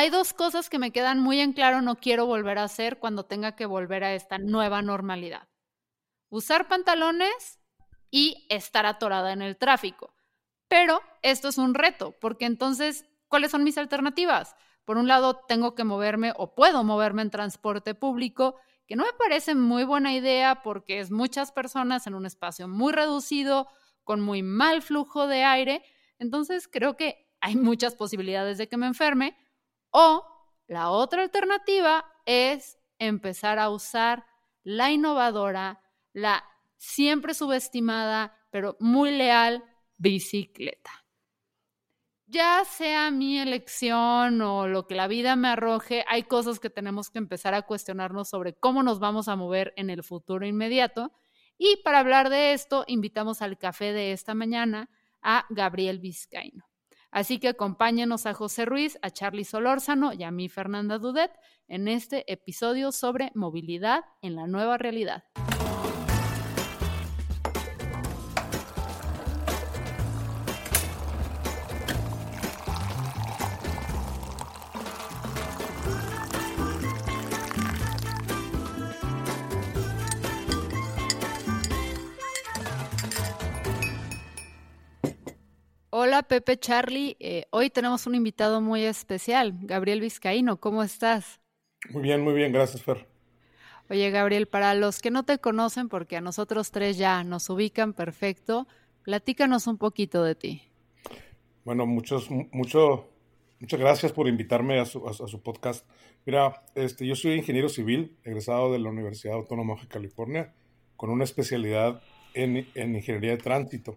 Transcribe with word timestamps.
hay 0.00 0.08
dos 0.08 0.32
cosas 0.32 0.70
que 0.70 0.78
me 0.78 0.92
quedan 0.92 1.20
muy 1.20 1.40
en 1.40 1.52
claro, 1.52 1.82
no 1.82 1.96
quiero 1.96 2.24
volver 2.24 2.56
a 2.56 2.64
hacer 2.64 2.98
cuando 2.98 3.26
tenga 3.26 3.54
que 3.54 3.66
volver 3.66 4.02
a 4.02 4.14
esta 4.14 4.38
nueva 4.38 4.80
normalidad. 4.80 5.46
Usar 6.30 6.68
pantalones 6.68 7.60
y 8.10 8.46
estar 8.48 8.86
atorada 8.86 9.30
en 9.34 9.42
el 9.42 9.58
tráfico. 9.58 10.14
Pero 10.68 11.02
esto 11.20 11.48
es 11.48 11.58
un 11.58 11.74
reto, 11.74 12.12
porque 12.18 12.46
entonces, 12.46 13.04
¿cuáles 13.28 13.50
son 13.50 13.62
mis 13.62 13.76
alternativas? 13.76 14.56
Por 14.86 14.96
un 14.96 15.06
lado, 15.06 15.36
tengo 15.46 15.74
que 15.74 15.84
moverme 15.84 16.32
o 16.34 16.54
puedo 16.54 16.82
moverme 16.82 17.20
en 17.20 17.30
transporte 17.30 17.94
público, 17.94 18.56
que 18.86 18.96
no 18.96 19.04
me 19.04 19.12
parece 19.12 19.54
muy 19.54 19.84
buena 19.84 20.14
idea 20.14 20.62
porque 20.62 21.00
es 21.00 21.10
muchas 21.10 21.52
personas 21.52 22.06
en 22.06 22.14
un 22.14 22.24
espacio 22.24 22.68
muy 22.68 22.94
reducido, 22.94 23.68
con 24.04 24.22
muy 24.22 24.42
mal 24.42 24.80
flujo 24.80 25.26
de 25.26 25.44
aire. 25.44 25.84
Entonces, 26.18 26.68
creo 26.68 26.96
que 26.96 27.28
hay 27.42 27.54
muchas 27.54 27.94
posibilidades 27.96 28.56
de 28.56 28.66
que 28.66 28.78
me 28.78 28.86
enferme. 28.86 29.36
O 29.90 30.24
la 30.66 30.90
otra 30.90 31.22
alternativa 31.22 32.06
es 32.26 32.78
empezar 32.98 33.58
a 33.58 33.70
usar 33.70 34.26
la 34.62 34.90
innovadora, 34.90 35.82
la 36.12 36.44
siempre 36.76 37.34
subestimada, 37.34 38.36
pero 38.50 38.76
muy 38.80 39.10
leal 39.10 39.64
bicicleta. 39.96 40.90
Ya 42.26 42.64
sea 42.64 43.10
mi 43.10 43.40
elección 43.40 44.40
o 44.40 44.68
lo 44.68 44.86
que 44.86 44.94
la 44.94 45.08
vida 45.08 45.34
me 45.34 45.48
arroje, 45.48 46.04
hay 46.06 46.22
cosas 46.22 46.60
que 46.60 46.70
tenemos 46.70 47.10
que 47.10 47.18
empezar 47.18 47.54
a 47.54 47.62
cuestionarnos 47.62 48.28
sobre 48.28 48.54
cómo 48.54 48.84
nos 48.84 49.00
vamos 49.00 49.26
a 49.26 49.34
mover 49.34 49.72
en 49.76 49.90
el 49.90 50.04
futuro 50.04 50.46
inmediato. 50.46 51.10
Y 51.58 51.78
para 51.82 51.98
hablar 51.98 52.30
de 52.30 52.52
esto, 52.52 52.84
invitamos 52.86 53.42
al 53.42 53.58
café 53.58 53.92
de 53.92 54.12
esta 54.12 54.34
mañana 54.34 54.88
a 55.20 55.44
Gabriel 55.50 55.98
Vizcaíno. 55.98 56.69
Así 57.10 57.38
que 57.38 57.48
acompáñenos 57.48 58.26
a 58.26 58.34
José 58.34 58.64
Ruiz, 58.64 58.98
a 59.02 59.10
Charlie 59.10 59.44
Solórzano 59.44 60.12
y 60.12 60.22
a 60.22 60.30
mí, 60.30 60.48
Fernanda 60.48 60.98
Dudet, 60.98 61.32
en 61.66 61.88
este 61.88 62.30
episodio 62.32 62.92
sobre 62.92 63.32
movilidad 63.34 64.04
en 64.22 64.36
la 64.36 64.46
nueva 64.46 64.78
realidad. 64.78 65.24
Hola 86.20 86.28
Pepe 86.28 86.58
Charlie, 86.58 87.16
eh, 87.18 87.46
hoy 87.48 87.70
tenemos 87.70 88.06
un 88.06 88.14
invitado 88.14 88.60
muy 88.60 88.84
especial, 88.84 89.54
Gabriel 89.62 90.02
Vizcaíno, 90.02 90.60
¿cómo 90.60 90.82
estás? 90.82 91.40
Muy 91.88 92.02
bien, 92.02 92.20
muy 92.20 92.34
bien, 92.34 92.52
gracias 92.52 92.82
Fer. 92.82 93.06
Oye 93.88 94.10
Gabriel, 94.10 94.46
para 94.46 94.74
los 94.74 95.00
que 95.00 95.10
no 95.10 95.24
te 95.24 95.38
conocen, 95.38 95.88
porque 95.88 96.18
a 96.18 96.20
nosotros 96.20 96.72
tres 96.72 96.98
ya 96.98 97.24
nos 97.24 97.48
ubican 97.48 97.94
perfecto, 97.94 98.68
platícanos 99.02 99.66
un 99.66 99.78
poquito 99.78 100.22
de 100.22 100.34
ti. 100.34 100.62
Bueno, 101.64 101.86
muchos, 101.86 102.28
mucho, 102.30 103.08
muchas 103.58 103.80
gracias 103.80 104.12
por 104.12 104.28
invitarme 104.28 104.78
a 104.78 104.84
su, 104.84 105.08
a, 105.08 105.14
su, 105.14 105.40
podcast. 105.42 105.88
Mira, 106.26 106.64
este, 106.74 107.06
yo 107.06 107.16
soy 107.16 107.32
ingeniero 107.32 107.70
civil, 107.70 108.18
egresado 108.24 108.70
de 108.70 108.78
la 108.78 108.90
Universidad 108.90 109.36
Autónoma 109.36 109.76
de 109.80 109.88
California, 109.88 110.52
con 110.98 111.08
una 111.08 111.24
especialidad 111.24 112.02
en, 112.34 112.68
en 112.74 112.94
ingeniería 112.94 113.30
de 113.30 113.38
tránsito. 113.38 113.96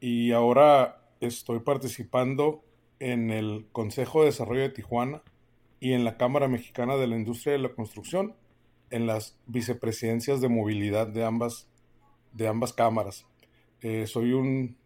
Y 0.00 0.32
ahora 0.32 1.04
estoy 1.20 1.60
participando 1.60 2.62
en 3.00 3.30
el 3.30 3.66
Consejo 3.72 4.20
de 4.20 4.26
Desarrollo 4.26 4.62
de 4.62 4.70
Tijuana 4.70 5.22
y 5.80 5.92
en 5.92 6.04
la 6.04 6.16
Cámara 6.16 6.48
Mexicana 6.48 6.96
de 6.96 7.06
la 7.06 7.16
Industria 7.16 7.52
de 7.52 7.60
la 7.60 7.74
Construcción, 7.74 8.34
en 8.90 9.06
las 9.06 9.38
vicepresidencias 9.46 10.40
de 10.40 10.48
movilidad 10.48 11.06
de 11.06 11.24
ambas, 11.24 11.68
de 12.32 12.48
ambas 12.48 12.72
cámaras. 12.72 13.26
Eh, 13.82 14.06
soy 14.06 14.32
un 14.32 14.76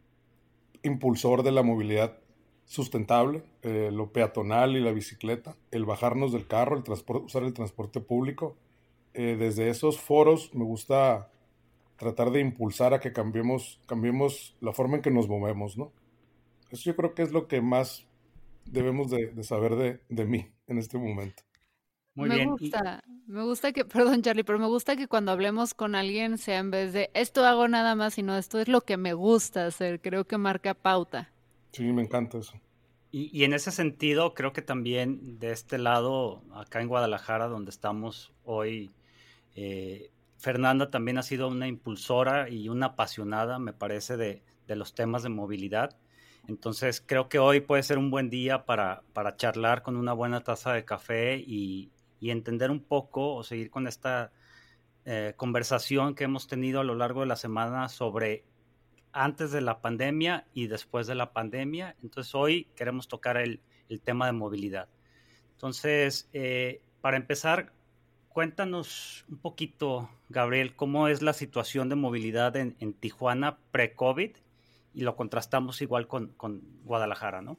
impulsor 0.82 1.42
de 1.42 1.52
la 1.52 1.62
movilidad 1.62 2.18
sustentable, 2.64 3.42
eh, 3.62 3.90
lo 3.92 4.12
peatonal 4.12 4.76
y 4.76 4.80
la 4.80 4.92
bicicleta, 4.92 5.56
el 5.70 5.84
bajarnos 5.84 6.32
del 6.32 6.46
carro, 6.46 6.76
el 6.76 6.84
usar 6.90 7.42
el 7.42 7.52
transporte 7.52 8.00
público. 8.00 8.56
Eh, 9.14 9.36
desde 9.38 9.68
esos 9.68 9.98
foros 10.00 10.54
me 10.54 10.64
gusta 10.64 11.30
tratar 11.96 12.30
de 12.30 12.40
impulsar 12.40 12.94
a 12.94 13.00
que 13.00 13.12
cambiemos, 13.12 13.80
cambiemos 13.86 14.56
la 14.60 14.72
forma 14.72 14.96
en 14.96 15.02
que 15.02 15.10
nos 15.10 15.28
movemos, 15.28 15.76
¿no? 15.76 15.92
Eso 16.72 16.84
yo 16.84 16.96
creo 16.96 17.14
que 17.14 17.22
es 17.22 17.32
lo 17.32 17.46
que 17.46 17.60
más 17.60 18.06
debemos 18.64 19.10
de, 19.10 19.44
saber 19.44 19.76
de, 19.76 20.00
de, 20.08 20.24
mí 20.24 20.48
en 20.66 20.78
este 20.78 20.96
momento. 20.96 21.42
Muy 22.14 22.30
me 22.30 22.46
gusta, 22.46 23.04
me 23.26 23.42
gusta 23.42 23.72
que, 23.72 23.84
perdón 23.84 24.22
Charlie, 24.22 24.42
pero 24.42 24.58
me 24.58 24.66
gusta 24.66 24.96
que 24.96 25.06
cuando 25.06 25.32
hablemos 25.32 25.74
con 25.74 25.94
alguien 25.94 26.38
sea 26.38 26.58
en 26.58 26.70
vez 26.70 26.94
de 26.94 27.10
esto 27.12 27.44
hago 27.44 27.68
nada 27.68 27.94
más, 27.94 28.14
sino 28.14 28.36
esto 28.36 28.58
es 28.58 28.68
lo 28.68 28.80
que 28.80 28.96
me 28.96 29.12
gusta 29.12 29.66
hacer, 29.66 30.00
creo 30.00 30.24
que 30.26 30.38
marca 30.38 30.72
pauta. 30.72 31.30
Sí, 31.72 31.84
me 31.84 32.02
encanta 32.02 32.38
eso. 32.38 32.54
Y, 33.10 33.30
y, 33.38 33.44
en 33.44 33.52
ese 33.52 33.70
sentido, 33.70 34.32
creo 34.32 34.54
que 34.54 34.62
también 34.62 35.38
de 35.38 35.52
este 35.52 35.76
lado, 35.76 36.42
acá 36.54 36.80
en 36.80 36.88
Guadalajara, 36.88 37.48
donde 37.48 37.70
estamos 37.70 38.32
hoy, 38.44 38.90
eh, 39.54 40.10
Fernanda 40.38 40.90
también 40.90 41.18
ha 41.18 41.22
sido 41.22 41.48
una 41.48 41.68
impulsora 41.68 42.48
y 42.48 42.70
una 42.70 42.86
apasionada, 42.86 43.58
me 43.58 43.74
parece, 43.74 44.16
de, 44.16 44.42
de 44.66 44.76
los 44.76 44.94
temas 44.94 45.22
de 45.22 45.28
movilidad. 45.28 45.94
Entonces 46.48 47.03
creo 47.04 47.28
que 47.28 47.38
hoy 47.38 47.60
puede 47.60 47.82
ser 47.82 47.98
un 47.98 48.10
buen 48.10 48.28
día 48.28 48.64
para, 48.64 49.03
para 49.12 49.36
charlar 49.36 49.82
con 49.82 49.97
una 49.97 50.12
buena 50.12 50.42
taza 50.42 50.72
de 50.72 50.84
café 50.84 51.36
y, 51.36 51.91
y 52.20 52.30
entender 52.30 52.70
un 52.70 52.80
poco 52.80 53.34
o 53.34 53.44
seguir 53.44 53.70
con 53.70 53.86
esta 53.86 54.32
eh, 55.04 55.34
conversación 55.36 56.14
que 56.14 56.25
hemos 56.25 56.47
tenido 56.47 56.81
a 56.81 56.84
lo 56.84 56.94
largo 56.94 57.20
de 57.20 57.26
la 57.26 57.36
semana 57.36 57.88
sobre 57.88 58.44
antes 59.12 59.52
de 59.52 59.60
la 59.60 59.81
pandemia 59.81 60.47
y 60.54 60.66
después 60.66 61.06
de 61.06 61.14
la 61.14 61.32
pandemia. 61.32 61.97
Entonces 62.02 62.34
hoy 62.34 62.69
queremos 62.76 63.08
tocar 63.08 63.36
el, 63.36 63.60
el 63.88 64.00
tema 64.00 64.26
de 64.26 64.32
movilidad. 64.32 64.88
Entonces, 65.52 66.28
eh, 66.32 66.82
para 67.00 67.16
empezar, 67.16 67.72
cuéntanos 68.28 69.25
un 69.28 69.38
poquito, 69.38 70.10
Gabriel, 70.28 70.75
cómo 70.75 71.08
es 71.08 71.22
la 71.22 71.32
situación 71.32 71.88
de 71.88 71.94
movilidad 71.94 72.56
en, 72.56 72.75
en 72.81 72.94
Tijuana 72.94 73.58
pre-COVID 73.70 74.32
y 74.94 75.03
lo 75.03 75.16
contrastamos 75.16 75.80
igual 75.82 76.06
con, 76.06 76.34
Guadalajara, 76.84 77.42
¿no? 77.42 77.56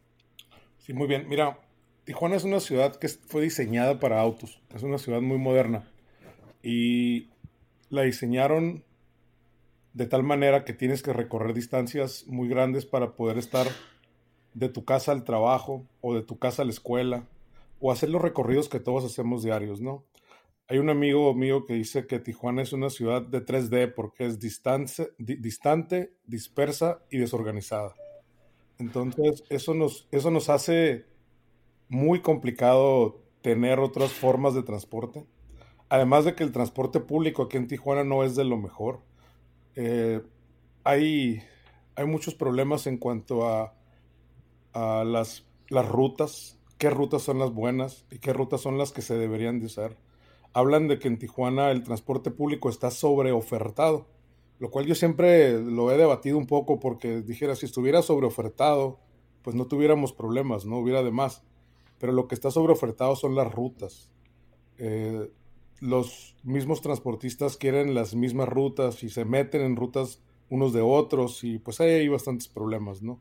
Sí, 0.79 0.93
muy 0.93 1.07
bien. 1.07 1.27
Mira, 1.27 1.57
Tijuana 2.03 2.35
es 2.35 2.43
una 2.43 2.59
ciudad 2.59 2.95
que 2.95 3.07
fue 3.07 3.41
diseñada 3.41 3.99
para 3.99 4.19
autos. 4.19 4.61
Es 4.73 4.83
una 4.83 4.97
ciudad 4.97 5.21
muy 5.21 5.37
moderna. 5.37 5.87
Y 6.61 7.29
la 7.89 8.03
diseñaron 8.03 8.83
de 9.93 10.05
tal 10.07 10.23
manera 10.23 10.65
que 10.65 10.73
tienes 10.73 11.03
que 11.03 11.13
recorrer 11.13 11.53
distancias 11.53 12.25
muy 12.27 12.47
grandes 12.47 12.85
para 12.85 13.11
poder 13.11 13.37
estar 13.37 13.67
de 14.53 14.69
tu 14.69 14.85
casa 14.85 15.11
al 15.11 15.23
trabajo 15.23 15.85
o 16.01 16.15
de 16.15 16.21
tu 16.23 16.37
casa 16.37 16.61
a 16.61 16.65
la 16.65 16.71
escuela 16.71 17.23
o 17.79 17.91
hacer 17.91 18.09
los 18.09 18.21
recorridos 18.21 18.69
que 18.69 18.79
todos 18.79 19.03
hacemos 19.03 19.43
diarios, 19.43 19.81
¿no? 19.81 20.03
Hay 20.73 20.79
un 20.79 20.89
amigo 20.89 21.31
mío 21.35 21.65
que 21.65 21.75
dice 21.75 22.07
que 22.07 22.17
Tijuana 22.17 22.63
es 22.63 22.73
una 22.73 22.89
ciudad 22.89 23.21
de 23.21 23.45
3D 23.45 23.93
porque 23.93 24.25
es 24.25 24.39
distante, 24.39 25.13
dispersa 26.25 26.99
y 27.11 27.19
desorganizada. 27.19 27.93
Entonces, 28.79 29.43
eso 29.51 29.75
nos, 29.75 30.07
eso 30.09 30.31
nos 30.31 30.49
hace 30.49 31.05
muy 31.89 32.21
complicado 32.21 33.21
tener 33.43 33.77
otras 33.77 34.13
formas 34.13 34.55
de 34.55 34.63
transporte. 34.63 35.27
Además 35.89 36.25
de 36.25 36.33
que 36.33 36.43
el 36.43 36.51
transporte 36.51 36.99
público 36.99 37.43
aquí 37.43 37.57
en 37.57 37.67
Tijuana 37.67 38.03
no 38.03 38.23
es 38.23 38.35
de 38.35 38.43
lo 38.43 38.57
mejor. 38.57 39.01
Eh, 39.75 40.23
hay, 40.83 41.43
hay 41.93 42.05
muchos 42.07 42.33
problemas 42.33 42.87
en 42.87 42.97
cuanto 42.97 43.47
a, 43.47 43.75
a 44.73 45.03
las, 45.03 45.45
las 45.69 45.87
rutas, 45.87 46.57
qué 46.79 46.89
rutas 46.89 47.21
son 47.21 47.37
las 47.37 47.53
buenas 47.53 48.07
y 48.09 48.17
qué 48.17 48.33
rutas 48.33 48.61
son 48.61 48.79
las 48.79 48.91
que 48.91 49.03
se 49.03 49.15
deberían 49.15 49.59
de 49.59 49.67
usar 49.67 49.97
hablan 50.53 50.87
de 50.87 50.99
que 50.99 51.07
en 51.07 51.17
Tijuana 51.17 51.71
el 51.71 51.83
transporte 51.83 52.31
público 52.31 52.69
está 52.69 52.91
sobreofertado, 52.91 54.07
lo 54.59 54.69
cual 54.69 54.85
yo 54.85 54.95
siempre 54.95 55.59
lo 55.59 55.91
he 55.91 55.97
debatido 55.97 56.37
un 56.37 56.47
poco 56.47 56.79
porque 56.79 57.21
dijera, 57.21 57.55
si 57.55 57.65
estuviera 57.65 58.01
sobreofertado, 58.01 58.99
pues 59.41 59.55
no 59.55 59.65
tuviéramos 59.65 60.13
problemas, 60.13 60.65
no 60.65 60.77
hubiera 60.77 61.03
de 61.03 61.11
más. 61.11 61.43
Pero 61.99 62.13
lo 62.13 62.27
que 62.27 62.35
está 62.35 62.51
sobreofertado 62.51 63.15
son 63.15 63.35
las 63.35 63.51
rutas. 63.51 64.11
Eh, 64.77 65.29
los 65.79 66.35
mismos 66.43 66.81
transportistas 66.81 67.57
quieren 67.57 67.93
las 67.93 68.15
mismas 68.15 68.47
rutas 68.47 69.03
y 69.03 69.09
se 69.09 69.25
meten 69.25 69.61
en 69.61 69.75
rutas 69.75 70.21
unos 70.49 70.71
de 70.71 70.81
otros 70.81 71.43
y 71.43 71.59
pues 71.59 71.81
ahí 71.81 71.89
hay 71.89 72.07
bastantes 72.07 72.47
problemas, 72.47 73.01
¿no? 73.01 73.19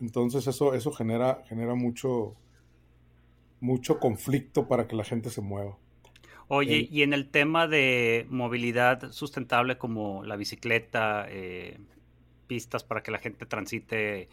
Entonces 0.00 0.46
eso, 0.46 0.74
eso 0.74 0.92
genera, 0.92 1.42
genera 1.48 1.74
mucho, 1.74 2.34
mucho 3.60 3.98
conflicto 3.98 4.68
para 4.68 4.86
que 4.86 4.96
la 4.96 5.04
gente 5.04 5.30
se 5.30 5.40
mueva. 5.40 5.78
Oye, 6.48 6.88
y 6.90 7.02
en 7.02 7.12
el 7.12 7.28
tema 7.28 7.68
de 7.68 8.26
movilidad 8.30 9.12
sustentable 9.12 9.76
como 9.76 10.24
la 10.24 10.36
bicicleta, 10.36 11.26
eh, 11.28 11.78
pistas 12.46 12.84
para 12.84 13.02
que 13.02 13.10
la 13.10 13.18
gente 13.18 13.46
transite 13.46 14.28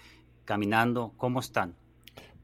caminando, 0.45 1.13
¿cómo 1.17 1.41
están? 1.41 1.75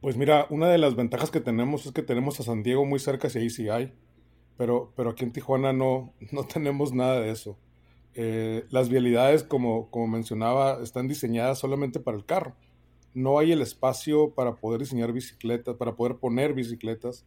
Pues 0.02 0.18
mira, 0.18 0.46
una 0.50 0.68
de 0.68 0.78
las 0.78 0.96
ventajas 0.96 1.32
que 1.32 1.40
tenemos 1.40 1.86
es 1.86 1.94
que 1.94 2.02
tenemos 2.02 2.40
a 2.40 2.44
San 2.44 2.64
Diego 2.64 2.86
muy 2.86 3.00
cerca, 3.00 3.30
si 3.30 3.40
ahí 3.40 3.50
sí 3.50 3.70
hay, 3.70 3.94
pero, 4.58 4.92
pero 4.96 5.12
aquí 5.12 5.24
en 5.24 5.32
Tijuana 5.32 5.74
no, 5.74 6.14
no 6.32 6.44
tenemos 6.44 6.94
nada 6.94 7.22
de 7.22 7.32
eso. 7.32 7.58
Eh, 8.14 8.66
las 8.70 8.90
vialidades, 8.90 9.44
como, 9.44 9.90
como 9.90 10.08
mencionaba, 10.08 10.82
están 10.84 11.08
diseñadas 11.08 11.60
solamente 11.60 12.00
para 12.00 12.18
el 12.18 12.26
carro. 12.26 12.56
No 13.14 13.40
hay 13.40 13.52
el 13.52 13.62
espacio 13.62 14.32
para 14.32 14.56
poder 14.56 14.82
diseñar 14.82 15.14
bicicletas, 15.14 15.76
para 15.76 15.96
poder 15.96 16.18
poner 16.18 16.54
bicicletas. 16.54 17.26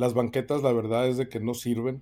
Las 0.00 0.14
banquetas, 0.14 0.62
la 0.62 0.72
verdad 0.72 1.08
es 1.08 1.18
de 1.18 1.28
que 1.28 1.40
no 1.40 1.52
sirven. 1.52 2.00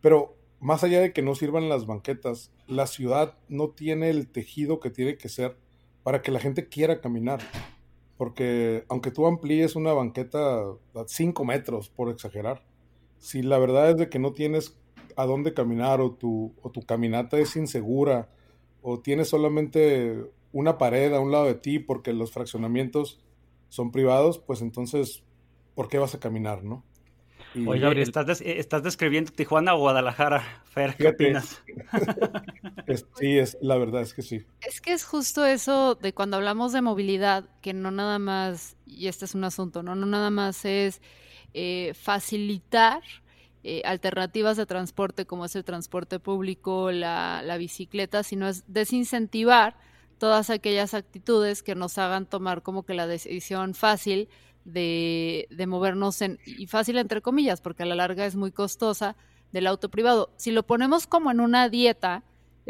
Pero 0.00 0.36
más 0.60 0.84
allá 0.84 1.00
de 1.00 1.12
que 1.12 1.20
no 1.20 1.34
sirvan 1.34 1.68
las 1.68 1.84
banquetas, 1.84 2.52
la 2.68 2.86
ciudad 2.86 3.34
no 3.48 3.70
tiene 3.70 4.08
el 4.08 4.28
tejido 4.28 4.78
que 4.78 4.90
tiene 4.90 5.16
que 5.16 5.28
ser 5.28 5.56
para 6.04 6.22
que 6.22 6.30
la 6.30 6.38
gente 6.38 6.68
quiera 6.68 7.00
caminar. 7.00 7.40
Porque 8.16 8.84
aunque 8.88 9.10
tú 9.10 9.26
amplíes 9.26 9.74
una 9.74 9.92
banqueta 9.92 10.60
a 10.60 11.04
5 11.04 11.44
metros, 11.44 11.88
por 11.88 12.08
exagerar, 12.08 12.62
si 13.18 13.42
la 13.42 13.58
verdad 13.58 13.90
es 13.90 13.96
de 13.96 14.08
que 14.08 14.20
no 14.20 14.30
tienes 14.32 14.78
a 15.16 15.26
dónde 15.26 15.52
caminar 15.52 16.00
o 16.00 16.12
tu, 16.12 16.54
o 16.62 16.70
tu 16.70 16.82
caminata 16.82 17.36
es 17.36 17.56
insegura 17.56 18.28
o 18.80 19.00
tienes 19.00 19.28
solamente 19.28 20.24
una 20.52 20.78
pared 20.78 21.12
a 21.14 21.18
un 21.18 21.32
lado 21.32 21.46
de 21.46 21.56
ti 21.56 21.80
porque 21.80 22.12
los 22.12 22.30
fraccionamientos 22.30 23.20
son 23.70 23.90
privados, 23.90 24.38
pues 24.38 24.62
entonces, 24.62 25.24
¿por 25.74 25.88
qué 25.88 25.98
vas 25.98 26.14
a 26.14 26.20
caminar, 26.20 26.62
no? 26.62 26.84
Oye, 27.66 28.02
¿estás, 28.02 28.40
¿estás, 28.40 28.82
describiendo 28.82 29.32
Tijuana 29.32 29.74
o 29.74 29.78
Guadalajara, 29.78 30.62
Fer? 30.64 30.96
¿Qué 30.96 31.08
opinas? 31.08 31.60
sí, 33.18 33.38
es, 33.38 33.58
la 33.60 33.76
verdad 33.76 34.02
es 34.02 34.14
que 34.14 34.22
sí. 34.22 34.44
Es 34.60 34.80
que 34.80 34.92
es 34.92 35.04
justo 35.04 35.44
eso 35.44 35.96
de 35.96 36.12
cuando 36.12 36.36
hablamos 36.36 36.72
de 36.72 36.80
movilidad, 36.80 37.48
que 37.60 37.72
no 37.72 37.90
nada 37.90 38.18
más, 38.20 38.76
y 38.86 39.08
este 39.08 39.24
es 39.24 39.34
un 39.34 39.44
asunto, 39.44 39.82
no, 39.82 39.96
no 39.96 40.06
nada 40.06 40.30
más 40.30 40.64
es 40.64 41.02
eh, 41.52 41.92
facilitar 41.94 43.02
eh, 43.64 43.82
alternativas 43.84 44.56
de 44.56 44.66
transporte 44.66 45.26
como 45.26 45.44
es 45.44 45.56
el 45.56 45.64
transporte 45.64 46.20
público, 46.20 46.92
la, 46.92 47.42
la 47.44 47.56
bicicleta, 47.56 48.22
sino 48.22 48.48
es 48.48 48.62
desincentivar 48.68 49.76
todas 50.18 50.50
aquellas 50.50 50.94
actitudes 50.94 51.62
que 51.62 51.74
nos 51.74 51.98
hagan 51.98 52.26
tomar 52.26 52.62
como 52.62 52.84
que 52.84 52.94
la 52.94 53.06
decisión 53.06 53.74
fácil 53.74 54.28
de, 54.64 55.46
movernos 55.66 56.22
en, 56.22 56.38
y 56.44 56.66
fácil 56.66 56.98
entre 56.98 57.22
comillas, 57.22 57.60
porque 57.60 57.82
a 57.82 57.86
la 57.86 57.94
larga 57.94 58.26
es 58.26 58.36
muy 58.36 58.52
costosa, 58.52 59.16
del 59.52 59.66
auto 59.66 59.90
privado. 59.90 60.30
Si 60.36 60.50
lo 60.50 60.64
ponemos 60.64 61.06
como 61.06 61.30
en 61.30 61.40
una 61.40 61.68
dieta, 61.68 62.22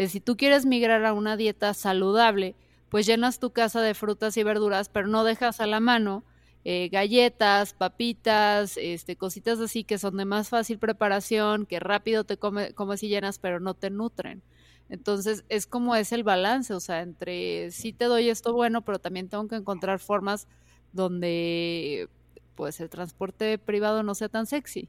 si 0.09 0.21
tú 0.21 0.37
quieres 0.37 0.67
migrar 0.67 1.05
a 1.05 1.13
una 1.13 1.37
dieta 1.37 1.75
saludable, 1.75 2.55
pues 2.89 3.07
llenas 3.07 3.39
tu 3.39 3.51
casa 3.51 3.83
de 3.83 3.95
frutas 3.95 4.37
y 4.37 4.43
verduras, 4.43 4.89
pero 4.89 5.07
no 5.07 5.25
dejas 5.25 5.61
a 5.61 5.67
la 5.67 5.81
mano 5.81 6.25
eh, 6.65 6.91
galletas, 6.91 7.73
papitas, 7.73 8.77
este, 8.77 9.17
cositas 9.17 9.61
así 9.61 9.83
que 9.83 9.97
son 9.97 10.19
de 10.19 10.27
más 10.27 10.51
fácil 10.51 10.79
preparación, 10.79 11.65
que 11.65 11.81
rápido 11.81 12.25
te 12.25 12.37
come, 12.37 12.75
comes 12.75 13.03
y 13.03 13.09
llenas, 13.09 13.39
pero 13.39 13.61
no 13.61 13.75
te 13.75 13.91
nutren. 13.91 14.43
Entonces 14.91 15.45
es 15.49 15.67
como 15.67 15.95
es 15.97 16.13
el 16.13 16.25
balance, 16.25 16.75
o 16.75 16.81
sea, 16.81 17.01
entre 17.01 17.71
sí 17.71 17.93
te 17.93 18.07
doy 18.07 18.29
esto 18.29 18.53
bueno, 18.53 18.83
pero 18.83 18.99
también 18.99 19.29
tengo 19.29 19.47
que 19.49 19.57
encontrar 19.57 20.01
formas 20.01 20.49
donde 20.93 22.09
pues 22.55 22.81
el 22.81 22.91
transporte 22.91 23.59
privado 23.59 24.03
no 24.03 24.15
sea 24.15 24.29
tan 24.29 24.47
sexy. 24.47 24.89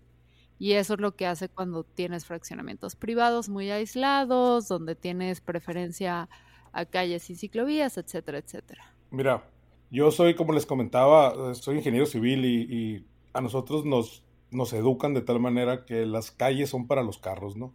Y 0.60 0.74
eso 0.74 0.94
es 0.94 1.00
lo 1.00 1.16
que 1.16 1.26
hace 1.26 1.50
cuando 1.50 1.84
tienes 1.84 2.26
fraccionamientos 2.26 2.96
privados 2.96 3.50
muy 3.50 3.72
aislados, 3.72 4.68
donde 4.68 4.94
tienes 4.94 5.42
preferencia 5.42 6.30
a 6.72 6.86
calles 6.86 7.30
y 7.30 7.36
ciclovías, 7.36 7.98
etcétera, 7.98 8.38
etcétera. 8.38 8.94
Mira, 9.10 9.50
yo 9.90 10.12
soy, 10.12 10.36
como 10.36 10.54
les 10.54 10.66
comentaba, 10.66 11.56
soy 11.56 11.78
ingeniero 11.78 12.06
civil 12.06 12.46
y, 12.46 13.06
a 13.34 13.42
nosotros 13.42 13.86
nos, 13.86 14.24
nos 14.52 14.74
educan 14.74 15.14
de 15.14 15.22
tal 15.22 15.40
manera 15.40 15.86
que 15.86 16.06
las 16.06 16.32
calles 16.32 16.70
son 16.70 16.86
para 16.86 17.02
los 17.02 17.18
carros, 17.18 17.56
¿no? 17.56 17.74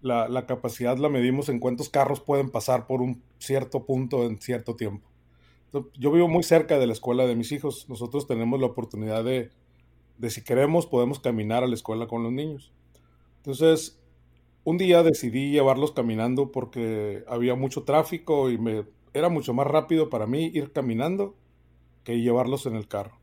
La, 0.00 0.28
la 0.28 0.46
capacidad 0.46 0.96
la 0.96 1.08
medimos 1.08 1.48
en 1.48 1.58
cuántos 1.58 1.88
carros 1.88 2.20
pueden 2.20 2.50
pasar 2.50 2.86
por 2.86 3.02
un 3.02 3.22
cierto 3.38 3.84
punto 3.84 4.24
en 4.24 4.40
cierto 4.40 4.76
tiempo. 4.76 5.11
Yo 5.72 6.12
vivo 6.12 6.28
muy 6.28 6.42
cerca 6.42 6.78
de 6.78 6.86
la 6.86 6.92
escuela 6.92 7.26
de 7.26 7.34
mis 7.34 7.52
hijos. 7.52 7.88
Nosotros 7.88 8.26
tenemos 8.26 8.60
la 8.60 8.66
oportunidad 8.66 9.24
de, 9.24 9.50
de 10.18 10.30
si 10.30 10.44
queremos, 10.44 10.86
podemos 10.86 11.20
caminar 11.20 11.64
a 11.64 11.66
la 11.66 11.74
escuela 11.74 12.06
con 12.06 12.22
los 12.22 12.32
niños. 12.32 12.72
Entonces, 13.38 13.98
un 14.64 14.78
día 14.78 15.02
decidí 15.02 15.50
llevarlos 15.50 15.92
caminando 15.92 16.52
porque 16.52 17.24
había 17.26 17.54
mucho 17.54 17.82
tráfico 17.82 18.50
y 18.50 18.58
me 18.58 18.84
era 19.14 19.28
mucho 19.28 19.52
más 19.54 19.66
rápido 19.66 20.08
para 20.08 20.26
mí 20.26 20.50
ir 20.54 20.72
caminando 20.72 21.34
que 22.04 22.20
llevarlos 22.20 22.66
en 22.66 22.76
el 22.76 22.88
carro. 22.88 23.18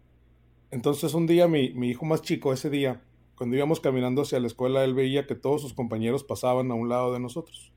Entonces 0.72 1.13
un 1.13 1.25
día 1.25 1.48
mi, 1.48 1.74
mi, 1.74 1.90
hijo 1.90 2.06
más 2.06 2.22
chico, 2.22 2.54
ese 2.54 2.69
día, 2.69 3.02
cuando 3.36 3.56
íbamos 3.56 3.80
caminando 3.80 4.22
hacia 4.22 4.40
la 4.40 4.48
escuela, 4.48 4.84
él 4.84 4.94
veía 4.94 5.25
que 5.25 5.36
todos 5.36 5.62
sus 5.62 5.74
compañeros 5.74 6.24
pasaban 6.24 6.69
a 6.72 6.75
un 6.75 6.90
lado 6.90 7.12
de 7.13 7.19
nosotros, 7.19 7.72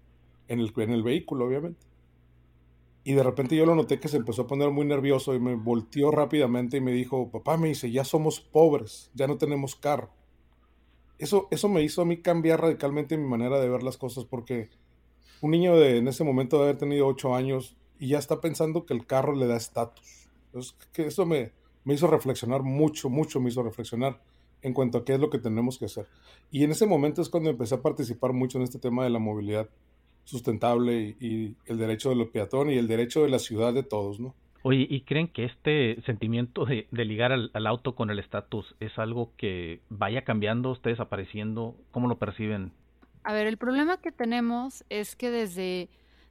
en 0.49 0.61
el, 0.61 0.73
en 0.77 0.91
el 0.91 1.03
vehículo, 1.03 1.47
obviamente. 1.47 1.81
Y 3.05 3.15
de 3.15 3.23
repente 3.23 3.57
yo 3.57 3.67
lo 3.67 3.75
noté 3.75 3.99
que 3.99 4.09
se 4.09 4.17
empezó 4.17 4.43
a 4.43 4.47
poner 4.47 4.71
muy 4.71 4.87
nervioso 4.87 5.35
y 5.35 5.41
me 5.41 5.57
volteó 5.57 6.11
rápidamente 6.11 6.77
y 6.77 6.81
me 6.81 6.93
dijo, 6.93 7.31
papá, 7.31 7.57
me 7.57 7.69
dice, 7.69 7.91
ya 7.91 8.05
somos 8.05 8.41
pobres, 8.41 9.11
ya 9.15 9.27
no 9.27 9.39
tenemos 9.39 9.75
carro. 9.75 10.11
Eso, 11.19 11.49
eso 11.51 11.69
me 11.69 11.83
hizo 11.83 12.03
a 12.03 12.05
mí 12.05 12.19
cambiar 12.19 12.61
radicalmente 12.61 13.17
mi 13.17 13.29
manera 13.29 13.61
de 13.61 13.69
ver 13.69 13.83
las 13.83 13.97
cosas 13.97 14.25
porque 14.25 14.71
un 15.41 15.51
niño 15.51 15.77
de 15.77 15.99
en 15.99 16.09
ese 16.09 16.23
momento 16.23 16.59
de 16.59 16.65
haber 16.65 16.79
tenido 16.79 17.07
ocho 17.07 17.35
años 17.35 17.77
y 17.99 18.09
ya 18.09 18.19
está 18.19 18.41
pensando 18.41 18.87
que 18.87 18.95
el 18.95 19.07
carro 19.07 19.35
le 19.35 19.47
da 19.47 19.57
estatus. 19.57 20.29
Entonces, 20.47 20.77
que 20.93 21.07
eso 21.07 21.27
me, 21.27 21.53
me 21.85 21.95
hizo 21.95 22.07
reflexionar 22.07 22.63
mucho, 22.63 23.11
mucho 23.11 23.41
me 23.41 23.51
hizo 23.51 23.63
reflexionar 23.63 24.21
en 24.63 24.75
cuanto 24.75 24.99
a 24.99 25.05
qué 25.05 25.15
es 25.15 25.21
lo 25.21 25.31
que 25.31 25.39
tenemos 25.39 25.79
que 25.79 25.87
hacer. 25.87 26.07
Y 26.51 26.63
en 26.63 26.71
ese 26.71 26.87
momento 26.87 27.21
es 27.21 27.29
cuando 27.29 27.51
empecé 27.51 27.75
a 27.75 27.83
participar 27.83 28.33
mucho 28.33 28.59
en 28.59 28.65
este 28.65 28.79
tema 28.79 29.03
de 29.05 29.11
la 29.11 29.19
movilidad 29.19 29.69
sustentable 30.25 31.17
y, 31.21 31.57
el 31.67 31.79
derecho 31.79 32.11
de 32.11 32.17
los 32.17 32.29
peatones 32.29 32.75
y 32.75 32.79
el 32.79 32.89
derecho 32.89 33.23
de 33.23 33.31
la 33.31 33.39
ciudad 33.39 33.73
de 33.73 33.83
todos, 33.83 34.21
¿no? 34.21 34.35
Oye, 34.65 34.87
¿y 34.89 35.01
creen 35.01 35.27
que 35.27 35.45
este 35.45 36.01
sentimiento 36.03 36.65
de, 36.65 36.87
ligar 36.93 37.33
al, 37.33 37.67
auto 37.67 37.97
con 37.97 38.11
el 38.11 38.21
estatus 38.21 38.77
es 38.79 38.97
algo 38.97 39.33
que 39.37 39.81
vaya 39.89 40.23
cambiando, 40.23 40.71
ustedes 40.71 41.01
apareciendo? 41.01 41.75
¿Cómo 41.91 42.07
lo 42.07 42.19
perciben? 42.19 42.73
A 43.25 43.33
ver, 43.33 43.49
el 43.49 43.57
problema 43.57 43.97
que 43.97 44.13
tenemos 44.13 44.85
es 44.89 45.17
que 45.17 45.31
desde, 45.31 45.89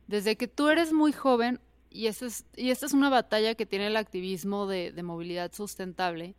desde 0.08 0.38
que 0.38 0.48
tú 0.48 0.70
eres 0.70 0.94
muy 0.94 1.12
joven, 1.12 1.60
y, 1.90 2.08
eso 2.08 2.26
es, 2.26 2.46
y 2.56 2.70
esta 2.70 2.86
es 2.86 2.94
una 2.94 3.10
batalla 3.10 3.56
que 3.56 3.66
tiene 3.66 3.88
el 3.88 3.98
activismo 3.98 4.66
de, 4.66 4.94
de 4.94 5.04
movilidad 5.04 5.52
sustentable, 5.52 6.36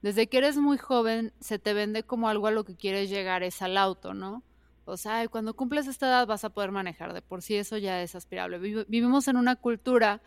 desde 0.00 0.26
que 0.26 0.38
eres 0.38 0.56
muy 0.56 0.78
joven 0.78 1.32
se 1.40 1.58
te 1.58 1.74
vende 1.74 2.04
como 2.04 2.28
algo 2.28 2.46
a 2.46 2.52
lo 2.52 2.64
que 2.64 2.74
quieres 2.74 3.10
llegar 3.10 3.42
es 3.42 3.60
al 3.60 3.76
auto, 3.76 4.14
¿no? 4.14 4.42
O 4.86 4.96
sea, 4.96 5.26
cuando 5.28 5.54
cumples 5.54 5.86
esta 5.86 6.06
edad 6.06 6.26
vas 6.26 6.44
a 6.44 6.50
poder 6.50 6.70
manejar, 6.70 7.14
de 7.14 7.22
por 7.22 7.42
sí 7.42 7.56
eso 7.56 7.78
ya 7.78 8.02
es 8.02 8.14
aspirable. 8.14 8.58
Vivimos 8.58 9.28
en 9.28 9.36
una 9.36 9.56
cultura 9.56 10.20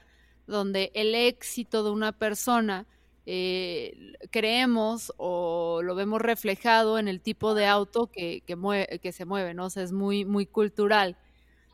donde 0.48 0.92
el 0.96 1.14
éxito 1.14 1.84
de 1.84 1.92
una 1.92 2.12
persona 2.12 2.88
eh, 3.30 4.16
creemos 4.32 5.14
o 5.18 5.82
lo 5.84 5.96
vemos 5.96 6.22
reflejado 6.22 6.98
en 6.98 7.10
el 7.10 7.20
tipo 7.20 7.54
de 7.54 7.68
auto 7.68 8.08
que, 8.08 8.42
se 9.12 9.26
mueve, 9.26 9.54
¿no? 9.54 9.66
O 9.66 9.70
sea, 9.70 9.84
es 9.84 9.92
muy, 9.92 10.26
muy 10.26 10.46
cultural. 10.46 11.18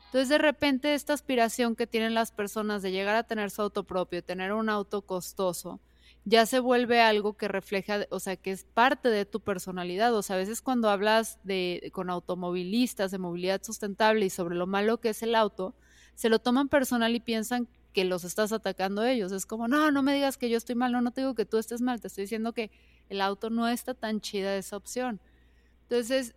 Entonces, 0.06 0.28
de 0.28 0.38
repente, 0.38 0.94
esta 0.94 1.12
aspiración 1.12 1.76
que 1.76 1.86
tienen 1.86 2.12
las 2.12 2.32
personas 2.32 2.82
de 2.82 2.90
llegar 2.90 3.16
a 3.16 3.22
tener 3.22 3.50
su 3.50 3.62
auto 3.62 3.84
propio, 3.84 4.22
tener 4.22 4.52
un 4.52 4.68
auto 4.68 5.02
costoso, 5.02 5.80
ya 6.24 6.46
se 6.46 6.58
vuelve 6.58 7.00
algo 7.00 7.36
que 7.36 7.48
refleja, 7.48 8.06
o 8.10 8.18
sea, 8.18 8.36
que 8.36 8.50
es 8.50 8.64
parte 8.64 9.10
de 9.10 9.26
tu 9.26 9.40
personalidad. 9.40 10.14
O 10.14 10.22
sea, 10.22 10.36
a 10.36 10.38
veces 10.38 10.62
cuando 10.62 10.88
hablas 10.88 11.38
de, 11.44 11.90
con 11.92 12.08
automovilistas 12.08 13.10
de 13.10 13.18
movilidad 13.18 13.62
sustentable 13.62 14.24
y 14.26 14.30
sobre 14.30 14.54
lo 14.54 14.66
malo 14.66 15.00
que 15.00 15.10
es 15.10 15.22
el 15.22 15.34
auto, 15.34 15.74
se 16.14 16.28
lo 16.28 16.38
toman 16.38 16.68
personal 16.68 17.14
y 17.14 17.20
piensan 17.20 17.68
que 17.92 18.04
los 18.04 18.24
estás 18.24 18.52
atacando 18.52 19.04
ellos. 19.04 19.32
Es 19.32 19.44
como, 19.46 19.68
no, 19.68 19.90
no 19.90 20.02
me 20.02 20.14
digas 20.14 20.38
que 20.38 20.48
yo 20.48 20.56
estoy 20.56 20.74
mal, 20.74 20.92
no, 20.92 21.02
no 21.02 21.12
te 21.12 21.20
digo 21.20 21.34
que 21.34 21.44
tú 21.44 21.58
estés 21.58 21.82
mal, 21.82 22.00
te 22.00 22.08
estoy 22.08 22.22
diciendo 22.24 22.52
que 22.52 22.70
el 23.08 23.20
auto 23.20 23.50
no 23.50 23.68
está 23.68 23.94
tan 23.94 24.20
chida 24.20 24.56
esa 24.56 24.76
opción. 24.76 25.20
Entonces, 25.82 26.34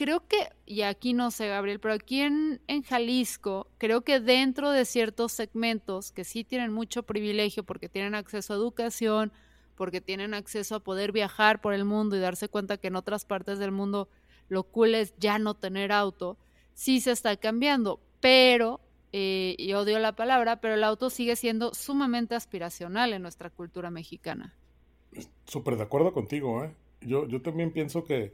creo 0.00 0.26
que, 0.26 0.48
y 0.64 0.80
aquí 0.80 1.12
no 1.12 1.30
sé, 1.30 1.48
Gabriel, 1.48 1.78
pero 1.78 1.92
aquí 1.92 2.22
en, 2.22 2.62
en, 2.68 2.82
Jalisco, 2.82 3.66
creo 3.76 4.00
que 4.00 4.18
dentro 4.18 4.70
de 4.70 4.86
ciertos 4.86 5.30
segmentos 5.30 6.10
que 6.10 6.24
sí 6.24 6.42
tienen 6.42 6.72
mucho 6.72 7.02
privilegio 7.02 7.64
porque 7.64 7.90
tienen 7.90 8.14
acceso 8.14 8.54
a 8.54 8.56
educación, 8.56 9.30
porque 9.76 10.00
tienen 10.00 10.32
acceso 10.32 10.76
a 10.76 10.80
poder 10.80 11.12
viajar 11.12 11.60
por 11.60 11.74
el 11.74 11.84
mundo 11.84 12.16
y 12.16 12.20
darse 12.20 12.48
cuenta 12.48 12.78
que 12.78 12.86
en 12.86 12.96
otras 12.96 13.26
partes 13.26 13.58
del 13.58 13.72
mundo 13.72 14.08
lo 14.48 14.62
cool 14.62 14.94
es 14.94 15.12
ya 15.18 15.38
no 15.38 15.52
tener 15.52 15.92
auto, 15.92 16.38
sí 16.72 17.02
se 17.02 17.10
está 17.10 17.36
cambiando, 17.36 18.00
pero, 18.20 18.80
eh, 19.12 19.54
y 19.58 19.74
odio 19.74 19.98
la 19.98 20.16
palabra, 20.16 20.62
pero 20.62 20.76
el 20.76 20.84
auto 20.84 21.10
sigue 21.10 21.36
siendo 21.36 21.74
sumamente 21.74 22.34
aspiracional 22.34 23.12
en 23.12 23.20
nuestra 23.20 23.50
cultura 23.50 23.90
mexicana. 23.90 24.56
Súper 25.44 25.76
de 25.76 25.82
acuerdo 25.82 26.14
contigo, 26.14 26.64
¿eh? 26.64 26.74
Yo, 27.02 27.28
yo 27.28 27.42
también 27.42 27.70
pienso 27.70 28.04
que 28.04 28.32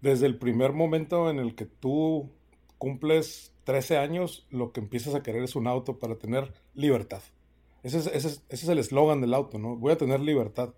desde 0.00 0.26
el 0.26 0.38
primer 0.38 0.72
momento 0.72 1.30
en 1.30 1.38
el 1.38 1.54
que 1.54 1.66
tú 1.66 2.30
cumples 2.78 3.52
13 3.64 3.98
años, 3.98 4.46
lo 4.50 4.72
que 4.72 4.80
empiezas 4.80 5.14
a 5.14 5.22
querer 5.22 5.42
es 5.42 5.56
un 5.56 5.66
auto 5.66 5.98
para 5.98 6.16
tener 6.16 6.52
libertad. 6.74 7.22
Ese 7.82 7.98
es, 7.98 8.06
ese 8.06 8.40
es, 8.48 8.68
el 8.68 8.78
eslogan 8.78 9.20
del 9.20 9.34
auto, 9.34 9.58
¿no? 9.58 9.76
Voy 9.76 9.92
a 9.92 9.98
tener 9.98 10.20
libertad. 10.20 10.74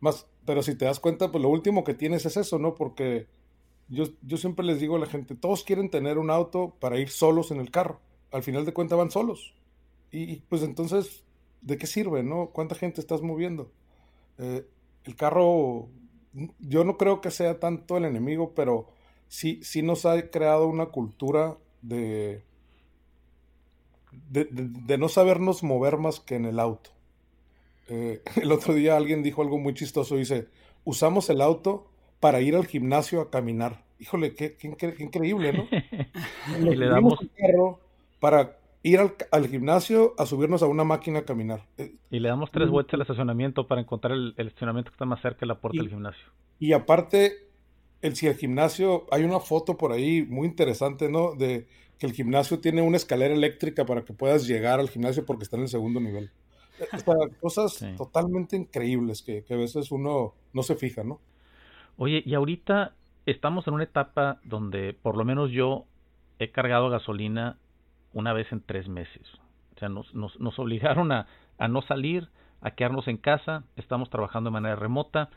Más, 0.00 0.26
pero 0.44 0.62
si 0.62 0.74
te 0.74 0.84
das 0.84 1.00
cuenta, 1.00 1.30
pues 1.30 1.42
lo 1.42 1.48
último 1.48 1.84
que 1.84 1.94
tienes 1.94 2.26
es 2.26 2.36
eso, 2.36 2.58
¿no? 2.58 2.74
Porque 2.74 3.26
yo, 3.88 4.04
yo 4.22 4.36
siempre 4.36 4.64
les 4.64 4.80
digo 4.80 4.96
a 4.96 4.98
la 4.98 5.06
gente, 5.06 5.34
todos 5.34 5.64
quieren 5.64 5.90
tener 5.90 6.18
un 6.18 6.30
auto 6.30 6.74
para 6.78 6.98
ir 6.98 7.08
solos 7.08 7.50
en 7.50 7.60
el 7.60 7.70
carro. 7.70 8.00
Al 8.30 8.42
final 8.42 8.64
de 8.64 8.72
cuentas 8.72 8.98
van 8.98 9.10
solos. 9.10 9.54
Y, 10.10 10.36
pues 10.42 10.62
entonces, 10.62 11.24
¿de 11.60 11.76
qué 11.76 11.86
sirve, 11.86 12.22
no? 12.22 12.50
¿Cuánta 12.52 12.74
gente 12.74 13.00
estás 13.00 13.22
moviendo? 13.22 13.70
Eh, 14.38 14.66
el 15.04 15.16
carro, 15.16 15.88
yo 16.58 16.84
no 16.84 16.96
creo 16.96 17.20
que 17.20 17.30
sea 17.30 17.58
tanto 17.58 17.96
el 17.96 18.04
enemigo, 18.04 18.52
pero 18.54 18.88
sí, 19.28 19.60
sí 19.62 19.82
nos 19.82 20.06
ha 20.06 20.30
creado 20.30 20.66
una 20.66 20.86
cultura 20.86 21.56
de, 21.82 22.42
de, 24.30 24.98
no 24.98 25.08
sabernos 25.08 25.62
mover 25.62 25.98
más 25.98 26.20
que 26.20 26.36
en 26.36 26.44
el 26.44 26.58
auto. 26.60 26.90
Eh, 27.88 28.22
el 28.42 28.52
otro 28.52 28.74
día 28.74 28.96
alguien 28.96 29.22
dijo 29.22 29.42
algo 29.42 29.58
muy 29.58 29.74
chistoso, 29.74 30.16
dice, 30.16 30.48
usamos 30.84 31.30
el 31.30 31.40
auto 31.40 31.86
para 32.20 32.40
ir 32.40 32.56
al 32.56 32.66
gimnasio 32.66 33.20
a 33.20 33.30
caminar. 33.30 33.84
Híjole, 34.00 34.34
qué, 34.34 34.56
increíble, 34.98 35.52
¿no? 35.52 35.68
y 36.58 36.76
le 36.76 36.88
damos 36.88 37.18
carro 37.36 37.80
para 38.20 38.57
ir 38.82 39.00
al, 39.32 39.48
gimnasio 39.48 40.14
a 40.18 40.26
subirnos 40.26 40.62
a 40.62 40.66
una 40.66 40.84
máquina 40.84 41.20
a 41.20 41.24
caminar. 41.24 41.66
Y 42.10 42.20
le 42.20 42.28
damos 42.28 42.50
tres 42.50 42.68
vueltas 42.68 42.94
al 42.94 43.02
estacionamiento 43.02 43.66
para 43.66 43.80
encontrar 43.80 44.12
el, 44.12 44.34
estacionamiento 44.36 44.90
que 44.90 44.94
está 44.94 45.04
más 45.04 45.20
cerca 45.20 45.40
de 45.40 45.46
la 45.46 45.60
puerta 45.60 45.78
del 45.78 45.88
gimnasio. 45.88 46.26
Y 46.58 46.72
aparte, 46.72 47.48
el, 48.02 48.16
si 48.16 48.26
el 48.26 48.36
gimnasio, 48.36 49.06
hay 49.10 49.24
una 49.24 49.40
foto 49.40 49.76
por 49.76 49.92
ahí 49.92 50.22
muy 50.22 50.46
interesante, 50.46 51.08
¿no? 51.08 51.34
De 51.34 51.66
que 51.98 52.06
el 52.06 52.12
gimnasio 52.12 52.60
tiene 52.60 52.80
una 52.82 52.96
escalera 52.96 53.34
eléctrica 53.34 53.84
para 53.84 54.04
que 54.04 54.12
puedas 54.12 54.46
llegar 54.46 54.78
al 54.78 54.88
gimnasio 54.88 55.26
porque 55.26 55.44
está 55.44 55.56
en 55.56 55.62
el 55.62 55.68
segundo 55.68 56.00
nivel. 56.00 56.30
O 56.92 56.98
sea, 56.98 57.14
cosas 57.40 57.84
totalmente 57.96 58.56
increíbles 58.56 59.22
que, 59.22 59.42
que, 59.42 59.54
a 59.54 59.56
veces 59.56 59.90
uno 59.90 60.34
no 60.52 60.62
se 60.62 60.76
fija, 60.76 61.02
¿no? 61.02 61.20
Oye, 61.96 62.22
y 62.24 62.34
ahorita 62.34 62.94
estamos 63.26 63.66
en 63.66 63.74
una 63.74 63.82
etapa 63.82 64.40
donde 64.44 64.94
por 64.94 65.16
lo 65.16 65.24
menos 65.24 65.50
yo 65.50 65.86
he 66.38 66.52
cargado 66.52 66.88
gasolina 66.88 67.58
una 68.12 68.32
vez 68.32 68.50
en 68.52 68.60
tres 68.60 68.88
meses. 68.88 69.26
O 69.76 69.78
sea, 69.78 69.88
nos, 69.88 70.12
nos, 70.14 70.38
nos 70.40 70.58
obligaron 70.58 71.12
a, 71.12 71.26
a 71.58 71.68
no 71.68 71.82
salir, 71.82 72.28
a 72.60 72.72
quedarnos 72.72 73.08
en 73.08 73.16
casa, 73.16 73.64
estamos 73.76 74.10
trabajando 74.10 74.50
de 74.50 74.54
manera 74.54 74.76
remota 74.76 75.30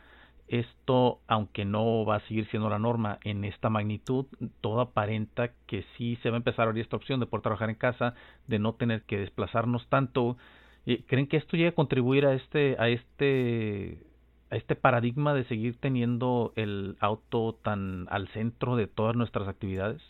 esto, 0.52 1.20
aunque 1.28 1.64
no 1.64 2.04
va 2.04 2.16
a 2.16 2.26
seguir 2.28 2.46
siendo 2.50 2.68
la 2.68 2.78
norma 2.78 3.18
en 3.24 3.44
esta 3.44 3.70
magnitud, 3.70 4.26
todo 4.60 4.80
aparenta 4.80 5.52
que 5.66 5.84
sí 5.96 6.18
se 6.22 6.28
va 6.30 6.36
a 6.36 6.38
empezar 6.38 6.66
a 6.66 6.68
abrir 6.68 6.82
esta 6.82 6.96
opción 6.96 7.20
de 7.20 7.26
poder 7.26 7.42
trabajar 7.42 7.70
en 7.70 7.76
casa, 7.76 8.14
de 8.48 8.58
no 8.58 8.74
tener 8.74 9.02
que 9.04 9.18
desplazarnos 9.18 9.86
tanto. 9.88 10.36
Eh, 10.84 11.04
¿Creen 11.06 11.26
que 11.26 11.38
esto 11.38 11.56
llegue 11.56 11.70
a 11.70 11.74
contribuir 11.74 12.26
a 12.26 12.34
este, 12.34 12.76
a 12.78 12.88
este, 12.88 14.02
a 14.50 14.56
este 14.56 14.76
paradigma 14.76 15.32
de 15.32 15.44
seguir 15.44 15.78
teniendo 15.78 16.52
el 16.56 16.96
auto 17.00 17.58
tan 17.62 18.06
al 18.10 18.28
centro 18.28 18.76
de 18.76 18.88
todas 18.88 19.16
nuestras 19.16 19.48
actividades? 19.48 20.02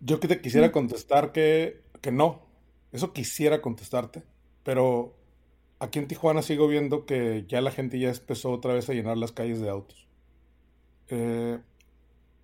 Yo 0.00 0.20
que 0.20 0.28
te 0.28 0.40
quisiera 0.40 0.72
contestar 0.72 1.32
que, 1.32 1.82
que 2.00 2.12
no. 2.12 2.42
Eso 2.92 3.12
quisiera 3.12 3.60
contestarte, 3.60 4.22
pero 4.62 5.16
aquí 5.78 5.98
en 5.98 6.08
Tijuana 6.08 6.42
sigo 6.42 6.68
viendo 6.68 7.06
que 7.06 7.44
ya 7.48 7.60
la 7.60 7.70
gente 7.70 7.98
ya 7.98 8.10
empezó 8.10 8.52
otra 8.52 8.74
vez 8.74 8.88
a 8.88 8.94
llenar 8.94 9.16
las 9.16 9.32
calles 9.32 9.60
de 9.60 9.68
autos. 9.68 10.06
Eh, 11.08 11.58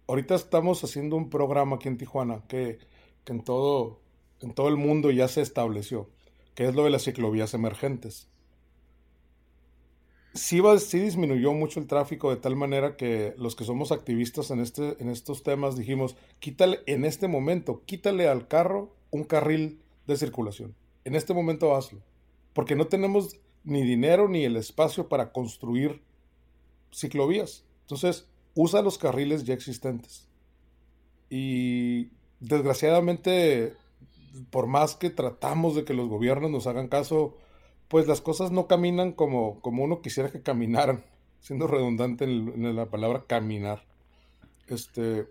ahorita 0.07 0.35
estamos 0.35 0.83
haciendo 0.85 1.17
un 1.17 1.31
programa 1.31 1.77
aquí 1.77 1.89
en 1.89 1.99
Tijuana 1.99 2.43
que, 2.49 2.79
en, 3.27 3.43
todo, 3.43 4.01
en 4.41 4.53
todo 4.53 4.69
el 4.69 4.77
mundo 4.77 5.11
ya 5.11 5.29
se 5.29 5.41
estableció, 5.41 6.11
que 6.55 6.67
es 6.67 6.75
lo 6.75 6.85
de 6.85 6.91
las 6.91 7.05
ciclovías 7.05 7.55
emergentes. 7.55 8.29
Sí, 10.43 10.61
disminuyó 10.99 11.53
mucho 11.53 11.79
el 11.79 11.87
tráfico 11.87 12.29
de 12.31 12.37
tal 12.37 12.57
manera 12.57 12.97
que 12.97 13.33
los 13.39 13.55
que 13.55 13.63
somos 13.63 13.93
activistas 13.93 14.51
en, 14.51 14.59
este, 14.59 15.01
en 15.01 15.09
estos 15.09 15.45
temas 15.45 15.77
dijimos, 15.77 16.17
quítale 16.41 16.81
en 16.87 17.05
este 17.05 17.29
momento, 17.29 17.83
quítale 17.87 18.27
al 18.27 18.49
carro 18.49 18.93
un 19.13 19.23
carril 19.23 19.81
de 20.09 20.17
circulación. 20.17 20.75
En 21.05 21.15
este 21.15 21.33
momento 21.33 21.77
hazlo 21.77 22.01
porque 22.55 22.75
no 22.77 22.87
tenemos 22.87 23.39
ni 23.65 23.83
dinero 23.83 24.29
ni 24.29 24.45
el 24.45 24.57
espacio 24.57 25.09
para 25.09 25.33
construir 25.33 26.03
ciclovías. 26.93 27.65
Entonces, 27.83 28.27
usa 28.55 28.83
los 28.83 28.99
carriles 28.99 29.45
ya 29.45 29.55
existentes. 29.55 30.29
Y 31.31 32.09
desgraciadamente, 32.41 33.75
por 34.51 34.67
más 34.67 34.97
que 34.97 35.11
tratamos 35.11 35.75
de 35.77 35.85
que 35.85 35.95
los 35.95 36.09
gobiernos 36.09 36.51
nos 36.51 36.67
hagan 36.67 36.89
caso, 36.89 37.37
pues 37.93 38.09
las 38.09 38.23
cosas 38.23 38.51
no 38.53 38.69
caminan 38.69 39.13
como, 39.13 39.61
como 39.61 39.85
uno 39.85 40.01
quisiera 40.01 40.33
que 40.33 40.41
caminaran, 40.41 41.05
siendo 41.41 41.67
redundante 41.67 42.25
en, 42.25 42.75
la 42.75 42.87
palabra 42.87 43.27
caminar. 43.27 43.85
Este, 44.67 45.27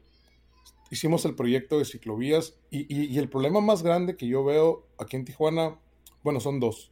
hicimos 0.91 1.25
el 1.25 1.33
proyecto 1.33 1.79
de 1.79 1.85
ciclovías 1.85 2.53
y 2.69 3.17
el 3.17 3.29
problema 3.29 3.61
más 3.61 3.81
grande 3.81 4.15
que 4.15 4.27
yo 4.27 4.43
veo 4.43 4.85
aquí 4.99 5.15
en 5.15 5.25
Tijuana, 5.25 5.79
bueno, 6.21 6.39
son 6.39 6.59
dos. 6.59 6.91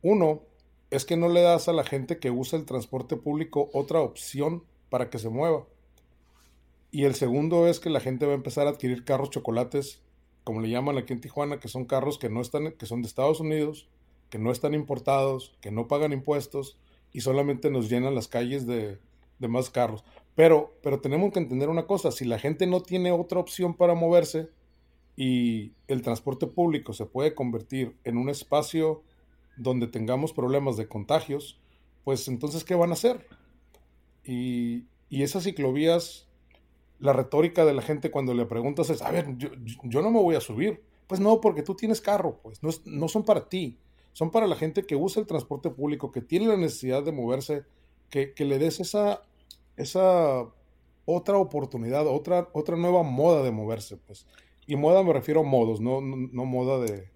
Uno 0.00 0.42
es 0.90 1.04
que 1.04 1.16
no 1.16 1.28
le 1.28 1.40
das 1.40 1.66
a 1.66 1.72
la 1.72 1.82
gente 1.82 2.20
que 2.20 2.30
usa 2.30 2.56
el 2.56 2.64
transporte 2.64 3.16
público 3.16 3.68
otra 3.72 3.98
opción 4.02 4.62
para 4.90 5.10
que 5.10 5.18
se 5.18 5.28
mueva. 5.28 5.66
Y 6.92 7.02
el 7.02 7.16
segundo 7.16 7.66
es 7.66 7.80
que 7.80 7.90
la 7.90 7.98
gente 7.98 8.26
va 8.26 8.32
a 8.32 8.36
empezar 8.36 8.68
a 8.68 8.70
adquirir 8.70 9.04
carros 9.04 9.30
chocolates, 9.30 10.02
como 10.44 10.60
le 10.60 10.70
llaman 10.70 10.98
aquí 10.98 11.12
en 11.14 11.20
Tijuana, 11.20 11.58
que 11.58 11.66
son 11.66 11.84
carros 11.84 12.16
que 12.16 12.30
no 12.30 12.40
están, 12.40 12.70
que 12.70 12.86
son 12.86 13.02
de 13.02 13.08
Estados 13.08 13.40
Unidos, 13.40 13.88
que 14.30 14.38
no 14.38 14.50
están 14.52 14.74
importados, 14.74 15.56
que 15.60 15.70
no 15.70 15.88
pagan 15.88 16.12
impuestos 16.12 16.78
y 17.12 17.20
solamente 17.20 17.70
nos 17.70 17.90
llenan 17.90 18.14
las 18.14 18.28
calles 18.28 18.66
de, 18.66 18.98
de 19.38 19.48
más 19.48 19.68
carros. 19.70 20.04
Pero, 20.36 20.74
pero 20.82 21.00
tenemos 21.00 21.32
que 21.32 21.40
entender 21.40 21.68
una 21.68 21.86
cosa, 21.86 22.12
si 22.12 22.24
la 22.24 22.38
gente 22.38 22.66
no 22.66 22.80
tiene 22.80 23.12
otra 23.12 23.40
opción 23.40 23.74
para 23.74 23.94
moverse 23.94 24.48
y 25.16 25.72
el 25.88 26.02
transporte 26.02 26.46
público 26.46 26.92
se 26.92 27.04
puede 27.06 27.34
convertir 27.34 27.96
en 28.04 28.16
un 28.16 28.28
espacio 28.28 29.02
donde 29.56 29.86
tengamos 29.86 30.32
problemas 30.32 30.76
de 30.76 30.88
contagios, 30.88 31.60
pues 32.04 32.26
entonces, 32.28 32.64
¿qué 32.64 32.74
van 32.74 32.90
a 32.90 32.94
hacer? 32.94 33.26
Y, 34.24 34.86
esas 35.10 35.44
ciclovías, 35.44 36.28
la 37.00 37.12
retórica 37.12 37.64
de 37.64 37.74
la 37.74 37.82
gente 37.82 38.10
cuando 38.10 38.32
le 38.32 38.46
preguntas 38.46 38.88
es, 38.90 39.02
a 39.02 39.10
ver, 39.10 39.36
yo, 39.36 40.02
no 40.02 40.10
me 40.10 40.20
voy 40.20 40.36
a 40.36 40.40
subir. 40.40 40.82
Pues 41.08 41.20
no, 41.20 41.40
porque 41.40 41.62
tú 41.62 41.74
tienes 41.74 42.00
carro, 42.00 42.38
pues 42.40 42.62
no, 42.62 42.70
no 42.84 43.08
son 43.08 43.24
para 43.24 43.48
ti, 43.48 43.76
son 44.12 44.30
para 44.30 44.46
la 44.46 44.56
gente 44.56 44.84
que 44.84 44.96
usa 44.96 45.20
el 45.20 45.26
transporte 45.26 45.70
público, 45.70 46.12
que 46.12 46.20
tiene 46.20 46.46
la 46.46 46.56
necesidad 46.56 47.02
de 47.02 47.12
moverse, 47.12 47.64
que, 48.10 48.34
le 48.38 48.58
des 48.58 48.80
esa, 48.80 49.22
esa 49.76 50.46
otra 51.04 51.38
oportunidad, 51.38 52.06
otra, 52.06 52.48
otra 52.52 52.76
nueva 52.76 53.02
moda 53.02 53.42
de 53.42 53.50
moverse, 53.50 53.96
pues. 53.96 54.26
Y 54.66 54.76
moda 54.76 55.02
me 55.02 55.12
refiero 55.12 55.40
a 55.40 55.44
modos, 55.44 55.80
no, 55.80 56.00
no 56.00 56.44
moda 56.44 56.78
de, 56.78 57.08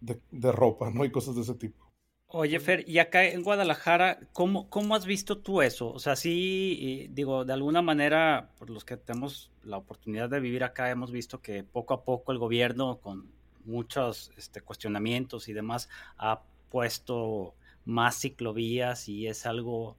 de, 0.00 0.52
ropa, 0.52 0.90
¿no? 0.90 1.02
hay 1.02 1.10
cosas 1.10 1.34
de 1.34 1.42
ese 1.42 1.54
tipo. 1.54 1.88
Oye, 2.30 2.60
Fer, 2.60 2.84
y 2.86 2.98
acá 2.98 3.24
en 3.24 3.42
Guadalajara, 3.42 4.20
¿cómo, 4.34 4.68
cómo 4.68 4.94
has 4.94 5.06
visto 5.06 5.38
tú 5.38 5.62
eso? 5.62 5.90
O 5.90 5.98
sea, 5.98 6.14
sí, 6.14 7.08
digo, 7.10 7.46
de 7.46 7.54
alguna 7.54 7.80
manera, 7.80 8.50
por 8.58 8.68
los 8.68 8.84
que 8.84 8.98
tenemos 8.98 9.50
la 9.62 9.78
oportunidad 9.78 10.28
de 10.28 10.38
vivir 10.38 10.62
acá, 10.62 10.90
hemos 10.90 11.10
visto 11.10 11.40
que 11.40 11.64
poco 11.64 11.94
a 11.94 12.04
poco 12.04 12.32
el 12.32 12.38
gobierno, 12.38 13.00
con 13.00 13.32
muchos 13.68 14.32
este, 14.36 14.60
cuestionamientos 14.60 15.48
y 15.48 15.52
demás, 15.52 15.88
ha 16.16 16.42
puesto 16.70 17.54
más 17.84 18.20
ciclovías 18.20 19.08
y 19.08 19.28
es 19.28 19.46
algo 19.46 19.96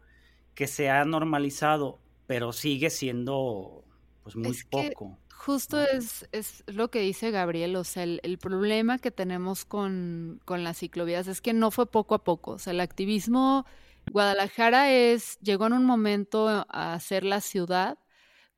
que 0.55 0.67
se 0.67 0.89
ha 0.89 1.05
normalizado, 1.05 1.99
pero 2.27 2.51
sigue 2.51 2.89
siendo 2.89 3.83
pues 4.23 4.35
muy 4.35 4.57
poco. 4.69 5.17
Justo 5.33 5.81
es, 5.81 6.27
es 6.33 6.63
lo 6.67 6.91
que 6.91 6.99
dice 6.99 7.31
Gabriel, 7.31 7.77
o 7.77 7.85
sea, 7.85 8.03
el, 8.03 8.37
problema 8.39 8.99
que 8.99 9.09
tenemos 9.09 9.63
con, 9.63 10.41
con, 10.43 10.65
las 10.65 10.79
ciclovías 10.79 11.27
es 11.27 11.39
que 11.39 11.53
no 11.53 11.71
fue 11.71 11.89
poco 11.89 12.13
a 12.13 12.23
poco, 12.25 12.51
o 12.51 12.59
sea, 12.59 12.71
el 12.71 12.81
activismo, 12.81 13.65
Guadalajara 14.11 14.91
es, 14.91 15.39
llegó 15.39 15.67
en 15.67 15.73
un 15.73 15.85
momento 15.85 16.65
a 16.67 16.99
ser 16.99 17.23
la 17.23 17.39
ciudad 17.39 17.97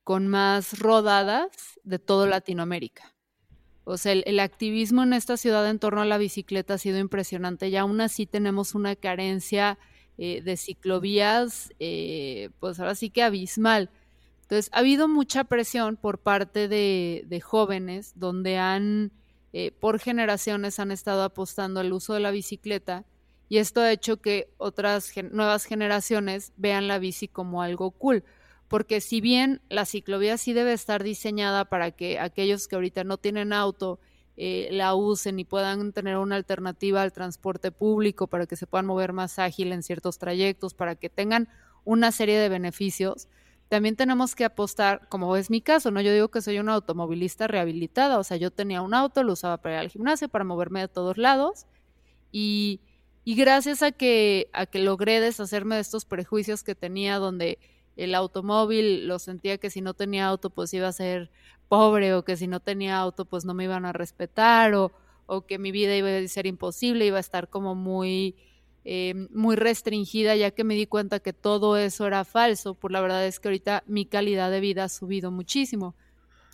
con 0.02 0.26
más 0.26 0.78
rodadas 0.80 1.78
de 1.84 1.98
toda 1.98 2.26
Latinoamérica. 2.26 3.11
O 3.84 3.96
sea, 3.96 4.12
el, 4.12 4.40
activismo 4.40 5.02
en 5.02 5.12
esta 5.12 5.36
ciudad 5.36 5.68
en 5.68 5.78
torno 5.78 6.02
a 6.02 6.06
la 6.06 6.18
bicicleta 6.18 6.74
ha 6.74 6.78
sido 6.78 6.98
impresionante 6.98 7.68
y 7.68 7.76
aún 7.76 8.00
así 8.00 8.26
tenemos 8.26 8.74
una 8.74 8.94
carencia 8.94 9.78
eh, 10.18 10.40
de 10.42 10.56
ciclovías, 10.56 11.72
eh, 11.80 12.50
pues 12.60 12.78
ahora 12.78 12.94
sí 12.94 13.10
que 13.10 13.22
abismal. 13.22 13.90
Entonces, 14.42 14.70
ha 14.72 14.78
habido 14.80 15.08
mucha 15.08 15.44
presión 15.44 15.96
por 15.96 16.18
parte 16.18 16.68
de, 16.68 17.42
jóvenes 17.42 18.12
donde 18.14 18.58
han, 18.58 19.10
eh, 19.52 19.72
por 19.72 19.98
generaciones, 19.98 20.78
han 20.78 20.92
estado 20.92 21.22
apostando 21.24 21.80
al 21.80 21.92
uso 21.92 22.14
de 22.14 22.20
la 22.20 22.30
bicicleta 22.30 23.04
y 23.48 23.58
esto 23.58 23.80
ha 23.80 23.92
hecho 23.92 24.18
que 24.18 24.48
otras 24.58 25.12
nuevas 25.30 25.64
generaciones 25.64 26.52
vean 26.56 26.86
la 26.86 26.98
bici 26.98 27.28
como 27.28 27.62
algo 27.62 27.90
cool. 27.90 28.24
Porque 28.72 29.02
si 29.02 29.20
bien 29.20 29.60
la 29.68 29.84
ciclovía 29.84 30.38
sí 30.38 30.54
debe 30.54 30.72
estar 30.72 31.02
diseñada 31.02 31.66
para 31.66 31.90
que 31.90 32.18
aquellos 32.18 32.68
que 32.68 32.76
ahorita 32.76 33.04
no 33.04 33.18
tienen 33.18 33.52
auto 33.52 34.00
eh, 34.38 34.70
la 34.72 34.94
usen 34.94 35.38
y 35.38 35.44
puedan 35.44 35.92
tener 35.92 36.16
una 36.16 36.36
alternativa 36.36 37.02
al 37.02 37.12
transporte 37.12 37.70
público 37.70 38.28
para 38.28 38.46
que 38.46 38.56
se 38.56 38.66
puedan 38.66 38.86
mover 38.86 39.12
más 39.12 39.38
ágil 39.38 39.72
en 39.72 39.82
ciertos 39.82 40.16
trayectos, 40.16 40.72
para 40.72 40.94
que 40.94 41.10
tengan 41.10 41.50
una 41.84 42.12
serie 42.12 42.38
de 42.38 42.48
beneficios. 42.48 43.28
También 43.68 43.94
tenemos 43.94 44.34
que 44.34 44.46
apostar, 44.46 45.06
como 45.10 45.36
es 45.36 45.50
mi 45.50 45.60
caso, 45.60 45.90
¿no? 45.90 46.00
Yo 46.00 46.10
digo 46.10 46.28
que 46.28 46.40
soy 46.40 46.58
una 46.58 46.72
automovilista 46.72 47.48
rehabilitada, 47.48 48.18
o 48.18 48.24
sea, 48.24 48.38
yo 48.38 48.50
tenía 48.50 48.80
un 48.80 48.94
auto, 48.94 49.22
lo 49.22 49.34
usaba 49.34 49.58
para 49.58 49.74
ir 49.74 49.80
al 49.80 49.90
gimnasio, 49.90 50.30
para 50.30 50.46
moverme 50.46 50.80
de 50.80 50.88
todos 50.88 51.18
lados 51.18 51.66
y, 52.30 52.80
y 53.22 53.34
gracias 53.34 53.82
a 53.82 53.92
que, 53.92 54.48
a 54.54 54.64
que 54.64 54.78
logré 54.78 55.20
deshacerme 55.20 55.74
de 55.74 55.82
estos 55.82 56.06
prejuicios 56.06 56.62
que 56.62 56.74
tenía 56.74 57.18
donde 57.18 57.58
el 57.96 58.14
automóvil 58.14 59.06
lo 59.06 59.18
sentía 59.18 59.58
que 59.58 59.70
si 59.70 59.80
no 59.80 59.94
tenía 59.94 60.26
auto 60.26 60.50
pues 60.50 60.72
iba 60.74 60.88
a 60.88 60.92
ser 60.92 61.30
pobre 61.68 62.14
o 62.14 62.24
que 62.24 62.36
si 62.36 62.46
no 62.46 62.60
tenía 62.60 62.98
auto 62.98 63.24
pues 63.24 63.44
no 63.44 63.54
me 63.54 63.64
iban 63.64 63.84
a 63.84 63.92
respetar 63.92 64.74
o, 64.74 64.92
o 65.26 65.46
que 65.46 65.58
mi 65.58 65.72
vida 65.72 65.96
iba 65.96 66.08
a 66.08 66.28
ser 66.28 66.46
imposible, 66.46 67.06
iba 67.06 67.16
a 67.16 67.20
estar 67.20 67.48
como 67.48 67.74
muy, 67.74 68.36
eh, 68.84 69.14
muy 69.30 69.56
restringida 69.56 70.36
ya 70.36 70.50
que 70.50 70.64
me 70.64 70.74
di 70.74 70.86
cuenta 70.86 71.20
que 71.20 71.32
todo 71.32 71.76
eso 71.76 72.06
era 72.06 72.24
falso, 72.24 72.74
por 72.74 72.92
la 72.92 73.00
verdad 73.00 73.26
es 73.26 73.40
que 73.40 73.48
ahorita 73.48 73.84
mi 73.86 74.06
calidad 74.06 74.50
de 74.50 74.60
vida 74.60 74.84
ha 74.84 74.88
subido 74.88 75.30
muchísimo. 75.30 75.94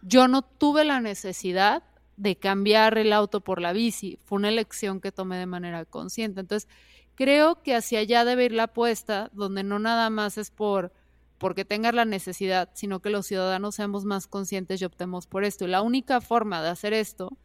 Yo 0.03 0.29
no 0.29 0.43
tuve 0.43 0.85
la 0.85 1.01
necesidad 1.01 1.83
de 2.17 2.37
cambiar 2.37 2.99
el 2.99 3.13
auto 3.13 3.41
por 3.41 3.61
la 3.61 3.73
bici, 3.73 4.19
fue 4.25 4.37
una 4.37 4.49
elección 4.49 5.01
que 5.01 5.13
tomé 5.13 5.39
de 5.39 5.47
manera 5.47 5.85
consciente. 5.85 6.41
Entonces, 6.41 6.69
creo 7.15 7.63
que 7.63 7.75
hacia 7.75 8.01
allá 8.01 8.25
debe 8.25 8.45
ir 8.45 8.53
la 8.53 8.65
apuesta, 8.65 9.31
donde 9.33 9.63
no 9.63 9.79
nada 9.79 10.11
más 10.11 10.39
es 10.39 10.51
por 10.51 10.93
porque 11.39 11.65
tengas 11.65 11.95
la 11.95 12.05
necesidad, 12.05 12.69
sino 12.75 13.01
que 13.01 13.11
los 13.11 13.27
ciudadanos 13.27 13.77
seamos 13.77 14.05
más 14.05 14.27
conscientes 14.27 14.83
y 14.83 14.85
optemos 14.85 15.27
por 15.27 15.45
esto. 15.45 15.65
Y 15.65 15.69
la 15.69 15.83
única 15.83 16.21
forma 16.21 16.63
de 16.63 16.69
hacer 16.69 16.93
esto 16.93 17.37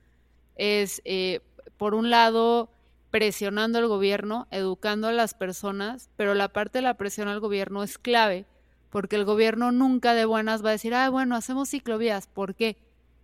es, 0.56 1.02
eh, 1.06 1.42
por 1.78 1.94
un 1.94 2.10
lado, 2.10 2.70
presionando 3.12 3.78
al 3.78 3.88
gobierno, 3.88 4.48
educando 4.50 5.08
a 5.08 5.12
las 5.12 5.36
personas, 5.36 6.10
pero 6.18 6.34
la 6.34 6.50
parte 6.50 6.80
de 6.80 6.84
la 6.84 6.96
presión 6.96 7.28
al 7.28 7.40
gobierno 7.40 7.84
es 7.84 8.00
clave, 8.00 8.48
porque 8.90 9.16
el 9.16 9.26
gobierno 9.26 9.72
nunca 9.72 10.14
de 10.14 10.26
buenas 10.26 10.66
va 10.66 10.70
a 10.70 10.74
decir, 10.74 10.96
ah, 10.96 11.10
bueno, 11.10 11.36
hacemos 11.36 11.70
ciclovías. 11.70 12.28
¿Por 12.28 12.56
qué? 12.56 12.78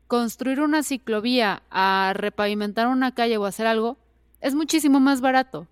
Construir 0.08 0.62
una 0.62 0.84
ciclovía 0.84 1.64
a 1.72 2.14
repavimentar 2.16 2.88
una 2.88 3.14
calle 3.14 3.38
o 3.38 3.46
hacer 3.46 3.68
algo 3.68 3.98
es 4.42 4.56
muchísimo 4.56 5.00
más 5.00 5.22
barato. 5.22 5.68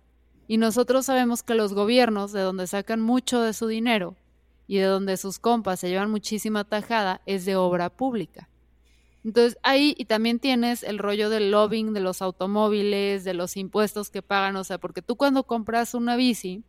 Y 0.47 0.57
nosotros 0.57 1.05
sabemos 1.05 1.43
que 1.43 1.55
los 1.55 1.73
gobiernos, 1.73 2.31
de 2.31 2.41
donde 2.41 2.67
sacan 2.67 3.01
mucho 3.01 3.41
de 3.41 3.53
su 3.53 3.67
dinero, 3.67 4.15
y 4.67 4.77
de 4.77 4.83
donde 4.83 5.17
sus 5.17 5.39
compas 5.39 5.79
se 5.79 5.89
llevan 5.89 6.11
muchísima 6.11 6.63
tajada 6.63 7.21
es 7.25 7.45
de 7.45 7.55
obra 7.55 7.89
pública. 7.89 8.49
Entonces 9.23 9.57
ahí 9.63 9.95
y 9.97 10.05
también 10.05 10.39
tienes 10.39 10.83
el 10.83 10.99
rollo 10.99 11.29
del 11.29 11.51
lobbying 11.51 11.93
de 11.93 11.99
los 11.99 12.21
automóviles, 12.21 13.23
de 13.23 13.33
los 13.33 13.57
impuestos 13.57 14.09
que 14.09 14.21
pagan, 14.21 14.55
o 14.55 14.63
sea, 14.63 14.77
porque 14.77 15.01
tú 15.01 15.15
cuando 15.15 15.43
compras 15.43 15.93
una 15.93 16.15
bici, 16.15 16.63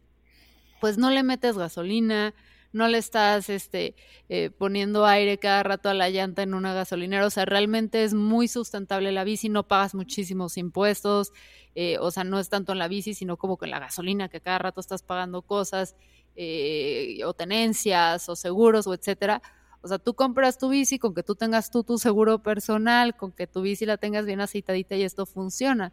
pues 0.81 0.99
no 0.99 1.11
le 1.11 1.23
metes 1.23 1.57
gasolina, 1.59 2.35
no 2.73 2.89
le 2.89 2.99
estás 2.99 3.49
este, 3.49 3.95
eh, 4.29 4.51
poniendo 4.51 5.07
aire 5.07 5.39
cada 5.39 5.63
rato 5.63 5.89
a 5.89 5.95
la 5.95 6.11
llanta 6.11 6.43
en 6.43 6.55
una 6.55 6.75
gasolinera, 6.75 7.27
o 7.27 7.31
sea, 7.31 7.45
realmente 7.45 8.05
es 8.05 8.15
muy 8.15 8.49
sustentable 8.49 9.13
la 9.13 9.25
bici, 9.25 9.49
no 9.49 9.67
pagas 9.67 9.95
muchísimos 9.95 10.57
impuestos, 10.57 11.33
eh, 11.75 11.97
o 12.01 12.11
sea, 12.11 12.25
no 12.25 12.39
es 12.39 12.49
tanto 12.49 12.73
en 12.73 12.79
la 12.79 12.89
bici, 12.89 13.15
sino 13.15 13.37
como 13.37 13.57
con 13.57 13.71
la 13.71 13.79
gasolina, 13.79 14.29
que 14.29 14.41
cada 14.41 14.59
rato 14.59 14.81
estás 14.81 15.03
pagando 15.03 15.43
cosas, 15.43 15.97
eh, 16.41 17.19
o 17.25 17.35
tenencias 17.35 18.29
o 18.29 18.37
seguros 18.37 18.87
o 18.87 18.95
etcétera. 18.95 19.43
O 19.83 19.89
sea, 19.89 19.99
tú 19.99 20.15
compras 20.15 20.57
tu 20.57 20.69
bici 20.69 21.01
con 21.01 21.13
que 21.13 21.25
tú 21.25 21.35
tengas 21.35 21.71
tú 21.71 21.83
tu 21.83 21.99
seguro 21.99 22.39
personal, 22.45 23.17
con 23.17 23.33
que 23.33 23.49
tu 23.49 23.61
bici 23.61 23.87
la 23.87 23.97
tengas 23.97 24.25
bien 24.25 24.41
aceitadita 24.41 24.95
y 24.95 25.03
esto 25.03 25.27
funciona. 25.27 25.93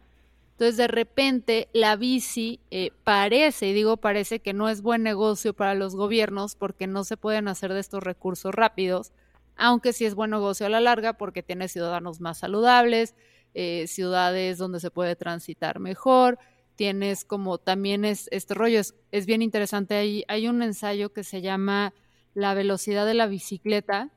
Entonces, 0.52 0.76
de 0.76 0.86
repente, 0.86 1.68
la 1.72 1.96
bici 1.96 2.60
eh, 2.70 2.92
parece, 3.02 3.66
y 3.66 3.72
digo 3.72 3.96
parece, 3.96 4.38
que 4.38 4.52
no 4.52 4.68
es 4.68 4.82
buen 4.82 5.02
negocio 5.02 5.52
para 5.52 5.74
los 5.74 5.96
gobiernos 5.96 6.54
porque 6.54 6.86
no 6.86 7.02
se 7.02 7.16
pueden 7.16 7.48
hacer 7.48 7.72
de 7.72 7.80
estos 7.80 8.04
recursos 8.04 8.54
rápidos, 8.54 9.12
aunque 9.56 9.92
sí 9.92 10.04
es 10.04 10.14
buen 10.14 10.30
negocio 10.30 10.64
a 10.66 10.70
la 10.70 10.80
larga 10.80 11.14
porque 11.14 11.42
tiene 11.42 11.66
ciudadanos 11.66 12.20
más 12.20 12.38
saludables, 12.38 13.16
eh, 13.54 13.86
ciudades 13.88 14.58
donde 14.58 14.78
se 14.78 14.92
puede 14.92 15.16
transitar 15.16 15.80
mejor, 15.80 16.38
tienes 16.76 17.24
como 17.24 17.58
también 17.58 18.04
es 18.04 18.28
este 18.30 18.54
rollo, 18.54 18.80
es, 19.10 19.26
bien 19.26 19.42
interesante. 19.42 19.94
Hay, 19.94 20.24
hay 20.28 20.46
un 20.48 20.62
ensayo 20.62 21.12
que 21.12 21.24
se 21.24 21.40
llama 21.40 21.92
La 22.34 22.54
velocidad 22.54 23.06
de 23.06 23.14
la 23.14 23.26
bicicleta, 23.26 24.10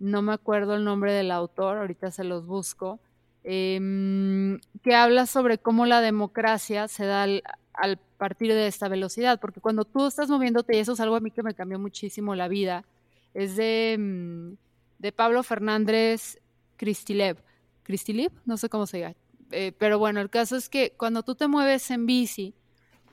no 0.00 0.22
me 0.22 0.32
acuerdo 0.32 0.74
el 0.74 0.84
nombre 0.84 1.12
del 1.12 1.30
autor, 1.30 1.78
ahorita 1.78 2.10
se 2.10 2.24
los 2.24 2.46
busco, 2.46 2.98
em, 3.44 4.58
que 4.82 4.94
habla 4.94 5.26
sobre 5.26 5.58
cómo 5.58 5.86
la 5.86 6.00
democracia 6.00 6.88
se 6.88 7.06
da 7.06 7.22
al, 7.22 7.98
partir 8.18 8.52
de 8.52 8.66
esta 8.66 8.88
velocidad, 8.88 9.40
porque 9.40 9.60
cuando 9.60 9.86
tú 9.86 10.06
estás 10.06 10.28
moviéndote, 10.28 10.76
y 10.76 10.80
eso 10.80 10.92
es 10.92 11.00
algo 11.00 11.16
a 11.16 11.20
mí 11.20 11.30
que 11.30 11.42
me 11.42 11.54
cambió 11.54 11.78
muchísimo 11.78 12.34
la 12.34 12.48
vida, 12.48 12.84
es 13.32 13.56
de, 13.56 13.96
mm, 13.98 14.52
de 14.98 15.12
Pablo 15.12 15.42
Fernández 15.42 16.38
Cristilev, 16.76 17.38
Cristilev, 17.82 18.32
no 18.44 18.58
sé 18.58 18.68
cómo 18.68 18.86
se 18.86 19.00
llama, 19.00 19.14
eh, 19.50 19.72
pero 19.76 19.98
bueno, 19.98 20.20
el 20.20 20.30
caso 20.30 20.56
es 20.56 20.68
que 20.68 20.92
cuando 20.96 21.22
tú 21.22 21.34
te 21.34 21.48
mueves 21.48 21.90
en 21.90 22.06
bici, 22.06 22.54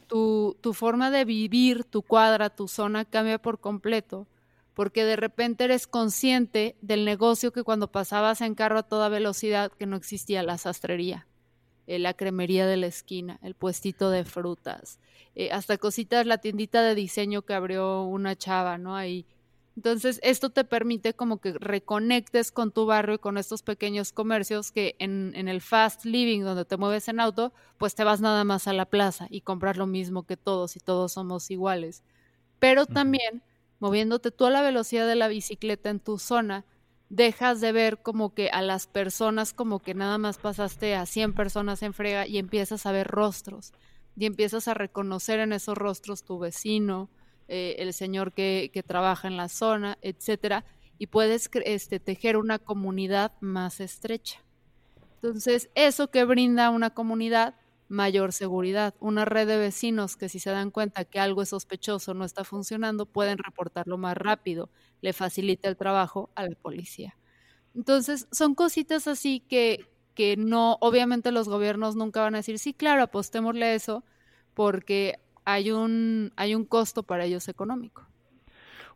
tu, 0.07 0.57
tu 0.61 0.73
forma 0.73 1.11
de 1.11 1.25
vivir, 1.25 1.83
tu 1.83 2.01
cuadra, 2.01 2.49
tu 2.49 2.67
zona 2.67 3.05
cambia 3.05 3.37
por 3.37 3.59
completo, 3.59 4.27
porque 4.73 5.03
de 5.03 5.15
repente 5.15 5.63
eres 5.63 5.87
consciente 5.87 6.75
del 6.81 7.03
negocio 7.03 7.51
que 7.51 7.63
cuando 7.63 7.91
pasabas 7.91 8.41
en 8.41 8.55
carro 8.55 8.79
a 8.79 8.83
toda 8.83 9.09
velocidad, 9.09 9.71
que 9.71 9.85
no 9.85 9.95
existía 9.95 10.43
la 10.43 10.57
sastrería, 10.57 11.27
eh, 11.87 11.99
la 11.99 12.13
cremería 12.13 12.67
de 12.67 12.77
la 12.77 12.87
esquina, 12.87 13.39
el 13.41 13.55
puestito 13.55 14.11
de 14.11 14.23
frutas, 14.23 14.99
eh, 15.35 15.51
hasta 15.51 15.77
cositas, 15.77 16.25
la 16.25 16.37
tiendita 16.37 16.83
de 16.83 16.95
diseño 16.95 17.41
que 17.41 17.53
abrió 17.53 18.03
una 18.03 18.35
chava, 18.35 18.77
¿no? 18.77 18.95
Ahí 18.95 19.25
entonces, 19.77 20.19
esto 20.23 20.49
te 20.49 20.63
permite 20.63 21.13
como 21.13 21.37
que 21.37 21.53
reconectes 21.53 22.51
con 22.51 22.71
tu 22.71 22.87
barrio 22.87 23.13
y 23.13 23.19
con 23.19 23.37
estos 23.37 23.61
pequeños 23.61 24.11
comercios 24.11 24.71
que 24.71 24.95
en, 24.97 25.33
en, 25.35 25.47
el 25.47 25.61
fast 25.61 26.03
living, 26.03 26.41
donde 26.41 26.65
te 26.65 26.77
mueves 26.77 27.07
en 27.09 27.19
auto, 27.19 27.53
pues 27.77 27.93
te 27.93 28.03
vas 28.03 28.19
nada 28.19 28.43
más 28.43 28.67
a 28.67 28.73
la 28.73 28.87
plaza 28.87 29.27
y 29.29 29.41
compras 29.41 29.77
lo 29.77 29.85
mismo 29.85 30.23
que 30.23 30.35
todos 30.35 30.75
y 30.75 30.79
todos 30.79 31.11
somos 31.11 31.51
iguales. 31.51 32.01
Pero 32.57 32.87
también, 32.87 33.43
moviéndote 33.77 34.31
tú 34.31 34.47
a 34.47 34.49
la 34.49 34.63
velocidad 34.63 35.07
de 35.07 35.13
la 35.13 35.27
bicicleta 35.27 35.91
en 35.91 35.99
tu 35.99 36.17
zona, 36.17 36.65
dejas 37.09 37.61
de 37.61 37.71
ver 37.71 38.01
como 38.01 38.33
que 38.33 38.49
a 38.49 38.63
las 38.63 38.87
personas 38.87 39.53
como 39.53 39.77
que 39.77 39.93
nada 39.93 40.17
más 40.17 40.39
pasaste 40.39 40.95
a 40.95 41.05
100 41.05 41.33
personas 41.33 41.83
en 41.83 41.93
frega 41.93 42.25
y 42.25 42.39
empiezas 42.39 42.87
a 42.87 42.91
ver 42.91 43.05
rostros 43.05 43.73
y 44.15 44.25
empiezas 44.25 44.67
a 44.67 44.73
reconocer 44.73 45.39
en 45.39 45.53
esos 45.53 45.77
rostros 45.77 46.23
tu 46.23 46.39
vecino, 46.39 47.11
eh, 47.47 47.75
el 47.79 47.93
señor 47.93 48.33
que, 48.33 48.71
que, 48.73 48.83
trabaja 48.83 49.27
en 49.27 49.37
la 49.37 49.47
zona, 49.47 49.97
etcétera, 50.01 50.65
y 50.97 51.07
puedes 51.07 51.49
este, 51.65 51.99
tejer 51.99 52.37
una 52.37 52.59
comunidad 52.59 53.33
más 53.39 53.79
estrecha. 53.79 54.39
Entonces, 55.21 55.69
eso 55.75 56.09
que 56.09 56.25
brinda 56.25 56.69
una 56.69 56.89
comunidad, 56.91 57.55
mayor 57.87 58.33
seguridad, 58.33 58.95
una 58.99 59.25
red 59.25 59.47
de 59.47 59.57
vecinos 59.57 60.17
que 60.17 60.29
si 60.29 60.39
se 60.39 60.49
dan 60.49 60.71
cuenta 60.71 61.05
que 61.05 61.19
algo 61.19 61.41
es 61.41 61.49
sospechoso, 61.49 62.13
no 62.13 62.25
está 62.25 62.43
funcionando, 62.43 63.05
pueden 63.05 63.37
reportarlo 63.37 63.97
más 63.97 64.17
rápido, 64.17 64.69
le 65.01 65.13
facilita 65.13 65.69
el 65.69 65.77
trabajo 65.77 66.29
a 66.35 66.43
la 66.43 66.55
policía. 66.55 67.17
Entonces, 67.75 68.27
son 68.31 68.55
cositas 68.55 69.07
así 69.07 69.39
que, 69.39 69.89
que 70.15 70.35
no, 70.35 70.77
obviamente 70.81 71.31
los 71.31 71.47
gobiernos 71.47 71.95
nunca 71.95 72.21
van 72.21 72.35
a 72.35 72.39
decir, 72.39 72.59
sí, 72.59 72.73
claro, 72.73 73.03
apostémosle 73.03 73.75
eso, 73.75 74.03
porque 74.53 75.19
hay 75.47 75.71
un, 75.71 76.33
hay 76.35 76.55
un 76.55 76.65
costo 76.65 77.03
para 77.03 77.23
ellos 77.23 77.47
económico. 77.47 78.05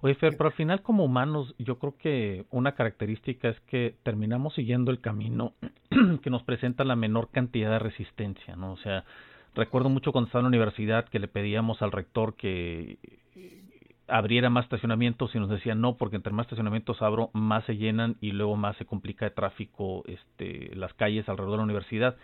Oye, 0.01 0.15
Fer, 0.15 0.35
pero 0.35 0.49
al 0.49 0.55
final 0.55 0.81
como 0.81 1.05
humanos 1.05 1.55
yo 1.57 1.79
creo 1.79 1.95
que 1.97 2.45
una 2.49 2.73
característica 2.73 3.47
es 3.47 3.59
que 3.61 3.95
terminamos 4.03 4.55
siguiendo 4.55 4.91
el 4.91 4.99
camino 4.99 5.53
que 6.21 6.29
nos 6.29 6.43
presenta 6.43 6.83
la 6.83 6.97
menor 6.97 7.29
cantidad 7.29 7.69
de 7.69 7.79
resistencia, 7.79 8.57
¿no? 8.57 8.73
O 8.73 8.77
sea, 8.77 9.05
recuerdo 9.55 9.87
mucho 9.87 10.11
cuando 10.11 10.27
estaba 10.27 10.41
en 10.41 10.45
la 10.45 10.49
universidad 10.49 11.07
que 11.07 11.19
le 11.19 11.29
pedíamos 11.29 11.81
al 11.81 11.93
rector 11.93 12.35
que 12.35 12.97
abriera 14.09 14.49
más 14.49 14.65
estacionamientos 14.65 15.33
y 15.33 15.39
nos 15.39 15.49
decían 15.49 15.79
no, 15.79 15.95
porque 15.95 16.17
entre 16.17 16.33
más 16.33 16.47
estacionamientos 16.47 17.01
abro, 17.01 17.29
más 17.31 17.63
se 17.63 17.77
llenan 17.77 18.17
y 18.19 18.33
luego 18.33 18.57
más 18.57 18.75
se 18.75 18.85
complica 18.85 19.23
de 19.23 19.31
tráfico 19.31 20.03
este, 20.05 20.75
las 20.75 20.93
calles 20.95 21.29
alrededor 21.29 21.53
de 21.53 21.57
la 21.59 21.63
universidad. 21.63 22.17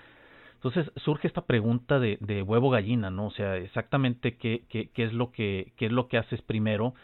Entonces 0.57 0.91
surge 0.97 1.27
esta 1.27 1.45
pregunta 1.45 1.99
de, 1.99 2.17
de 2.19 2.41
huevo 2.41 2.69
gallina, 2.69 3.09
¿no? 3.11 3.27
O 3.27 3.31
sea, 3.31 3.57
exactamente 3.57 4.37
qué, 4.37 4.63
qué, 4.69 4.89
qué, 4.89 5.03
es 5.03 5.13
lo 5.13 5.31
que, 5.31 5.71
qué 5.77 5.85
es 5.85 5.91
lo 5.91 6.07
que 6.07 6.17
haces 6.17 6.41
primero 6.41 6.95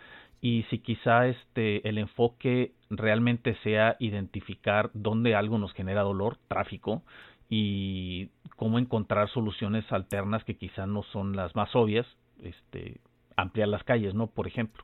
y 0.42 0.64
si 0.70 0.80
quizá 0.80 1.28
este 1.28 1.88
el 1.88 1.98
enfoque 2.00 2.74
realmente 2.90 3.56
sea 3.64 3.96
identificar 4.00 4.90
dónde 4.94 5.36
algo 5.36 5.58
nos 5.58 5.72
genera 5.74 6.02
dolor, 6.02 6.38
tráfico, 6.48 7.04
y 7.50 8.30
cómo 8.56 8.80
encontrar 8.80 9.30
soluciones 9.30 9.86
alternas 9.92 10.44
que 10.44 10.58
quizá 10.58 10.88
no 10.88 11.04
son 11.04 11.36
las 11.36 11.56
más 11.56 11.76
obvias, 11.76 12.08
este, 12.42 13.00
ampliar 13.36 13.68
las 13.68 13.84
calles, 13.84 14.16
¿no? 14.16 14.28
Por 14.28 14.48
ejemplo. 14.48 14.84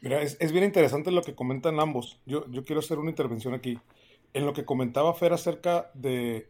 Mira, 0.00 0.22
es, 0.22 0.38
es 0.40 0.50
bien 0.50 0.64
interesante 0.64 1.10
lo 1.10 1.22
que 1.22 1.34
comentan 1.34 1.78
ambos. 1.78 2.18
Yo, 2.24 2.50
yo 2.50 2.64
quiero 2.64 2.80
hacer 2.80 2.98
una 2.98 3.10
intervención 3.10 3.52
aquí. 3.52 3.78
En 4.32 4.46
lo 4.46 4.54
que 4.54 4.64
comentaba 4.64 5.12
Fer 5.12 5.34
acerca 5.34 5.90
de 5.92 6.48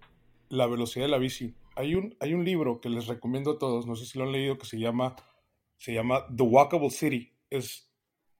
la 0.52 0.66
velocidad 0.66 1.06
de 1.06 1.10
la 1.10 1.18
bici. 1.18 1.54
Hay 1.76 1.94
un, 1.94 2.14
hay 2.20 2.34
un 2.34 2.44
libro 2.44 2.78
que 2.82 2.90
les 2.90 3.06
recomiendo 3.06 3.52
a 3.52 3.58
todos, 3.58 3.86
no 3.86 3.96
sé 3.96 4.04
si 4.04 4.18
lo 4.18 4.24
han 4.24 4.32
leído, 4.32 4.58
que 4.58 4.66
se 4.66 4.78
llama, 4.78 5.16
se 5.78 5.94
llama 5.94 6.26
The 6.36 6.42
Walkable 6.42 6.90
City. 6.90 7.32
Es 7.48 7.90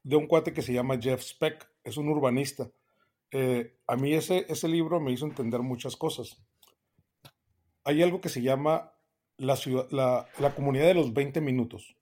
de 0.02 0.16
un 0.16 0.26
cuate 0.26 0.52
que 0.52 0.60
se 0.60 0.74
llama 0.74 1.00
Jeff 1.00 1.22
Speck, 1.22 1.66
es 1.82 1.96
un 1.96 2.10
urbanista. 2.10 2.70
Eh, 3.30 3.78
a 3.86 3.96
mí 3.96 4.12
ese, 4.12 4.44
ese 4.50 4.68
libro 4.68 5.00
me 5.00 5.10
hizo 5.10 5.24
entender 5.24 5.62
muchas 5.62 5.96
cosas. 5.96 6.36
Hay 7.82 8.02
algo 8.02 8.20
que 8.20 8.28
se 8.28 8.42
llama 8.42 8.92
la, 9.38 9.56
ciudad, 9.56 9.88
la, 9.90 10.28
la 10.38 10.54
comunidad 10.54 10.84
de 10.84 10.94
los 10.94 11.14
20 11.14 11.40
minutos. 11.40 11.96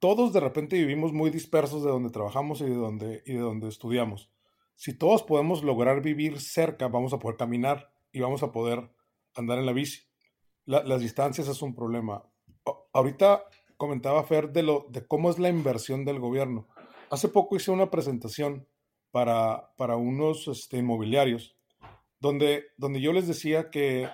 Todos 0.00 0.32
de 0.32 0.40
repente 0.40 0.76
vivimos 0.76 1.12
muy 1.12 1.30
dispersos 1.30 1.84
de 1.84 1.90
donde 1.90 2.10
trabajamos 2.10 2.60
y 2.60 2.64
de 2.64 2.74
donde, 2.74 3.22
y 3.26 3.34
de 3.34 3.38
donde 3.38 3.68
estudiamos. 3.68 4.28
Si 4.74 4.92
todos 4.92 5.22
podemos 5.22 5.62
lograr 5.62 6.02
vivir 6.02 6.40
cerca, 6.40 6.88
vamos 6.88 7.12
a 7.12 7.20
poder 7.20 7.36
caminar 7.36 7.92
y 8.12 8.20
vamos 8.20 8.42
a 8.42 8.52
poder 8.52 8.90
andar 9.34 9.58
en 9.58 9.66
la 9.66 9.72
bici. 9.72 10.02
las 10.64 11.00
distancias 11.00 11.48
es 11.48 11.62
un 11.62 11.74
problema. 11.74 12.22
ahorita 12.92 13.44
comentaba 13.76 14.22
Fer 14.22 14.52
de, 14.52 14.62
lo, 14.62 14.86
de 14.90 15.06
cómo 15.06 15.30
es 15.30 15.38
la 15.38 15.48
inversión 15.48 16.04
del 16.04 16.20
gobierno. 16.20 16.68
Hace 17.10 17.28
poco 17.28 17.56
hice 17.56 17.70
una 17.70 17.90
presentación 17.90 18.68
para, 19.10 19.74
para 19.76 19.96
unos 19.96 20.46
este, 20.48 20.78
inmobiliarios 20.78 21.56
donde, 22.20 22.66
donde 22.76 23.00
yo 23.00 23.12
les 23.12 23.26
decía 23.26 23.70
que 23.70 24.08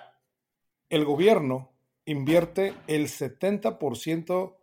el 0.89 1.05
gobierno 1.05 1.71
invierte 2.05 2.73
el 2.87 3.07
70% 3.07 4.55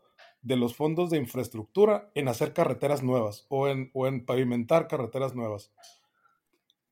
de 0.43 0.57
los 0.57 0.75
fondos 0.75 1.11
de 1.11 1.19
infraestructura 1.19 2.11
en 2.17 2.27
hacer 2.27 2.53
carreteras 2.53 3.05
nuevas 3.05 3.47
o 3.49 3.69
en, 3.69 3.91
o 3.95 4.09
en 4.09 4.27
pavimentar 4.27 4.89
carreteras 4.89 5.37
nuevas. 5.37 5.73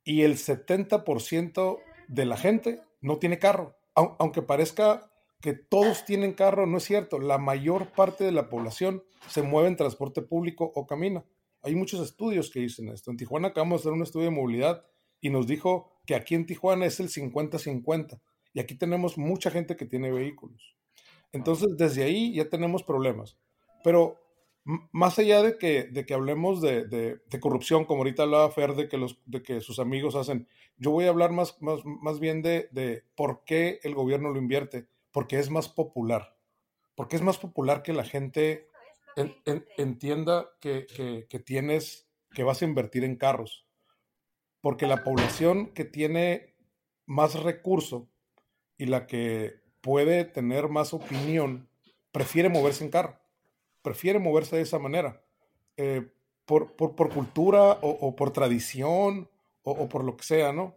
Y 0.05 0.23
el 0.23 0.37
70% 0.37 1.81
de 2.09 2.25
la 2.25 2.37
gente 2.37 2.83
no 3.01 3.19
tiene 3.19 3.39
carro. 3.39 3.77
Aunque 3.95 4.43
parezca 4.43 5.11
que 5.41 5.53
todos 5.53 6.05
tienen 6.05 6.33
carro, 6.33 6.67
no 6.67 6.79
es 6.79 6.85
cierto. 6.85 7.19
La 7.19 7.39
mayor 7.39 7.93
parte 7.93 8.25
de 8.25 8.33
la 8.33 8.49
población 8.49 9.05
se 9.29 9.43
mueve 9.43 9.69
en 9.69 9.77
transporte 9.77 10.23
público 10.23 10.73
o 10.75 10.87
camina. 10.87 11.25
Hay 11.63 11.75
muchos 11.75 12.01
estudios 12.01 12.51
que 12.51 12.61
dicen 12.61 12.89
esto. 12.89 13.11
En 13.11 13.17
Tijuana 13.17 13.49
acabamos 13.49 13.81
de 13.81 13.89
hacer 13.89 13.93
un 13.93 14.03
estudio 14.03 14.27
de 14.27 14.37
movilidad 14.37 14.85
y 15.21 15.31
nos 15.31 15.47
dijo 15.47 15.91
que 16.07 16.15
aquí 16.15 16.35
en 16.35 16.47
Tijuana 16.47 16.87
es 16.87 17.01
el 17.01 17.09
50-50. 17.09 18.21
Y 18.53 18.61
aquí 18.61 18.75
tenemos 18.75 19.19
mucha 19.19 19.51
gente 19.51 19.77
que 19.77 19.87
tiene 19.87 20.13
vehículos. 20.13 20.77
Entonces, 21.33 21.77
desde 21.77 22.05
ahí 22.05 22.35
ya 22.35 22.49
tenemos 22.49 22.83
problemas. 22.83 23.37
Pero 23.83 24.24
más 24.65 25.19
allá 25.19 25.43
de 25.43 25.59
que, 25.59 25.85
de 25.85 26.07
que 26.07 26.15
hablemos 26.15 26.63
de, 26.63 26.85
de, 26.87 27.41
corrupción, 27.41 27.85
como 27.85 28.01
ahorita 28.01 28.23
hablaba 28.23 28.51
Fer, 28.51 28.75
de 28.75 28.89
que, 28.89 28.97
los, 28.97 29.19
de 29.27 29.43
que 29.43 29.61
sus 29.61 29.79
amigos 29.79 30.15
hacen, 30.15 30.49
yo 30.79 30.91
voy 30.91 31.05
a 31.05 31.11
hablar 31.11 31.33
más, 31.33 31.61
más, 31.61 31.81
más 31.85 32.19
bien 32.19 32.41
de, 32.41 33.05
por 33.15 33.45
qué 33.45 33.79
el 33.83 33.95
gobierno 33.95 34.31
lo 34.31 34.39
invierte, 34.39 34.89
porque 35.13 35.39
es 35.39 35.51
más 35.51 35.69
popular, 35.69 36.37
porque 36.95 37.17
es 37.17 37.23
más 37.23 37.37
popular 37.37 37.83
que 37.83 37.93
la 37.93 38.05
gente 38.05 38.69
entienda 39.77 40.49
que, 40.61 40.87
que, 40.87 41.27
que 41.29 41.39
tienes, 41.39 42.09
que 42.31 42.43
vas 42.43 42.63
a 42.63 42.65
invertir 42.65 43.05
en 43.05 43.17
carros, 43.17 43.67
porque 44.63 44.87
la 44.87 45.05
población 45.05 45.75
que 45.75 45.85
tiene 45.85 46.55
más 47.05 47.35
recurso 47.35 48.09
y 48.79 48.87
la 48.87 49.07
que 49.07 49.61
puede 49.83 50.25
tener 50.25 50.69
más 50.69 50.95
opinión, 50.95 51.69
prefiere 52.11 52.49
moverse 52.49 52.83
en 52.83 52.91
carro 52.91 53.24
prefiere 53.85 54.19
moverse 54.19 54.57
de 54.57 54.63
esa 54.63 54.79
manera, 54.79 55.23
eh, 55.77 56.11
por, 56.47 56.75
cultura 57.13 57.79
o, 57.83 58.17
por 58.17 58.33
tradición 58.33 59.29
o, 59.63 59.89
por 59.89 60.05
lo 60.05 60.17
que 60.17 60.25
sea, 60.25 60.53
¿no? 60.53 60.77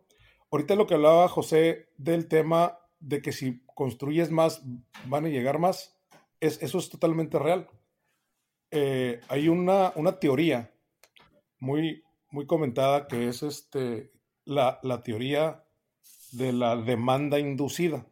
Ahorita 0.51 0.75
lo 0.75 0.87
que 0.87 0.93
hablaba 0.93 1.27
José 1.29 1.87
del 1.97 2.27
tema 2.27 2.77
de 2.99 3.21
que 3.21 3.31
si 3.31 3.61
construyes 3.75 4.29
más, 4.29 4.61
van 5.05 5.25
a 5.25 5.29
llegar 5.29 5.57
más, 5.57 5.97
es, 6.41 6.61
eso 6.61 6.77
es 6.77 6.89
totalmente 6.89 7.39
real. 7.39 7.69
Eh, 8.71 9.21
hay 9.29 9.47
una, 9.47 9.93
una, 9.95 10.19
teoría 10.19 10.73
muy, 11.59 12.03
muy 12.29 12.45
comentada 12.45 13.07
que 13.07 13.29
es 13.29 13.41
este, 13.41 14.11
la, 14.43 14.79
la 14.83 15.01
teoría 15.01 15.63
de 16.33 16.51
la 16.51 16.75
demanda 16.75 17.39
inducida 17.39 18.05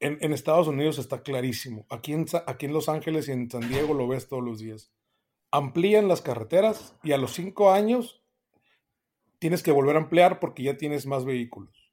en, 0.00 0.32
Estados 0.32 0.66
Unidos 0.66 0.98
está 0.98 1.22
clarísimo. 1.22 1.86
Aquí 1.90 2.12
en, 2.14 2.72
Los 2.72 2.88
Ángeles 2.88 3.28
y 3.28 3.32
en 3.32 3.50
San 3.50 3.68
Diego 3.68 3.94
lo 3.94 4.08
ves 4.08 4.28
todos 4.28 4.42
los 4.42 4.58
días. 4.58 4.90
Amplían 5.50 6.08
las 6.08 6.22
carreteras 6.22 6.96
y 7.02 7.12
a 7.12 7.18
los 7.18 7.34
cinco 7.34 7.70
años 7.70 8.22
tienes 9.38 9.62
que 9.62 9.72
volver 9.72 9.96
a 9.96 10.00
ampliar 10.00 10.40
porque 10.40 10.62
ya 10.62 10.76
tienes 10.76 11.06
más 11.06 11.24
vehículos. 11.24 11.92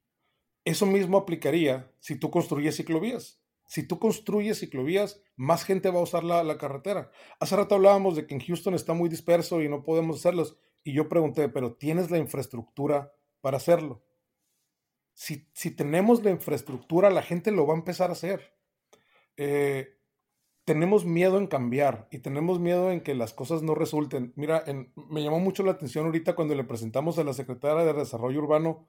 Eso 0.64 0.86
mismo 0.86 1.18
aplicaría 1.18 1.92
si 2.00 2.18
tú 2.18 2.32
construyes 2.32 2.78
ciclovías. 2.78 3.42
Si 3.68 3.84
tú 3.84 4.00
construyes 4.00 4.60
ciclovías, 4.60 5.22
más 5.36 5.66
gente 5.66 5.90
va 5.90 6.00
a 6.00 6.04
usar 6.04 6.24
la, 6.24 6.44
la 6.44 6.58
carretera. 6.58 7.12
Hace 7.42 7.58
rato 7.58 7.76
hablábamos 7.76 8.16
de 8.16 8.26
que 8.26 8.36
en 8.36 8.42
Houston 8.42 8.74
está 8.74 8.94
muy 8.94 9.10
disperso 9.10 9.62
y 9.62 9.68
no 9.68 9.84
podemos 9.84 10.18
hacerlos. 10.18 10.58
Y 10.86 10.94
yo 10.94 11.10
pregunté, 11.10 11.50
pero 11.50 11.74
¿tienes 11.74 12.10
la 12.10 12.18
infraestructura 12.18 13.14
para 13.42 13.58
hacerlo? 13.58 14.07
Si, 15.18 15.72
tenemos 15.72 16.24
la 16.24 16.30
infraestructura, 16.30 17.10
la 17.10 17.24
gente 17.24 17.50
lo 17.50 17.66
va 17.66 17.74
a 17.74 17.78
empezar 17.78 18.12
a 18.12 18.14
hacer. 18.14 18.54
Eh, 19.36 19.98
tenemos 20.64 21.06
miedo 21.06 21.40
en 21.40 21.48
cambiar 21.48 22.08
y 22.12 22.20
tenemos 22.20 22.60
miedo 22.60 22.92
en 22.92 23.02
que 23.02 23.16
las 23.16 23.34
cosas 23.34 23.64
no 23.64 23.74
resulten. 23.74 24.32
Mira, 24.36 24.64
me 24.96 25.24
llamó 25.24 25.40
mucho 25.40 25.64
la 25.64 25.72
atención 25.72 26.06
ahorita 26.06 26.36
cuando 26.36 26.54
le 26.54 26.64
presentamos 26.64 27.18
a 27.18 27.24
la 27.24 27.34
secretaria 27.34 27.84
de 27.84 27.94
Desarrollo 27.94 28.44
Urbano 28.44 28.88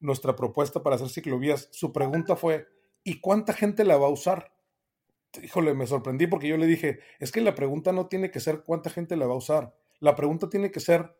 nuestra 0.00 0.34
propuesta 0.34 0.82
para 0.82 0.96
hacer 0.96 1.08
ciclovías. 1.08 1.68
Su 1.70 1.92
pregunta 1.92 2.34
fue, 2.34 2.66
¿y 3.04 3.20
cuánta 3.20 3.52
gente 3.52 3.84
la 3.84 3.96
va 3.96 4.08
a 4.08 4.10
usar? 4.10 4.52
Híjole, 5.40 5.74
me 5.74 5.86
sorprendí 5.86 6.26
porque 6.26 6.48
yo 6.48 6.56
le 6.56 6.66
dije, 6.66 6.98
es 7.20 7.30
que 7.30 7.42
la 7.42 7.54
pregunta 7.54 7.92
no 7.92 8.08
tiene 8.08 8.32
que 8.32 8.40
ser 8.40 8.64
cuánta 8.64 8.90
gente 8.90 9.14
la 9.14 9.28
va 9.28 9.34
a 9.34 9.38
usar. 9.38 9.76
La 10.00 10.16
pregunta 10.16 10.48
tiene 10.48 10.72
que 10.72 10.80
ser, 10.80 11.16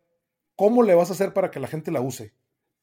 ¿cómo 0.57 0.83
le 0.83 0.97
vas 0.97 1.11
a 1.11 1.13
hacer 1.13 1.33
para 1.33 1.53
que 1.53 1.61
la 1.61 1.69
gente 1.69 1.93
la 1.93 2.01
use? 2.01 2.35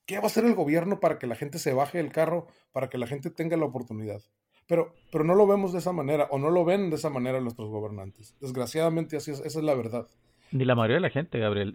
¿Qué 0.07 0.17
va 0.17 0.23
a 0.23 0.27
hacer 0.27 0.45
el 0.45 0.55
gobierno 0.55 1.01
para 1.01 1.19
que 1.19 1.27
la 1.27 1.35
gente 1.35 1.59
se 1.59 1.73
baje 1.73 1.97
del 1.97 2.13
carro, 2.13 2.47
para 2.71 2.89
que 2.89 2.97
la 2.97 3.07
gente 3.07 3.29
tenga 3.29 3.57
la 3.57 3.65
oportunidad? 3.65 4.21
Pero, 4.65 4.93
pero 5.11 5.25
no 5.25 5.35
lo 5.35 5.45
vemos 5.45 5.73
de 5.73 5.79
esa 5.79 5.91
manera, 5.91 6.27
o 6.31 6.39
no 6.39 6.49
lo 6.49 6.63
ven 6.63 6.89
de 6.89 6.95
esa 6.95 7.09
manera 7.09 7.41
nuestros 7.41 7.69
gobernantes. 7.69 8.33
Desgraciadamente, 8.39 9.17
así 9.17 9.31
es, 9.31 9.41
esa 9.41 9.59
es 9.59 9.65
la 9.65 9.75
verdad. 9.75 10.07
Ni 10.51 10.63
la 10.63 10.75
mayoría 10.75 10.95
de 10.95 11.01
la 11.01 11.09
gente, 11.09 11.39
Gabriel. 11.39 11.73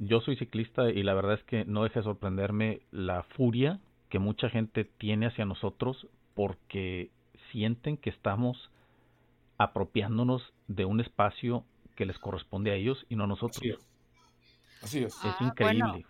yo 0.00 0.20
soy 0.20 0.36
ciclista 0.36 0.90
y 0.90 1.02
la 1.02 1.14
verdad 1.14 1.34
es 1.34 1.44
que 1.44 1.64
no 1.64 1.84
deja 1.84 2.00
de 2.00 2.04
sorprenderme 2.04 2.82
la 2.90 3.22
furia 3.22 3.80
que 4.10 4.18
mucha 4.18 4.50
gente 4.50 4.84
tiene 4.84 5.26
hacia 5.26 5.46
nosotros 5.46 6.06
porque 6.34 7.10
sienten 7.52 7.96
que 7.96 8.10
estamos 8.10 8.70
apropiándonos 9.56 10.52
de 10.68 10.84
un 10.84 11.00
espacio 11.00 11.64
que 11.96 12.04
les 12.04 12.18
corresponde 12.18 12.70
a 12.70 12.74
ellos 12.74 13.06
y 13.08 13.16
no 13.16 13.24
a 13.24 13.28
nosotros. 13.28 13.62
Así 14.82 14.98
es. 14.98 15.14
es. 15.14 15.20
Ah, 15.22 15.36
increíble. 15.40 16.04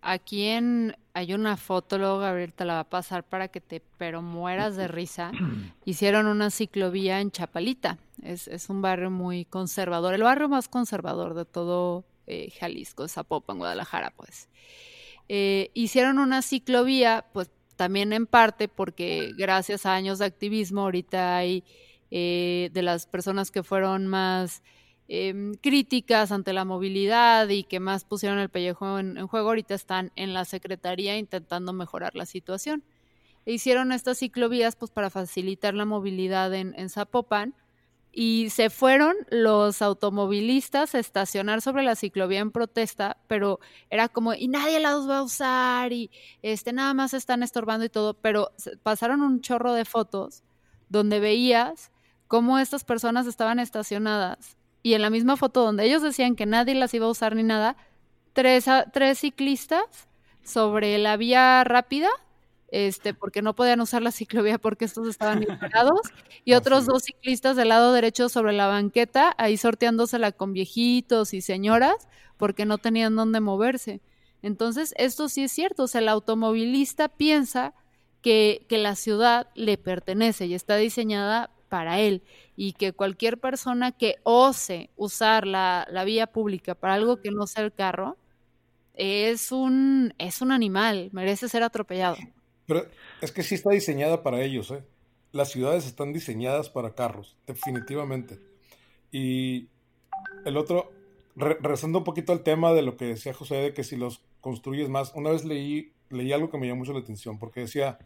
Aquí 0.00 0.44
en, 0.44 0.96
hay 1.12 1.34
una 1.34 1.56
foto, 1.56 1.98
luego 1.98 2.18
Gabriel 2.18 2.52
te 2.52 2.64
la 2.64 2.74
va 2.74 2.80
a 2.80 2.88
pasar 2.88 3.24
para 3.24 3.48
que 3.48 3.60
te, 3.60 3.82
pero 3.98 4.22
mueras 4.22 4.76
de 4.76 4.88
risa. 4.88 5.32
Hicieron 5.84 6.26
una 6.26 6.50
ciclovía 6.50 7.20
en 7.20 7.30
Chapalita. 7.30 7.98
Es, 8.22 8.48
es 8.48 8.68
un 8.68 8.82
barrio 8.82 9.10
muy 9.10 9.44
conservador, 9.44 10.14
el 10.14 10.22
barrio 10.22 10.48
más 10.48 10.68
conservador 10.68 11.34
de 11.34 11.44
todo 11.44 12.04
eh, 12.26 12.52
Jalisco, 12.58 13.08
Zapopan, 13.08 13.58
Guadalajara, 13.58 14.12
pues. 14.16 14.48
Eh, 15.28 15.70
hicieron 15.74 16.18
una 16.18 16.42
ciclovía, 16.42 17.26
pues 17.32 17.50
también 17.76 18.12
en 18.12 18.26
parte 18.26 18.68
porque 18.68 19.32
gracias 19.36 19.86
a 19.86 19.94
años 19.94 20.18
de 20.18 20.26
activismo, 20.26 20.82
ahorita 20.82 21.36
hay 21.36 21.64
eh, 22.10 22.70
de 22.72 22.82
las 22.82 23.06
personas 23.06 23.50
que 23.50 23.62
fueron 23.62 24.06
más 24.06 24.62
Em, 25.10 25.54
críticas 25.54 26.30
ante 26.32 26.52
la 26.52 26.66
movilidad 26.66 27.48
y 27.48 27.64
que 27.64 27.80
más 27.80 28.04
pusieron 28.04 28.38
el 28.38 28.50
pellejo 28.50 28.98
en, 28.98 29.26
juego, 29.26 29.48
ahorita 29.48 29.74
están 29.74 30.12
en 30.16 30.34
la 30.34 30.44
Secretaría 30.44 31.16
intentando 31.16 31.72
mejorar 31.72 32.14
la 32.14 32.26
situación. 32.26 32.84
E 33.46 33.52
hicieron 33.54 33.92
estas 33.92 34.18
ciclovías 34.18 34.76
pues 34.76 34.90
para 34.90 35.08
facilitar 35.08 35.72
la 35.72 35.86
movilidad 35.86 36.54
en, 36.54 36.90
Zapopan 36.90 37.54
y 38.12 38.50
se 38.50 38.68
fueron 38.68 39.16
los 39.30 39.80
automovilistas 39.80 40.94
a 40.94 40.98
estacionar 40.98 41.62
sobre 41.62 41.84
la 41.84 41.96
ciclovía 41.96 42.40
en 42.40 42.50
protesta, 42.50 43.16
pero 43.28 43.60
era 43.88 44.08
como, 44.10 44.34
y 44.34 44.48
nadie 44.48 44.78
las 44.80 45.08
va 45.08 45.18
a 45.18 45.22
usar, 45.22 45.92
y 45.92 46.10
este, 46.42 46.72
nada 46.74 46.92
más 46.94 47.14
están 47.14 47.42
estorbando 47.42 47.86
y 47.86 47.88
todo, 47.88 48.14
pero 48.14 48.50
pasaron 48.82 49.22
un 49.22 49.40
chorro 49.40 49.72
de 49.72 49.84
fotos 49.86 50.42
donde 50.90 51.20
veías 51.20 51.92
cómo 52.26 52.58
estas 52.58 52.84
personas 52.84 53.26
estaban 53.26 53.58
estacionadas 53.58 54.57
y 54.88 54.94
en 54.94 55.02
la 55.02 55.10
misma 55.10 55.36
foto 55.36 55.62
donde 55.62 55.84
ellos 55.84 56.00
decían 56.00 56.34
que 56.34 56.46
nadie 56.46 56.74
las 56.74 56.94
iba 56.94 57.04
a 57.04 57.10
usar 57.10 57.36
ni 57.36 57.42
nada, 57.42 57.76
tres, 58.32 58.64
tres 58.90 59.18
ciclistas 59.18 59.82
sobre 60.42 60.96
la 60.96 61.18
vía 61.18 61.62
rápida, 61.62 62.08
este, 62.68 63.12
porque 63.12 63.42
no 63.42 63.54
podían 63.54 63.82
usar 63.82 64.00
la 64.00 64.12
ciclovía 64.12 64.56
porque 64.56 64.86
estos 64.86 65.06
estaban 65.06 65.40
liberados, 65.40 66.00
y 66.42 66.54
otros 66.54 66.86
dos 66.86 67.02
ciclistas 67.02 67.54
del 67.54 67.68
lado 67.68 67.92
derecho 67.92 68.30
sobre 68.30 68.54
la 68.54 68.66
banqueta, 68.66 69.34
ahí 69.36 69.58
sorteándosela 69.58 70.32
con 70.32 70.54
viejitos 70.54 71.34
y 71.34 71.42
señoras, 71.42 72.08
porque 72.38 72.64
no 72.64 72.78
tenían 72.78 73.14
dónde 73.14 73.40
moverse. 73.40 74.00
Entonces, 74.40 74.94
esto 74.96 75.28
sí 75.28 75.44
es 75.44 75.52
cierto, 75.52 75.82
o 75.82 75.86
sea, 75.86 76.00
el 76.00 76.08
automovilista 76.08 77.08
piensa 77.10 77.74
que, 78.22 78.64
que 78.70 78.78
la 78.78 78.94
ciudad 78.94 79.48
le 79.54 79.76
pertenece 79.76 80.46
y 80.46 80.54
está 80.54 80.76
diseñada 80.76 81.50
para 81.68 82.00
él 82.00 82.22
y 82.56 82.72
que 82.72 82.92
cualquier 82.92 83.38
persona 83.38 83.92
que 83.92 84.16
ose 84.24 84.90
usar 84.96 85.46
la, 85.46 85.86
la, 85.90 86.04
vía 86.04 86.26
pública 86.26 86.74
para 86.74 86.94
algo 86.94 87.20
que 87.20 87.30
no 87.30 87.46
sea 87.46 87.64
el 87.64 87.72
carro 87.72 88.16
es 88.94 89.52
un, 89.52 90.12
es 90.18 90.42
un 90.42 90.50
animal, 90.50 91.10
merece 91.12 91.48
ser 91.48 91.62
atropellado. 91.62 92.16
Pero 92.66 92.86
es 93.22 93.32
que 93.32 93.42
sí 93.42 93.54
está 93.54 93.70
diseñada 93.70 94.22
para 94.22 94.42
ellos, 94.42 94.70
¿eh? 94.70 94.82
Las 95.32 95.50
ciudades 95.50 95.86
están 95.86 96.12
diseñadas 96.12 96.68
para 96.70 96.94
carros, 96.94 97.36
definitivamente. 97.46 98.40
Y 99.12 99.68
el 100.44 100.56
otro, 100.56 100.90
regresando 101.36 101.98
un 101.98 102.04
poquito 102.04 102.32
al 102.32 102.42
tema 102.42 102.72
de 102.72 102.82
lo 102.82 102.96
que 102.96 103.04
decía 103.04 103.34
José, 103.34 103.56
de 103.56 103.74
que 103.74 103.84
si 103.84 103.96
los 103.96 104.22
construyes 104.40 104.88
más, 104.88 105.12
una 105.14 105.30
vez 105.30 105.44
leí, 105.44 105.92
leí 106.10 106.32
algo 106.32 106.50
que 106.50 106.58
me 106.58 106.66
llamó 106.66 106.80
mucho 106.80 106.92
la 106.92 107.00
atención, 107.00 107.38
porque 107.38 107.60
decía, 107.60 107.98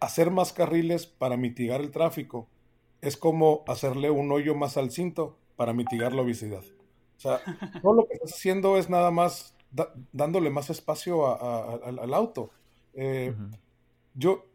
hacer 0.00 0.30
más 0.30 0.52
carriles 0.52 1.06
para 1.06 1.36
mitigar 1.36 1.80
el 1.80 1.90
tráfico 1.90 2.48
es 3.06 3.16
como 3.16 3.62
hacerle 3.68 4.10
un 4.10 4.32
hoyo 4.32 4.56
más 4.56 4.76
al 4.76 4.90
cinto 4.90 5.38
para 5.54 5.72
mitigar 5.72 6.12
la 6.12 6.22
obesidad. 6.22 6.64
O 7.16 7.20
sea, 7.20 7.40
todo 7.80 7.94
lo 7.94 8.06
que 8.06 8.14
estás 8.14 8.32
haciendo 8.32 8.76
es 8.76 8.90
nada 8.90 9.12
más 9.12 9.54
dándole 10.12 10.50
más 10.50 10.70
espacio 10.70 11.24
al 11.84 12.14
auto. 12.14 12.50
Eh, 12.94 13.32
yo, 14.14 14.46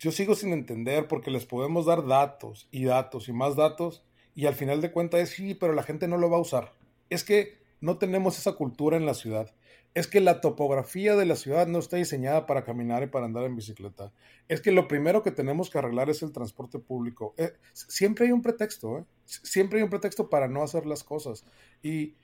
yo 0.00 0.10
sigo 0.10 0.34
sin 0.34 0.52
entender 0.52 1.06
porque 1.06 1.30
les 1.30 1.46
podemos 1.46 1.86
dar 1.86 2.04
datos 2.04 2.68
y 2.72 2.84
datos 2.84 3.28
y 3.28 3.32
más 3.32 3.54
datos 3.54 4.04
y 4.34 4.46
al 4.46 4.54
final 4.54 4.80
de 4.80 4.90
cuentas 4.90 5.20
es 5.20 5.30
sí, 5.30 5.54
pero 5.54 5.72
la 5.72 5.84
gente 5.84 6.08
no 6.08 6.18
lo 6.18 6.30
va 6.30 6.38
a 6.38 6.40
usar. 6.40 6.72
Es 7.10 7.22
que 7.22 7.58
no 7.80 7.96
tenemos 7.96 8.38
esa 8.38 8.54
cultura 8.54 8.96
en 8.96 9.06
la 9.06 9.14
ciudad 9.14 9.54
es 9.94 10.06
que 10.06 10.20
la 10.20 10.40
topografía 10.40 11.16
de 11.16 11.26
la 11.26 11.36
ciudad 11.36 11.66
no 11.66 11.78
está 11.78 11.96
diseñada 11.96 12.46
para 12.46 12.64
caminar 12.64 13.02
y 13.02 13.06
para 13.06 13.26
andar 13.26 13.44
en 13.44 13.56
bicicleta. 13.56 14.12
Es 14.48 14.60
que 14.60 14.70
lo 14.70 14.88
primero 14.88 15.22
que 15.22 15.30
tenemos 15.30 15.70
que 15.70 15.78
arreglar 15.78 16.08
es 16.10 16.22
el 16.22 16.32
transporte 16.32 16.78
público. 16.78 17.34
Eh, 17.36 17.52
siempre 17.72 18.26
hay 18.26 18.32
un 18.32 18.42
pretexto, 18.42 18.98
¿eh? 18.98 19.04
siempre 19.24 19.78
hay 19.78 19.84
un 19.84 19.90
pretexto 19.90 20.30
para 20.30 20.48
no 20.48 20.62
hacer 20.62 20.86
las 20.86 21.04
cosas. 21.04 21.44
Y, 21.82 22.14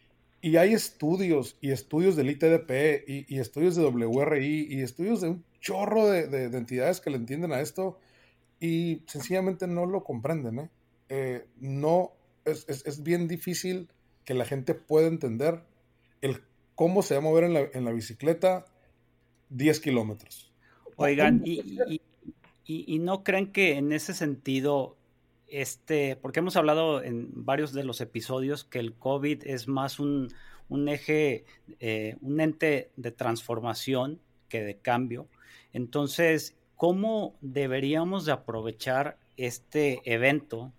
hay 0.59 0.74
estudios, 0.74 1.57
y 1.62 1.70
estudios 1.70 2.16
del 2.16 2.29
ITDP, 2.29 3.09
y, 3.09 3.38
estudios 3.38 3.77
de 3.77 3.87
WRI, 3.87 4.66
y 4.68 4.83
estudios 4.83 5.22
de 5.22 5.31
un 5.31 5.44
chorro 5.59 6.07
de, 6.07 6.44
entidades 6.44 7.00
que 7.00 7.09
le 7.09 7.16
entienden 7.16 7.53
a 7.53 7.61
esto, 7.61 7.98
y 8.61 9.03
sencillamente 9.07 9.66
no 9.66 9.87
lo 9.87 10.05
comprenden. 10.05 10.59
¿eh? 10.59 10.70
eh 11.09 11.46
no, 11.61 12.12
es, 12.44 12.66
es 12.68 13.03
bien 13.03 13.27
difícil 13.27 13.88
que 14.27 14.35
la 14.35 14.44
gente 14.44 14.74
pueda 14.74 15.07
entender 15.07 15.62
el 16.20 16.42
cómo 16.74 17.02
se 17.02 17.14
va 17.14 17.18
a 17.18 17.22
mover 17.22 17.44
en 17.44 17.84
la, 17.84 17.92
bicicleta 17.92 18.66
10 19.50 19.80
kilómetros. 19.80 20.52
Oigan, 20.96 21.42
y, 21.44 22.00
y, 22.66 22.98
no 22.98 23.24
creen 23.24 23.52
que 23.52 23.76
en 23.76 23.92
ese 23.92 24.14
sentido, 24.14 24.96
este, 25.48 26.16
porque 26.16 26.40
hemos 26.40 26.56
hablado 26.56 27.02
en 27.02 27.44
varios 27.44 27.72
de 27.72 27.84
los 27.84 28.00
episodios 28.00 28.64
que 28.64 28.78
el 28.78 28.94
COVID 28.94 29.44
es 29.44 29.68
más 29.68 29.98
un, 29.98 30.32
un 30.68 30.88
eje, 30.88 31.44
eh, 31.80 32.16
un 32.20 32.40
ente 32.40 32.90
de 32.96 33.10
transformación 33.10 34.20
que 34.48 34.62
de 34.64 34.76
cambio. 34.76 35.28
Entonces, 35.72 36.56
¿cómo 36.76 37.34
deberíamos 37.40 38.24
de 38.24 38.32
aprovechar 38.32 39.18
este 39.37 40.00
evento 40.04 40.72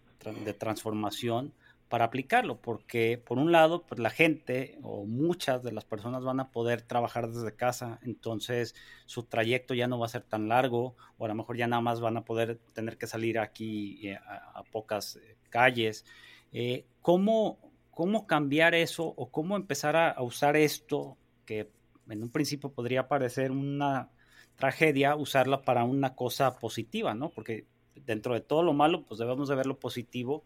de 0.43 0.53
transformación 0.53 1.53
para 1.89 2.05
aplicarlo, 2.05 2.59
porque 2.59 3.21
por 3.23 3.37
un 3.37 3.51
lado, 3.51 3.83
pues 3.83 3.99
la 3.99 4.09
gente 4.09 4.79
o 4.81 5.05
muchas 5.05 5.61
de 5.63 5.71
las 5.71 5.85
personas 5.85 6.23
van 6.23 6.39
a 6.39 6.51
poder 6.51 6.81
trabajar 6.81 7.29
desde 7.29 7.55
casa, 7.55 7.99
entonces 8.01 8.75
su 9.05 9.23
trayecto 9.23 9.73
ya 9.75 9.87
no 9.87 9.99
va 9.99 10.07
a 10.07 10.09
ser 10.09 10.23
tan 10.23 10.47
largo, 10.47 10.95
o 11.17 11.25
a 11.25 11.27
lo 11.27 11.35
mejor 11.35 11.57
ya 11.57 11.67
nada 11.67 11.81
más 11.81 12.01
van 12.01 12.17
a 12.17 12.25
poder 12.25 12.59
tener 12.73 12.97
que 12.97 13.07
salir 13.07 13.37
aquí 13.37 14.09
eh, 14.09 14.15
a, 14.15 14.63
pocas 14.71 15.17
eh, 15.17 15.37
calles. 15.49 16.05
Eh, 16.51 16.85
¿cómo, 17.01 17.59
¿Cómo 17.91 18.25
cambiar 18.25 18.73
eso 18.73 19.05
o 19.05 19.29
cómo 19.29 19.55
empezar 19.55 19.95
a, 19.95 20.21
usar 20.23 20.55
esto, 20.55 21.17
que 21.45 21.69
en 22.09 22.23
un 22.23 22.31
principio 22.31 22.71
podría 22.71 23.07
parecer 23.07 23.51
una 23.51 24.09
tragedia, 24.55 25.15
usarla 25.15 25.61
para 25.61 25.83
una 25.83 26.15
cosa 26.15 26.57
positiva, 26.57 27.13
¿no? 27.13 27.29
Porque 27.29 27.65
dentro 27.93 28.33
de 28.33 28.41
todo 28.41 28.63
lo 28.63 28.73
malo, 28.73 29.05
pues 29.05 29.19
debemos 29.19 29.49
de 29.49 29.55
ver 29.55 29.65
lo 29.65 29.79
positivo 29.79 30.43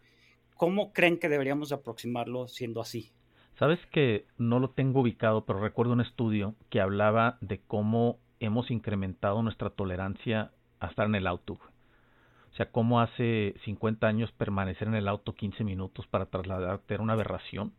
¿Cómo 0.60 0.92
creen 0.92 1.18
que 1.18 1.30
deberíamos 1.30 1.72
aproximarlo 1.72 2.50
siendo 2.50 2.82
así? 2.82 3.14
Sabes 3.58 3.80
que 3.94 4.26
no 4.38 4.60
lo 4.60 4.72
tengo 4.72 5.00
ubicado, 5.00 5.46
pero 5.46 5.62
recuerdo 5.62 5.94
un 5.94 6.02
estudio 6.02 6.54
que 6.70 6.82
hablaba 6.82 7.38
de 7.40 7.62
cómo 7.66 8.18
hemos 8.42 8.70
incrementado 8.70 9.42
nuestra 9.42 9.70
tolerancia 9.70 10.52
a 10.82 10.88
estar 10.88 11.06
en 11.06 11.16
el 11.16 11.28
auto. 11.28 11.54
O 11.54 12.56
sea, 12.58 12.72
cómo 12.74 13.00
hace 13.00 13.56
50 13.64 14.06
años 14.06 14.34
permanecer 14.34 14.90
en 14.90 14.96
el 14.96 15.08
auto 15.08 15.34
15 15.34 15.64
minutos 15.64 16.08
para 16.08 16.26
trasladarte 16.26 16.94
era 16.94 17.04
una 17.04 17.14
aberración 17.14 17.72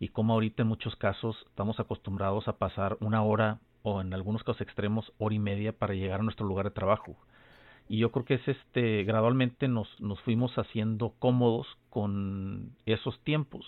y 0.00 0.08
cómo 0.08 0.32
ahorita 0.32 0.62
en 0.62 0.68
muchos 0.68 0.96
casos 0.96 1.36
estamos 1.46 1.78
acostumbrados 1.78 2.48
a 2.48 2.58
pasar 2.58 2.96
una 2.98 3.22
hora 3.22 3.60
o 3.84 4.00
en 4.00 4.12
algunos 4.12 4.42
casos 4.42 4.62
extremos 4.62 5.12
hora 5.18 5.36
y 5.36 5.38
media 5.38 5.72
para 5.72 5.94
llegar 5.94 6.18
a 6.18 6.24
nuestro 6.24 6.48
lugar 6.48 6.64
de 6.64 6.72
trabajo 6.72 7.16
y 7.88 7.98
yo 7.98 8.10
creo 8.10 8.24
que 8.24 8.34
es 8.34 8.48
este 8.48 9.04
gradualmente 9.04 9.68
nos, 9.68 9.88
nos 10.00 10.20
fuimos 10.22 10.56
haciendo 10.56 11.14
cómodos 11.18 11.66
con 11.90 12.72
esos 12.86 13.20
tiempos. 13.20 13.66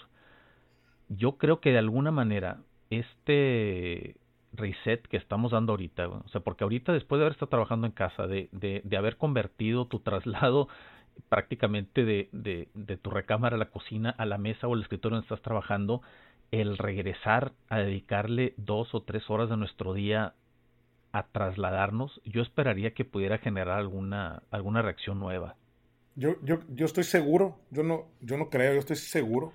Yo 1.09 1.37
creo 1.37 1.61
que 1.61 1.73
de 1.73 1.79
alguna 1.79 2.11
manera 2.11 2.59
este 2.91 4.17
reset 4.53 5.07
que 5.09 5.17
estamos 5.17 5.53
dando 5.53 5.73
ahorita, 5.73 6.09
o 6.09 6.29
sea, 6.29 6.41
porque 6.41 6.65
ahorita 6.65 6.93
después 6.93 7.19
de 7.19 7.25
haber 7.25 7.33
estado 7.33 7.51
trabajando 7.51 7.87
en 7.87 7.93
casa, 7.93 8.27
de, 8.27 8.49
de, 8.53 8.81
de 8.85 8.97
haber 8.97 9.17
convertido 9.17 9.87
tu 9.87 10.01
traslado 10.01 10.69
prácticamente 11.29 12.05
de, 12.05 12.29
de, 12.33 12.69
de 12.75 12.97
tu 12.97 13.11
recámara 13.11 13.57
a 13.57 13.59
la 13.59 13.71
cocina, 13.71 14.11
a 14.11 14.27
la 14.27 14.39
mesa 14.39 14.67
o 14.67 14.75
al 14.75 14.83
escritorio 14.83 15.17
donde 15.17 15.27
estás 15.27 15.43
trabajando, 15.43 16.03
el 16.51 16.79
regresar 16.79 17.53
a 17.69 17.79
dedicarle 17.79 18.55
dos 18.57 18.95
o 18.95 19.03
tres 19.03 19.29
horas 19.29 19.51
de 19.51 19.57
nuestro 19.57 19.95
día 19.95 20.35
a 21.12 21.27
trasladarnos, 21.27 22.21
yo 22.25 22.42
esperaría 22.42 22.95
que 22.95 23.05
pudiera 23.05 23.38
generar 23.38 23.79
alguna, 23.79 24.42
alguna 24.51 24.83
reacción 24.83 25.19
nueva. 25.19 25.57
Yo, 26.14 26.37
yo, 26.42 26.61
yo 26.69 26.87
estoy 26.87 27.05
seguro, 27.05 27.59
yo 27.71 27.83
no, 27.83 28.07
yo 28.21 28.37
no 28.38 28.49
creo, 28.49 28.73
yo 28.73 28.81
estoy 28.81 28.97
seguro 28.97 29.53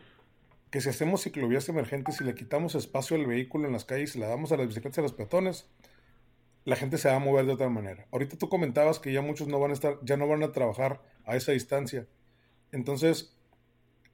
que 0.70 0.80
si 0.80 0.90
hacemos 0.90 1.24
ciclovías 1.24 1.68
emergentes 1.70 2.22
y 2.22 2.24
le 2.24 2.34
quitamos 2.34 2.76
espacio 2.76 3.18
al 3.18 3.26
vehículo 3.26 3.68
en 3.68 3.74
las 3.74 3.84
calles 3.84 4.16
y 4.16 4.20
le 4.20 4.28
damos 4.28 4.52
a 4.52 4.58
las 4.58 4.68
bicicletas 4.68 4.98
y 4.98 5.02
a 5.02 5.04
los 5.04 5.14
peatones, 5.14 5.68
la 6.64 6.76
gente 6.76 6.98
se 6.98 7.10
va 7.10 7.16
a 7.16 7.20
mover 7.20 7.46
de 7.46 7.54
otra 7.54 7.70
manera. 7.70 8.08
Ahorita 8.12 8.38
tú 8.38 8.48
comentabas 8.48 9.00
que 9.00 9.12
ya 9.12 9.22
muchos 9.22 9.48
no 9.48 9.60
van 9.60 9.72
a 9.72 9.74
estar, 9.74 9.98
ya 10.04 10.16
no 10.18 10.28
van 10.28 10.44
a 10.44 10.52
trabajar 10.52 11.02
a 11.26 11.36
esa 11.36 11.52
distancia. 11.52 12.08
Entonces, 12.72 13.36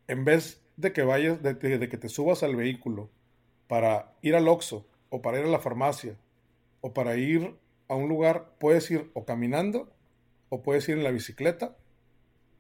en 0.08 0.26
vez 0.26 0.64
de 0.78 0.94
que 0.94 1.04
vayas, 1.04 1.44
de, 1.44 1.54
de 1.54 1.90
que 1.90 1.98
te 1.98 2.10
subas 2.10 2.42
al 2.44 2.56
vehículo 2.56 3.10
para 3.68 4.14
ir 4.22 4.36
al 4.36 4.48
Oxxo 4.48 4.88
o 5.10 5.22
para 5.22 5.40
ir 5.40 5.46
a 5.46 5.50
la 5.50 5.60
farmacia 5.60 6.18
o 6.88 6.94
para 6.94 7.18
ir 7.18 7.54
a 7.90 7.96
un 7.96 8.08
lugar 8.08 8.56
puedes 8.60 8.90
ir 8.90 9.12
o 9.14 9.26
caminando 9.26 9.94
o 10.48 10.62
puedes 10.62 10.88
ir 10.88 10.98
en 10.98 11.04
la 11.04 11.12
bicicleta 11.12 11.76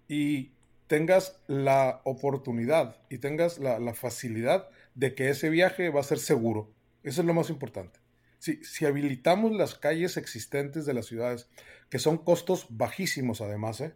y 0.09 0.51
tengas 0.87 1.39
la 1.47 2.01
oportunidad 2.03 2.97
y 3.09 3.19
tengas 3.19 3.57
la, 3.57 3.93
facilidad 3.93 4.67
de 4.95 5.15
que 5.15 5.29
ese 5.29 5.49
viaje 5.49 5.89
va 5.89 6.01
a 6.01 6.03
ser 6.03 6.19
seguro. 6.19 6.73
Eso 7.03 7.21
es 7.21 7.27
lo 7.27 7.33
más 7.33 7.49
importante. 7.49 8.01
Si, 8.39 8.61
si, 8.65 8.85
habilitamos 8.85 9.53
las 9.53 9.75
calles 9.75 10.17
existentes 10.17 10.85
de 10.85 10.93
las 10.93 11.05
ciudades, 11.05 11.49
que 11.89 11.99
son 11.99 12.17
costos 12.17 12.67
bajísimos 12.69 13.39
además, 13.39 13.79
¿eh? 13.79 13.93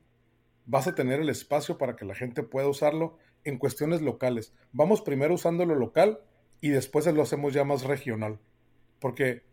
vas 0.66 0.88
a 0.88 0.96
tener 0.96 1.20
el 1.20 1.30
espacio 1.30 1.78
para 1.78 1.98
que 1.98 2.06
la 2.06 2.16
gente 2.16 2.42
pueda 2.42 2.68
usarlo 2.70 3.18
en 3.44 3.58
cuestiones 3.58 4.02
locales. 4.02 4.54
Vamos 4.72 5.02
primero 5.02 5.34
usando 5.34 5.66
lo 5.66 5.76
local 5.76 6.22
y 6.62 6.70
después 6.70 7.06
lo 7.08 7.22
hacemos 7.22 7.54
ya 7.54 7.66
más 7.66 7.84
regional. 7.84 8.40
Porque 9.00 9.51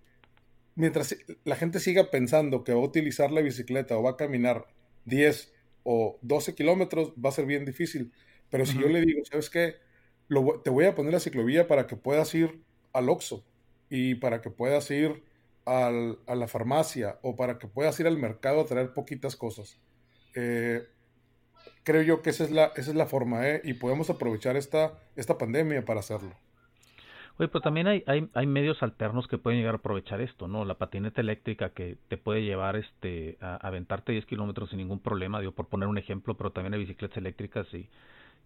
mientras 0.79 1.17
la 1.45 1.57
gente 1.57 1.81
siga 1.81 2.11
pensando 2.11 2.63
que 2.63 2.73
va 2.73 2.81
a 2.81 2.85
utilizar 2.85 3.33
la 3.33 3.41
bicicleta 3.41 3.99
o 3.99 4.03
va 4.03 4.11
a 4.11 4.17
caminar 4.17 4.67
10 5.07 5.53
o 5.83 6.19
12 6.23 6.55
kilómetros, 6.55 7.13
va 7.23 7.31
a 7.31 7.33
ser 7.33 7.47
bien 7.47 7.65
difícil. 7.65 8.13
Pero 8.49 8.65
si 8.65 8.79
yo 8.79 8.89
le 8.89 9.01
digo, 9.01 9.23
¿sabes 9.25 9.51
qué? 9.51 9.77
te 10.63 10.71
voy 10.71 10.85
a 10.85 10.95
poner 10.95 11.13
la 11.13 11.21
ciclovía 11.21 11.67
para 11.67 11.87
que 11.87 11.97
puedas 11.97 12.35
ir 12.35 12.63
al 12.93 13.09
Oxxo 13.09 13.45
y 13.91 14.17
para 14.17 14.41
que 14.41 14.51
puedas 14.51 14.91
ir 14.91 15.25
a 15.65 15.91
la 16.35 16.49
farmacia 16.49 17.19
o 17.23 17.37
para 17.37 17.59
que 17.59 17.67
puedas 17.67 17.99
ir 18.01 18.07
al 18.07 18.17
mercado 18.17 18.61
a 18.61 18.67
traer 18.67 18.95
poquitas 18.95 19.37
cosas. 19.37 19.79
Eh, 20.35 20.87
creo 21.83 22.03
yo 22.03 22.23
que 22.23 22.31
esa 22.31 22.45
es 22.45 22.51
la, 22.51 22.67
esa 22.77 22.91
es 22.91 22.97
la 22.97 23.07
forma, 23.07 23.49
¿eh? 23.49 23.61
Y 23.65 23.75
podemos 23.75 24.11
aprovechar 24.11 24.57
esta, 24.57 24.99
esta 25.17 25.37
pandemia 25.39 25.85
para 25.85 26.01
hacerlo. 26.01 26.37
Oye, 27.39 27.49
pero 27.49 27.61
también 27.61 27.87
hay, 27.87 28.47
medios 28.47 28.83
alternos 28.83 29.29
que 29.29 29.39
pueden 29.39 29.61
llegar 29.61 29.75
a 29.75 29.79
aprovechar 29.79 30.21
esto, 30.21 30.49
¿no? 30.49 30.65
La 30.65 30.75
patineta 30.75 31.21
eléctrica 31.21 31.71
que 31.71 31.97
te 32.09 32.17
puede 32.17 32.43
llevar 32.43 32.75
este, 32.75 33.39
a, 33.41 33.57
aventarte 33.57 34.11
10 34.11 34.27
kilómetros 34.27 34.71
sin 34.71 34.79
ningún 34.79 34.99
problema, 34.99 35.39
digo, 35.39 35.53
por 35.53 35.69
poner 35.69 35.89
un 35.89 35.99
ejemplo, 35.99 36.37
pero 36.37 36.51
también 36.51 36.75
hay 36.75 36.81
bicicletas 36.81 37.17
eléctricas 37.17 37.73
y, 37.73 37.89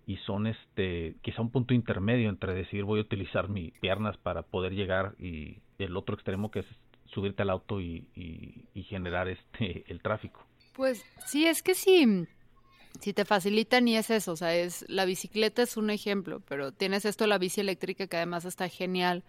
y 0.06 0.16
son 0.18 0.46
este 0.46 1.16
quizá 1.22 1.40
un 1.40 1.50
punto 1.50 1.72
intermedio 1.72 2.28
entre 2.28 2.54
decir 2.54 2.84
voy 2.84 2.98
a 2.98 3.02
utilizar 3.02 3.48
mis 3.48 3.72
piernas 3.78 4.18
para 4.18 4.42
poder 4.42 4.74
llegar 4.74 5.14
y 5.18 5.58
el 5.78 5.96
otro 5.96 6.14
extremo 6.14 6.50
que 6.50 6.60
es 6.60 6.66
subirte 7.06 7.42
al 7.42 7.50
auto 7.50 7.80
y 7.80 8.06
generar 8.88 9.28
este 9.28 9.84
el 9.88 10.02
tráfico. 10.02 10.44
Pues 10.74 11.04
sí, 11.26 11.46
es 11.46 11.62
que 11.62 11.74
sí, 11.74 12.26
si 13.02 13.12
te 13.12 13.24
facilitan 13.24 13.88
y 13.88 13.96
es 13.96 14.10
eso, 14.10 14.32
o 14.32 14.36
sea, 14.36 14.54
es 14.54 14.84
la 14.88 15.04
bicicleta 15.04 15.62
es 15.62 15.76
un 15.76 15.90
ejemplo, 15.90 16.40
pero 16.48 16.72
tienes 16.72 17.04
esto 17.04 17.26
la 17.26 17.38
bici 17.38 17.60
eléctrica 17.60 18.06
que 18.06 18.16
además 18.16 18.44
está 18.44 18.68
genial 18.68 19.24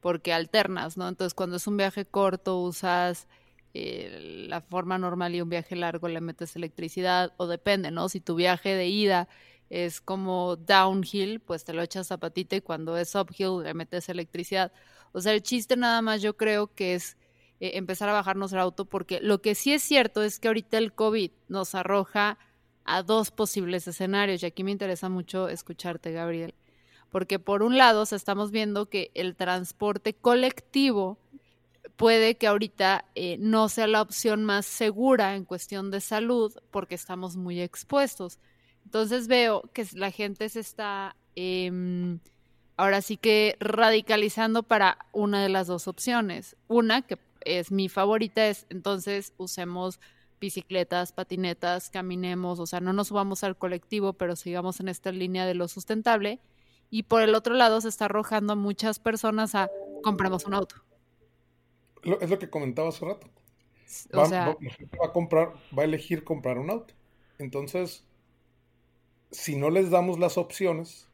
porque 0.00 0.32
alternas, 0.32 0.96
¿no? 0.96 1.06
Entonces 1.06 1.34
cuando 1.34 1.56
es 1.56 1.66
un 1.66 1.76
viaje 1.76 2.06
corto 2.06 2.58
usas 2.62 3.28
eh, 3.74 4.46
la 4.48 4.62
forma 4.62 4.98
normal 4.98 5.34
y 5.34 5.42
un 5.42 5.50
viaje 5.50 5.76
largo 5.76 6.08
le 6.08 6.22
metes 6.22 6.56
electricidad 6.56 7.34
o 7.36 7.46
depende, 7.46 7.90
¿no? 7.90 8.08
Si 8.08 8.20
tu 8.20 8.34
viaje 8.36 8.74
de 8.74 8.88
ida 8.88 9.28
es 9.68 10.00
como 10.00 10.56
downhill, 10.56 11.40
pues 11.40 11.64
te 11.64 11.74
lo 11.74 11.82
echas 11.82 12.08
zapatita 12.08 12.56
y 12.56 12.62
cuando 12.62 12.96
es 12.96 13.14
uphill 13.14 13.62
le 13.62 13.74
metes 13.74 14.08
electricidad. 14.08 14.72
O 15.12 15.20
sea, 15.20 15.32
el 15.34 15.42
chiste 15.42 15.76
nada 15.76 16.00
más 16.02 16.22
yo 16.22 16.36
creo 16.38 16.74
que 16.74 16.94
es 16.94 17.18
eh, 17.60 17.72
empezar 17.74 18.08
a 18.08 18.14
bajarnos 18.14 18.52
el 18.54 18.60
auto 18.60 18.86
porque 18.86 19.20
lo 19.20 19.42
que 19.42 19.54
sí 19.54 19.72
es 19.74 19.82
cierto 19.82 20.22
es 20.22 20.40
que 20.40 20.48
ahorita 20.48 20.78
el 20.78 20.94
COVID 20.94 21.30
nos 21.48 21.74
arroja 21.74 22.38
a 22.90 23.04
dos 23.04 23.30
posibles 23.30 23.86
escenarios 23.86 24.42
y 24.42 24.46
aquí 24.46 24.64
me 24.64 24.72
interesa 24.72 25.08
mucho 25.08 25.48
escucharte, 25.48 26.10
Gabriel, 26.10 26.54
porque 27.08 27.38
por 27.38 27.62
un 27.62 27.78
lado 27.78 28.02
estamos 28.02 28.50
viendo 28.50 28.86
que 28.86 29.12
el 29.14 29.36
transporte 29.36 30.12
colectivo 30.12 31.16
puede 31.94 32.34
que 32.34 32.48
ahorita 32.48 33.04
eh, 33.14 33.36
no 33.38 33.68
sea 33.68 33.86
la 33.86 34.02
opción 34.02 34.42
más 34.42 34.66
segura 34.66 35.36
en 35.36 35.44
cuestión 35.44 35.92
de 35.92 36.00
salud 36.00 36.52
porque 36.72 36.96
estamos 36.96 37.36
muy 37.36 37.60
expuestos. 37.60 38.40
Entonces 38.84 39.28
veo 39.28 39.62
que 39.72 39.86
la 39.92 40.10
gente 40.10 40.48
se 40.48 40.58
está 40.58 41.14
em, 41.36 42.18
ahora 42.76 43.02
sí 43.02 43.16
que 43.16 43.56
radicalizando 43.60 44.64
para 44.64 44.98
una 45.12 45.42
de 45.42 45.48
las 45.48 45.68
dos 45.68 45.86
opciones. 45.86 46.56
Una, 46.66 47.02
que 47.02 47.18
es 47.42 47.70
mi 47.70 47.88
favorita, 47.88 48.48
es 48.48 48.66
entonces 48.68 49.32
usemos 49.36 50.00
bicicletas, 50.40 51.12
patinetas, 51.12 51.90
caminemos, 51.90 52.58
o 52.58 52.66
sea, 52.66 52.80
no 52.80 52.92
nos 52.92 53.08
subamos 53.08 53.44
al 53.44 53.56
colectivo, 53.56 54.14
pero 54.14 54.36
sigamos 54.36 54.80
en 54.80 54.88
esta 54.88 55.12
línea 55.12 55.46
de 55.46 55.54
lo 55.54 55.68
sustentable. 55.68 56.40
Y 56.90 57.04
por 57.04 57.22
el 57.22 57.34
otro 57.34 57.54
lado 57.54 57.80
se 57.80 57.88
está 57.88 58.06
arrojando 58.06 58.54
a 58.54 58.56
muchas 58.56 58.98
personas 58.98 59.54
a 59.54 59.70
compremos 60.02 60.46
un 60.46 60.54
auto. 60.54 60.76
es 62.20 62.30
lo 62.30 62.38
que 62.38 62.50
comentaba 62.50 62.88
hace 62.88 63.04
rato. 63.04 63.28
Va, 64.16 64.22
o 64.22 64.26
sea, 64.26 64.46
va, 65.00 65.06
a 65.06 65.12
comprar, 65.12 65.52
va 65.76 65.82
a 65.82 65.84
elegir 65.84 66.24
comprar 66.24 66.58
un 66.58 66.70
auto. 66.70 66.94
Entonces, 67.38 68.04
si 69.30 69.56
no 69.56 69.70
les 69.70 69.90
damos 69.90 70.18
las 70.18 70.38
opciones, 70.38 71.08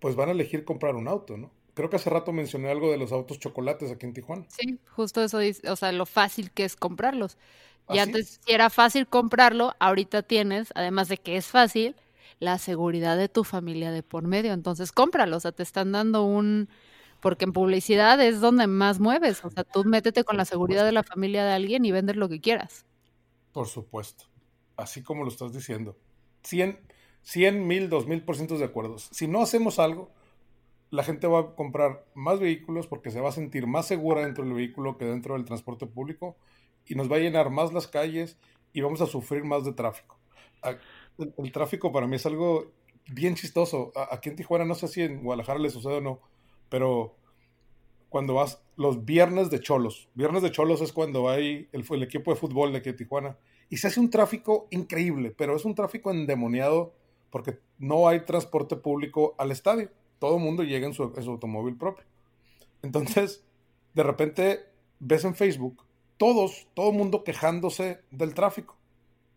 pues 0.00 0.16
van 0.16 0.28
a 0.28 0.32
elegir 0.32 0.64
comprar 0.64 0.94
un 0.94 1.08
auto, 1.08 1.36
¿no? 1.36 1.50
Creo 1.78 1.90
que 1.90 1.94
hace 1.94 2.10
rato 2.10 2.32
mencioné 2.32 2.72
algo 2.72 2.90
de 2.90 2.96
los 2.96 3.12
autos 3.12 3.38
chocolates 3.38 3.92
aquí 3.92 4.04
en 4.04 4.12
Tijuana. 4.12 4.44
Sí, 4.48 4.80
justo 4.96 5.22
eso 5.22 5.38
dice, 5.38 5.70
o 5.70 5.76
sea, 5.76 5.92
lo 5.92 6.06
fácil 6.06 6.50
que 6.50 6.64
es 6.64 6.74
comprarlos. 6.74 7.38
Y 7.88 7.98
antes, 7.98 8.40
si 8.44 8.52
era 8.52 8.68
fácil 8.68 9.06
comprarlo, 9.06 9.76
ahorita 9.78 10.22
tienes, 10.22 10.72
además 10.74 11.06
de 11.06 11.18
que 11.18 11.36
es 11.36 11.46
fácil, 11.46 11.94
la 12.40 12.58
seguridad 12.58 13.16
de 13.16 13.28
tu 13.28 13.44
familia 13.44 13.92
de 13.92 14.02
por 14.02 14.26
medio. 14.26 14.54
Entonces, 14.54 14.90
cómpralo, 14.90 15.36
o 15.36 15.40
sea, 15.40 15.52
te 15.52 15.62
están 15.62 15.92
dando 15.92 16.24
un... 16.24 16.68
Porque 17.20 17.44
en 17.44 17.52
publicidad 17.52 18.20
es 18.20 18.40
donde 18.40 18.66
más 18.66 18.98
mueves. 18.98 19.44
O 19.44 19.50
sea, 19.50 19.62
tú 19.62 19.84
métete 19.84 20.24
con 20.24 20.36
la 20.36 20.46
seguridad 20.46 20.84
de 20.84 20.90
la 20.90 21.04
familia 21.04 21.44
de 21.44 21.52
alguien 21.52 21.84
y 21.84 21.92
vendes 21.92 22.16
lo 22.16 22.28
que 22.28 22.40
quieras. 22.40 22.86
Por 23.52 23.68
supuesto. 23.68 24.24
Así 24.76 25.04
como 25.04 25.22
lo 25.22 25.30
estás 25.30 25.52
diciendo. 25.52 25.96
100, 26.42 26.80
100 27.22 27.68
mil, 27.68 27.88
2 27.88 28.08
mil 28.08 28.24
por 28.24 28.34
ciento 28.34 28.58
de 28.58 28.64
acuerdo. 28.64 28.98
Si 28.98 29.28
no 29.28 29.42
hacemos 29.42 29.78
algo, 29.78 30.10
la 30.90 31.02
gente 31.02 31.26
va 31.26 31.40
a 31.40 31.54
comprar 31.54 32.04
más 32.14 32.40
vehículos 32.40 32.86
porque 32.86 33.10
se 33.10 33.20
va 33.20 33.28
a 33.28 33.32
sentir 33.32 33.66
más 33.66 33.86
segura 33.86 34.24
dentro 34.24 34.44
del 34.44 34.54
vehículo 34.54 34.96
que 34.96 35.04
dentro 35.04 35.34
del 35.34 35.44
transporte 35.44 35.86
público 35.86 36.36
y 36.86 36.94
nos 36.94 37.10
va 37.10 37.16
a 37.16 37.20
llenar 37.20 37.50
más 37.50 37.72
las 37.72 37.86
calles 37.86 38.38
y 38.72 38.80
vamos 38.80 39.00
a 39.00 39.06
sufrir 39.06 39.44
más 39.44 39.64
de 39.64 39.72
tráfico. 39.72 40.18
El, 41.18 41.52
tráfico 41.52 41.92
para 41.92 42.06
mí 42.06 42.16
es 42.16 42.26
algo 42.26 42.72
bien 43.06 43.34
chistoso. 43.34 43.92
Aquí 44.10 44.30
en 44.30 44.36
Tijuana, 44.36 44.64
no 44.64 44.74
sé 44.74 44.88
si 44.88 45.02
en 45.02 45.22
Guadalajara 45.22 45.58
le 45.58 45.70
sucede 45.70 45.96
o 45.96 46.00
no, 46.00 46.20
pero 46.68 47.16
cuando 48.08 48.34
vas 48.34 48.62
los 48.76 49.04
viernes 49.04 49.50
de 49.50 49.60
cholos, 49.60 50.08
viernes 50.14 50.42
de 50.42 50.50
cholos 50.50 50.80
es 50.80 50.92
cuando 50.92 51.28
hay 51.28 51.68
el, 51.72 51.84
el 51.88 52.02
equipo 52.02 52.32
de 52.32 52.40
fútbol 52.40 52.72
de 52.72 52.78
aquí 52.78 52.88
en 52.88 52.96
Tijuana 52.96 53.36
y 53.68 53.76
se 53.76 53.88
hace 53.88 54.00
un 54.00 54.08
tráfico 54.08 54.66
increíble, 54.70 55.34
pero 55.36 55.54
es 55.54 55.64
un 55.64 55.74
tráfico 55.74 56.10
endemoniado 56.10 56.94
porque 57.30 57.58
no 57.78 58.08
hay 58.08 58.20
transporte 58.20 58.76
público 58.76 59.34
al 59.36 59.50
estadio. 59.50 59.90
Todo 60.18 60.36
el 60.36 60.42
mundo 60.42 60.62
llega 60.62 60.86
en 60.86 60.94
su, 60.94 61.02
automóvil 61.02 61.76
propio. 61.76 62.04
Entonces, 62.82 63.44
de 63.94 64.02
repente 64.02 64.60
ves 65.00 65.24
en 65.24 65.34
Facebook 65.34 65.84
todos, 66.16 66.66
todo 66.74 66.90
el 66.90 66.96
mundo 66.96 67.24
quejándose 67.24 68.00
del 68.10 68.34
tráfico. 68.34 68.76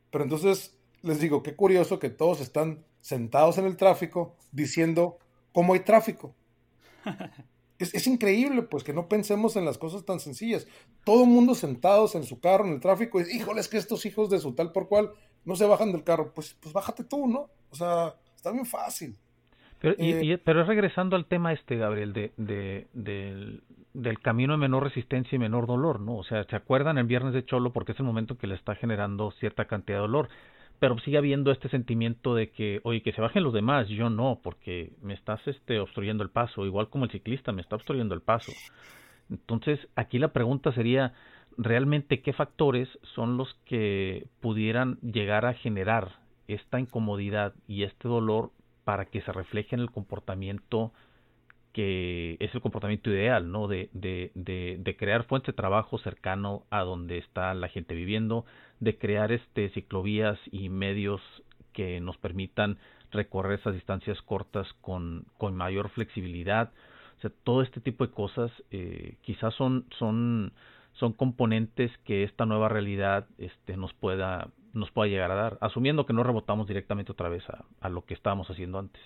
Pero 0.09 0.23
entonces 0.23 0.75
les 1.01 1.19
digo, 1.19 1.43
qué 1.43 1.55
curioso 1.55 1.99
que 1.99 2.09
todos 2.09 2.41
están 2.41 2.83
sentados 3.01 3.57
en 3.57 3.65
el 3.65 3.77
tráfico 3.77 4.35
diciendo 4.51 5.19
cómo 5.51 5.73
hay 5.73 5.81
tráfico. 5.81 6.33
Es, 7.81 8.05
increíble, 8.05 8.61
pues, 8.61 8.83
que 8.83 8.93
no 8.93 9.09
pensemos 9.09 9.55
en 9.55 9.65
las 9.65 9.79
cosas 9.79 10.05
tan 10.05 10.19
sencillas. 10.19 10.67
Todo 11.03 11.23
el 11.23 11.29
mundo 11.29 11.55
sentados 11.55 12.13
en 12.13 12.23
su 12.23 12.39
carro, 12.39 12.67
en 12.67 12.73
el 12.73 12.79
tráfico, 12.79 13.19
y, 13.19 13.23
híjole, 13.35 13.59
es 13.59 13.67
que 13.67 13.77
estos 13.77 14.05
hijos 14.05 14.29
de 14.29 14.39
su 14.39 14.53
tal 14.53 14.71
por 14.71 14.87
cual 14.87 15.11
no 15.45 15.55
se 15.55 15.65
bajan 15.65 15.91
del 15.91 16.03
carro. 16.03 16.31
Pues, 16.31 16.55
pues 16.59 16.73
bájate 16.73 17.03
tú, 17.03 17.27
¿no? 17.27 17.49
O 17.71 17.75
sea, 17.75 18.15
está 18.35 18.51
bien 18.51 18.67
fácil. 18.67 19.17
Pero, 19.81 19.95
y, 19.97 20.31
eh, 20.31 20.37
pero 20.37 20.63
regresando 20.63 21.15
al 21.15 21.25
tema 21.25 21.53
este, 21.53 21.75
Gabriel, 21.75 22.13
de, 22.13 22.31
de, 22.37 22.87
del, 22.93 23.63
del 23.93 24.19
camino 24.19 24.53
de 24.53 24.59
menor 24.59 24.83
resistencia 24.83 25.35
y 25.35 25.39
menor 25.39 25.65
dolor, 25.67 25.99
¿no? 25.99 26.17
O 26.17 26.23
sea, 26.23 26.43
¿se 26.43 26.55
acuerdan 26.55 26.97
el 26.97 27.07
viernes 27.07 27.33
de 27.33 27.43
Cholo? 27.43 27.73
Porque 27.73 27.93
es 27.93 27.99
el 27.99 28.05
momento 28.05 28.37
que 28.37 28.47
le 28.47 28.55
está 28.55 28.75
generando 28.75 29.31
cierta 29.31 29.65
cantidad 29.65 29.97
de 29.97 30.01
dolor 30.01 30.29
pero 30.81 30.97
sigue 30.97 31.19
habiendo 31.19 31.51
este 31.51 31.69
sentimiento 31.69 32.33
de 32.33 32.49
que, 32.49 32.81
oye, 32.81 33.03
que 33.03 33.11
se 33.11 33.21
bajen 33.21 33.43
los 33.43 33.53
demás, 33.53 33.87
yo 33.87 34.09
no, 34.09 34.39
porque 34.41 34.93
me 35.03 35.13
estás 35.13 35.39
este, 35.47 35.79
obstruyendo 35.79 36.23
el 36.23 36.31
paso, 36.31 36.65
igual 36.65 36.89
como 36.89 37.05
el 37.05 37.11
ciclista 37.11 37.51
me 37.51 37.61
está 37.61 37.75
obstruyendo 37.75 38.15
el 38.15 38.21
paso. 38.21 38.51
Entonces, 39.29 39.79
aquí 39.95 40.17
la 40.17 40.33
pregunta 40.33 40.71
sería, 40.71 41.13
¿realmente 41.55 42.23
qué 42.23 42.33
factores 42.33 42.89
son 43.13 43.37
los 43.37 43.53
que 43.65 44.25
pudieran 44.39 44.97
llegar 45.01 45.45
a 45.45 45.53
generar 45.53 46.15
esta 46.47 46.79
incomodidad 46.79 47.53
y 47.67 47.83
este 47.83 48.07
dolor 48.07 48.49
para 48.91 49.06
que 49.06 49.21
se 49.21 49.32
refleje 49.32 49.73
en 49.73 49.80
el 49.80 49.89
comportamiento 49.89 50.91
que 51.71 52.36
es 52.41 52.54
el 52.54 52.60
comportamiento 52.60 53.10
ideal, 53.10 53.49
¿no? 53.49 53.69
De, 53.69 53.89
de, 53.93 54.34
de, 54.36 54.75
de, 54.82 54.97
crear 54.97 55.23
fuentes 55.23 55.54
de 55.54 55.54
trabajo 55.54 55.97
cercano 55.99 56.63
a 56.71 56.82
donde 56.82 57.17
está 57.17 57.54
la 57.54 57.69
gente 57.69 57.95
viviendo, 57.95 58.43
de 58.82 58.97
crear 58.97 59.32
este 59.32 59.69
ciclovías 59.69 60.38
y 60.51 60.67
medios 60.67 61.21
que 61.71 62.01
nos 62.01 62.17
permitan 62.17 62.80
recorrer 63.12 63.62
esas 63.62 63.75
distancias 63.75 64.21
cortas 64.23 64.67
con, 64.82 65.23
con 65.38 65.56
mayor 65.56 65.88
flexibilidad. 65.88 66.73
O 67.19 67.21
sea, 67.21 67.32
todo 67.45 67.62
este 67.62 67.80
tipo 67.80 68.06
de 68.06 68.12
cosas 68.12 68.51
eh, 68.71 69.15
quizás 69.21 69.54
son, 69.54 69.86
son, 69.99 70.51
son 70.99 71.13
componentes 71.13 71.97
que 71.99 72.23
esta 72.23 72.45
nueva 72.45 72.67
realidad 72.67 73.25
este, 73.38 73.77
nos 73.77 73.93
pueda 73.93 74.49
nos 74.73 74.91
pueda 74.91 75.10
llegar 75.10 75.31
a 75.31 75.36
dar, 75.36 75.57
asumiendo 75.62 76.05
que 76.05 76.13
no 76.13 76.23
rebotamos 76.23 76.67
directamente 76.67 77.12
otra 77.12 77.29
vez 77.29 77.43
a, 77.79 77.89
lo 77.89 78.05
que 78.05 78.13
estábamos 78.13 78.49
haciendo 78.49 78.79
antes. 78.79 79.01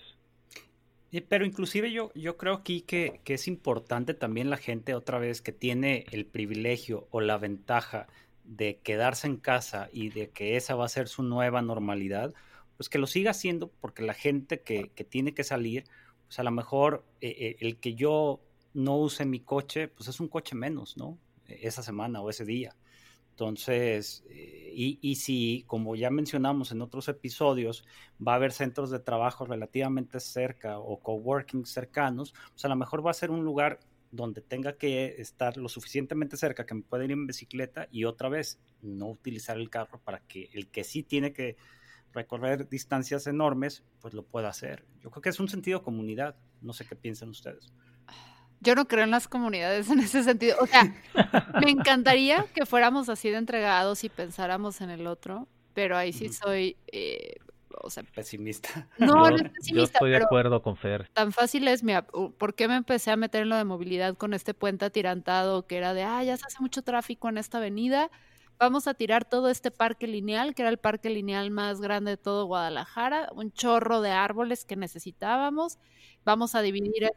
Pero 1.28 1.46
inclusive 1.46 1.92
yo, 1.92 2.12
yo 2.14 2.36
creo 2.36 2.54
aquí 2.54 2.82
que, 2.82 3.20
que, 3.24 3.34
es 3.34 3.48
importante 3.48 4.12
también 4.12 4.50
la 4.50 4.58
gente 4.58 4.94
otra 4.94 5.18
vez 5.18 5.40
que 5.40 5.52
tiene 5.52 6.04
el 6.10 6.26
privilegio 6.26 7.08
o 7.10 7.20
la 7.20 7.38
ventaja 7.38 8.06
de 8.44 8.78
quedarse 8.82 9.26
en 9.26 9.36
casa 9.36 9.88
y 9.92 10.10
de 10.10 10.30
que 10.30 10.56
esa 10.56 10.74
va 10.74 10.84
a 10.84 10.90
ser 10.90 11.08
su 11.08 11.22
nueva 11.22 11.62
normalidad, 11.62 12.34
pues 12.76 12.88
que 12.88 12.98
lo 12.98 13.06
siga 13.06 13.30
haciendo 13.30 13.70
porque 13.80 14.02
la 14.02 14.14
gente 14.14 14.60
que, 14.60 14.90
que 14.90 15.04
tiene 15.04 15.32
que 15.32 15.44
salir, 15.44 15.84
pues 16.26 16.38
a 16.38 16.42
lo 16.42 16.50
mejor 16.50 17.04
eh, 17.20 17.34
eh, 17.38 17.56
el 17.60 17.78
que 17.78 17.94
yo 17.94 18.40
no 18.74 18.96
use 18.96 19.24
mi 19.24 19.40
coche, 19.40 19.88
pues 19.88 20.08
es 20.08 20.20
un 20.20 20.28
coche 20.28 20.54
menos, 20.54 20.96
¿no? 20.96 21.18
Esa 21.46 21.82
semana 21.82 22.20
o 22.20 22.28
ese 22.28 22.44
día. 22.44 22.76
Entonces, 23.36 24.24
eh, 24.30 24.72
y, 24.74 24.98
y, 25.02 25.16
si, 25.16 25.64
como 25.66 25.94
ya 25.94 26.08
mencionamos 26.08 26.72
en 26.72 26.80
otros 26.80 27.06
episodios, 27.08 27.84
va 28.26 28.32
a 28.32 28.36
haber 28.36 28.50
centros 28.50 28.90
de 28.90 28.98
trabajo 28.98 29.44
relativamente 29.44 30.20
cerca 30.20 30.78
o 30.78 31.00
coworking 31.00 31.66
cercanos, 31.66 32.32
pues 32.52 32.64
a 32.64 32.68
lo 32.68 32.76
mejor 32.76 33.06
va 33.06 33.10
a 33.10 33.14
ser 33.14 33.30
un 33.30 33.44
lugar 33.44 33.78
donde 34.10 34.40
tenga 34.40 34.78
que 34.78 35.20
estar 35.20 35.58
lo 35.58 35.68
suficientemente 35.68 36.38
cerca 36.38 36.64
que 36.64 36.76
me 36.76 36.80
pueda 36.80 37.04
ir 37.04 37.12
en 37.12 37.26
bicicleta 37.26 37.88
y 37.90 38.04
otra 38.04 38.30
vez 38.30 38.58
no 38.80 39.10
utilizar 39.10 39.58
el 39.58 39.68
carro 39.68 40.00
para 40.02 40.20
que 40.20 40.48
el 40.54 40.68
que 40.68 40.82
sí 40.82 41.02
tiene 41.02 41.34
que 41.34 41.58
recorrer 42.14 42.70
distancias 42.70 43.26
enormes, 43.26 43.84
pues 44.00 44.14
lo 44.14 44.24
pueda 44.24 44.48
hacer. 44.48 44.86
Yo 45.02 45.10
creo 45.10 45.20
que 45.20 45.28
es 45.28 45.40
un 45.40 45.48
sentido 45.48 45.82
comunidad. 45.82 46.36
No 46.62 46.72
sé 46.72 46.86
qué 46.86 46.96
piensan 46.96 47.28
ustedes. 47.28 47.70
Yo 48.60 48.74
no 48.74 48.88
creo 48.88 49.04
en 49.04 49.10
las 49.10 49.28
comunidades 49.28 49.88
en 49.90 50.00
ese 50.00 50.22
sentido. 50.22 50.56
O 50.60 50.66
sea, 50.66 50.94
me 51.60 51.70
encantaría 51.70 52.46
que 52.54 52.66
fuéramos 52.66 53.08
así 53.08 53.30
de 53.30 53.38
entregados 53.38 54.04
y 54.04 54.08
pensáramos 54.08 54.80
en 54.80 54.90
el 54.90 55.06
otro, 55.06 55.48
pero 55.74 55.96
ahí 55.96 56.12
sí 56.12 56.28
soy, 56.28 56.76
eh, 56.88 57.36
o 57.82 57.90
sea, 57.90 58.02
pesimista. 58.14 58.88
No, 58.98 59.28
no 59.28 59.36
es 59.36 59.42
pesimista. 59.42 59.74
Yo 59.74 59.82
estoy 59.84 60.10
de 60.10 60.16
acuerdo 60.18 60.62
con 60.62 60.76
Fer. 60.76 61.08
Tan 61.12 61.32
fácil 61.32 61.68
es, 61.68 61.82
mira, 61.82 62.06
¿por 62.06 62.54
qué 62.54 62.68
me 62.68 62.76
empecé 62.76 63.10
a 63.10 63.16
meter 63.16 63.42
en 63.42 63.50
lo 63.50 63.56
de 63.56 63.64
movilidad 63.64 64.16
con 64.16 64.34
este 64.34 64.54
puente 64.54 64.84
atirantado 64.84 65.66
que 65.66 65.76
era 65.76 65.94
de, 65.94 66.02
ah, 66.02 66.22
ya 66.24 66.36
se 66.36 66.46
hace 66.46 66.58
mucho 66.60 66.82
tráfico 66.82 67.28
en 67.28 67.38
esta 67.38 67.58
avenida? 67.58 68.10
vamos 68.58 68.86
a 68.86 68.94
tirar 68.94 69.24
todo 69.24 69.48
este 69.48 69.70
parque 69.70 70.06
lineal, 70.06 70.54
que 70.54 70.62
era 70.62 70.70
el 70.70 70.78
parque 70.78 71.10
lineal 71.10 71.50
más 71.50 71.80
grande 71.80 72.12
de 72.12 72.16
todo 72.16 72.46
Guadalajara, 72.46 73.28
un 73.34 73.52
chorro 73.52 74.00
de 74.00 74.10
árboles 74.10 74.64
que 74.64 74.76
necesitábamos, 74.76 75.78
vamos 76.24 76.54
a 76.54 76.62
dividir 76.62 77.10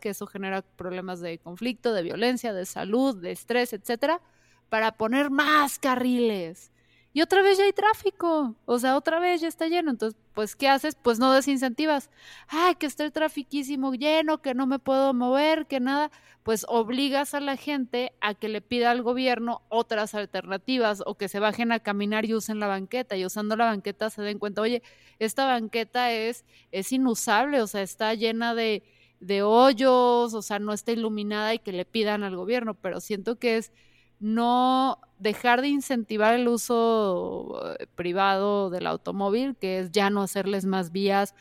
que 0.00 0.10
eso 0.10 0.26
genera 0.26 0.62
problemas 0.62 1.20
de 1.20 1.38
conflicto, 1.38 1.92
de 1.92 2.02
violencia, 2.02 2.52
de 2.52 2.66
salud, 2.66 3.16
de 3.16 3.32
estrés, 3.32 3.72
etcétera, 3.72 4.20
para 4.68 4.92
poner 4.92 5.30
más 5.30 5.78
carriles. 5.78 6.70
Y 7.12 7.22
otra 7.22 7.42
vez 7.42 7.58
ya 7.58 7.64
hay 7.64 7.72
tráfico, 7.72 8.54
o 8.66 8.78
sea, 8.78 8.96
otra 8.96 9.18
vez 9.18 9.40
ya 9.40 9.48
está 9.48 9.66
lleno. 9.66 9.90
Entonces, 9.90 10.18
pues, 10.32 10.54
¿qué 10.54 10.68
haces? 10.68 10.94
Pues 10.94 11.18
no 11.18 11.32
desincentivas. 11.32 12.08
Ay, 12.46 12.76
que 12.76 12.86
está 12.86 13.04
el 13.04 13.10
trafiquísimo 13.10 13.92
lleno, 13.94 14.40
que 14.42 14.54
no 14.54 14.66
me 14.68 14.78
puedo 14.78 15.12
mover, 15.12 15.66
que 15.66 15.80
nada. 15.80 16.10
Pues 16.44 16.64
obligas 16.68 17.34
a 17.34 17.40
la 17.40 17.56
gente 17.56 18.12
a 18.20 18.34
que 18.34 18.48
le 18.48 18.60
pida 18.60 18.92
al 18.92 19.02
gobierno 19.02 19.62
otras 19.68 20.14
alternativas 20.14 21.02
o 21.04 21.16
que 21.16 21.28
se 21.28 21.40
bajen 21.40 21.72
a 21.72 21.80
caminar 21.80 22.24
y 22.26 22.34
usen 22.34 22.60
la 22.60 22.68
banqueta. 22.68 23.16
Y 23.16 23.26
usando 23.26 23.56
la 23.56 23.66
banqueta 23.66 24.08
se 24.08 24.22
den 24.22 24.38
cuenta, 24.38 24.62
oye, 24.62 24.82
esta 25.18 25.46
banqueta 25.46 26.12
es, 26.12 26.44
es 26.70 26.92
inusable, 26.92 27.60
o 27.60 27.66
sea, 27.66 27.82
está 27.82 28.14
llena 28.14 28.54
de, 28.54 28.84
de 29.20 29.42
hoyos, 29.42 30.34
o 30.34 30.42
sea, 30.42 30.58
no 30.58 30.72
está 30.72 30.92
iluminada 30.92 31.54
y 31.54 31.58
que 31.58 31.72
le 31.72 31.84
pidan 31.84 32.22
al 32.22 32.36
gobierno. 32.36 32.74
Pero 32.74 33.00
siento 33.00 33.38
que 33.38 33.58
es 33.58 33.72
no 34.18 34.98
dejar 35.18 35.62
de 35.62 35.68
incentivar 35.68 36.34
el 36.34 36.48
uso 36.48 37.76
eh, 37.78 37.86
privado 37.94 38.70
del 38.70 38.86
automóvil, 38.86 39.56
que 39.56 39.80
es 39.80 39.92
ya 39.92 40.10
no 40.10 40.22
hacerles 40.22 40.64
más 40.64 40.92
vías. 40.92 41.34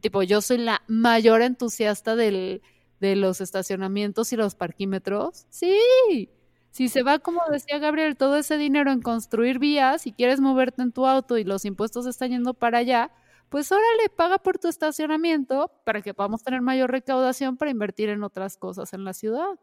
Tipo, 0.00 0.22
yo 0.22 0.40
soy 0.40 0.58
la 0.58 0.82
mayor 0.88 1.42
entusiasta 1.42 2.16
del, 2.16 2.62
de 3.00 3.16
los 3.16 3.40
estacionamientos 3.40 4.32
y 4.32 4.36
los 4.36 4.54
parquímetros. 4.54 5.46
Sí, 5.50 5.78
si 6.70 6.88
se 6.88 7.02
va, 7.02 7.18
como 7.18 7.40
decía 7.50 7.78
Gabriel, 7.78 8.16
todo 8.16 8.36
ese 8.36 8.58
dinero 8.58 8.92
en 8.92 9.00
construir 9.00 9.58
vías 9.58 10.06
y 10.06 10.12
quieres 10.12 10.40
moverte 10.40 10.82
en 10.82 10.92
tu 10.92 11.06
auto 11.06 11.38
y 11.38 11.44
los 11.44 11.64
impuestos 11.64 12.04
están 12.04 12.30
yendo 12.30 12.52
para 12.52 12.78
allá, 12.78 13.10
pues 13.48 13.70
órale, 13.72 14.08
paga 14.14 14.38
por 14.38 14.58
tu 14.58 14.68
estacionamiento 14.68 15.70
para 15.84 16.02
que 16.02 16.14
podamos 16.14 16.42
tener 16.42 16.60
mayor 16.60 16.90
recaudación 16.90 17.56
para 17.56 17.70
invertir 17.70 18.08
en 18.08 18.22
otras 18.22 18.56
cosas 18.56 18.92
en 18.92 19.04
la 19.04 19.12
ciudad. 19.12 19.58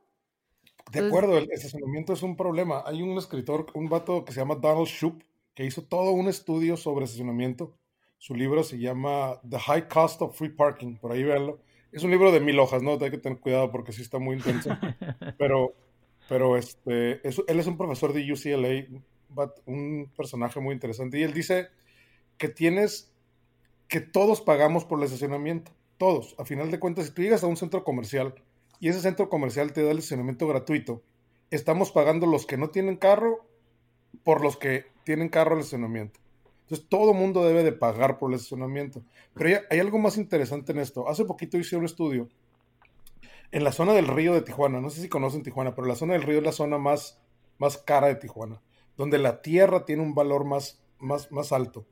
De 0.92 1.08
acuerdo, 1.08 1.38
el 1.38 1.52
estacionamiento 1.52 2.14
es 2.14 2.24
un 2.24 2.36
problema. 2.36 2.84
Hay 2.86 3.02
un 3.02 3.18
escritor, 3.18 3.68
un 3.74 3.90
vato 3.90 4.26
que 4.26 4.34
se 4.34 4.40
llama 4.40 4.56
Donald 4.56 4.88
Shoup, 4.88 5.24
que 5.56 5.66
hizo 5.66 5.84
todo 5.84 6.12
un 6.12 6.28
estudio 6.28 6.78
sobre 6.78 7.06
estacionamiento. 7.06 7.76
Su 8.18 8.36
libro 8.36 8.64
se 8.64 8.80
llama 8.80 9.40
The 9.50 9.60
High 9.60 9.88
Cost 9.88 10.22
of 10.22 10.38
Free 10.38 10.50
Parking, 10.50 10.96
por 10.98 11.12
ahí 11.12 11.24
verlo. 11.24 11.60
Es 11.92 12.04
un 12.04 12.12
libro 12.12 12.32
de 12.32 12.40
mil 12.40 12.58
hojas, 12.60 12.82
¿no? 12.82 12.94
Hay 12.94 13.12
que 13.12 13.18
tener 13.18 13.40
cuidado 13.40 13.72
porque 13.72 13.92
sí 13.92 14.02
está 14.02 14.18
muy 14.18 14.36
intenso. 14.36 14.70
pero, 15.38 15.74
pero 16.28 16.58
este, 16.58 17.22
él 17.28 17.60
es 17.60 17.68
un 17.68 17.78
profesor 17.78 18.14
de 18.14 18.32
UCLA, 18.32 19.02
un 19.66 20.12
personaje 20.16 20.60
muy 20.60 20.74
interesante. 20.74 21.20
Y 21.20 21.24
él 21.24 21.34
dice 21.34 21.68
que 22.38 22.50
tienes, 22.50 23.13
que 23.94 24.02
todos 24.02 24.42
pagamos 24.42 24.86
por 24.86 24.98
el 24.98 25.06
estacionamiento. 25.06 25.72
Todos. 26.00 26.34
A 26.40 26.46
final 26.46 26.72
de 26.72 26.80
cuentas, 26.80 27.06
si 27.06 27.12
tú 27.12 27.22
llegas 27.22 27.44
a 27.44 27.48
un 27.48 27.58
centro 27.58 27.84
comercial 27.84 28.34
y 28.80 28.90
ese 28.90 29.00
centro 29.00 29.30
comercial 29.30 29.72
te 29.72 29.84
da 29.84 29.92
el 29.92 30.00
estacionamiento 30.00 30.48
gratuito, 30.48 31.04
estamos 31.52 31.92
pagando 31.92 32.26
los 32.26 32.48
que 32.48 32.58
no 32.58 32.72
tienen 32.72 32.98
carro 32.98 33.46
por 34.24 34.42
los 34.42 34.58
que 34.58 34.88
tienen 35.04 35.30
carro 35.30 35.54
el 35.54 35.60
estacionamiento. 35.60 36.20
Entonces 36.62 36.88
todo 36.90 37.14
mundo 37.14 37.46
debe 37.46 37.62
de 37.62 37.72
pagar 37.72 38.18
por 38.18 38.32
el 38.32 38.38
estacionamiento. 38.38 39.04
Pero 39.36 39.62
hay, 39.70 39.80
algo 39.80 40.00
más 40.00 40.18
interesante 40.18 40.72
en 40.72 40.80
esto. 40.80 41.08
Hace 41.08 41.26
poquito 41.26 41.60
hice 41.60 41.76
un 41.76 41.86
estudio 41.86 42.30
en 43.52 43.64
la 43.64 43.72
zona 43.72 43.94
del 43.94 44.08
río 44.08 44.34
de 44.34 44.42
Tijuana. 44.42 44.82
No 44.82 44.90
sé 44.90 45.02
si 45.02 45.08
conocen 45.08 45.44
Tijuana, 45.44 45.76
pero 45.76 45.86
la 45.86 45.96
zona 45.96 46.14
del 46.14 46.24
río 46.24 46.40
es 46.40 46.44
la 46.44 46.52
zona 46.52 46.80
más, 46.80 47.22
más 47.60 47.78
cara 47.78 48.08
de 48.08 48.16
Tijuana, 48.16 48.60
donde 48.98 49.20
la 49.20 49.44
tierra 49.44 49.86
tiene 49.86 50.02
un 50.02 50.16
valor 50.16 50.46
más, 50.46 50.82
más, 50.98 51.32
más 51.32 51.52
alto. 51.52 51.86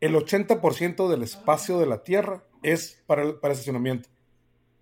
El 0.00 0.14
80% 0.14 1.08
del 1.08 1.22
espacio 1.22 1.78
de 1.78 1.86
la 1.86 2.02
tierra 2.02 2.42
es 2.62 3.02
para 3.06 3.24
estacionamiento 3.24 4.08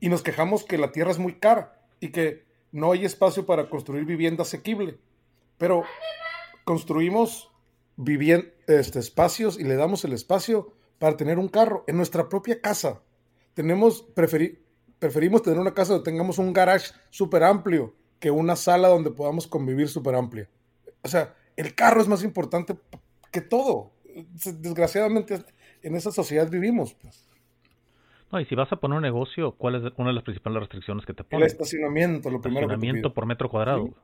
y 0.01 0.09
nos 0.09 0.23
quejamos 0.23 0.65
que 0.65 0.79
la 0.79 0.93
tierra 0.93 1.11
es 1.11 1.19
muy 1.19 1.35
cara 1.35 1.81
y 2.01 2.11
que 2.11 2.45
no 2.73 2.93
hay 2.93 3.05
espacio 3.05 3.47
para 3.47 3.69
construir 3.69 4.05
vivienda 4.05 4.43
asequible. 4.43 4.99
Pero 5.57 5.83
construimos 6.65 7.51
este, 8.67 8.99
espacios 8.99 9.59
y 9.59 9.65
le 9.65 9.77
damos 9.77 10.05
el 10.05 10.13
espacio 10.13 10.73
para 10.99 11.17
tener 11.17 11.39
un 11.39 11.49
carro 11.49 11.85
en 11.87 11.97
nuestra 11.97 12.29
propia 12.29 12.61
casa. 12.61 13.03
Tenemos, 13.55 14.03
preferimos 14.15 15.43
tener 15.43 15.59
una 15.59 15.75
casa 15.75 15.95
donde 15.95 16.09
tengamos 16.09 16.39
un 16.39 16.53
garage 16.53 16.93
súper 17.11 17.43
amplio 17.43 17.95
que 18.21 18.31
una 18.31 18.57
sala 18.57 18.89
donde 18.89 19.11
podamos 19.11 19.47
convivir 19.47 19.89
súper 19.89 20.15
amplia. 20.15 20.49
O 21.03 21.09
sea, 21.09 21.35
el 21.57 21.75
carro 21.75 22.01
es 22.01 22.09
más 22.09 22.23
importante 22.23 22.77
que 23.33 23.41
todo. 23.41 23.93
Desgraciadamente 24.59 25.41
en 25.83 25.95
esa 25.95 26.11
sociedad 26.11 26.51
vivimos. 26.51 26.95
Pues. 26.95 27.29
No, 28.31 28.41
y 28.41 28.45
si 28.45 28.55
vas 28.55 28.71
a 28.73 28.77
poner 28.77 28.97
un 28.97 29.03
negocio, 29.03 29.53
¿cuál 29.53 29.77
es 29.77 29.93
una 29.97 30.09
de 30.09 30.15
las 30.15 30.25
principales 30.25 30.61
restricciones 30.61 31.07
que 31.07 31.15
te 31.15 31.25
ponen? 31.25 31.45
El 31.45 31.51
estacionamiento, 31.51 32.31
lo 32.31 32.41
primero 32.41 32.67
Estacionamiento 32.67 33.15
por 33.15 33.27
metro 33.27 33.49
cuadrado. 33.49 33.95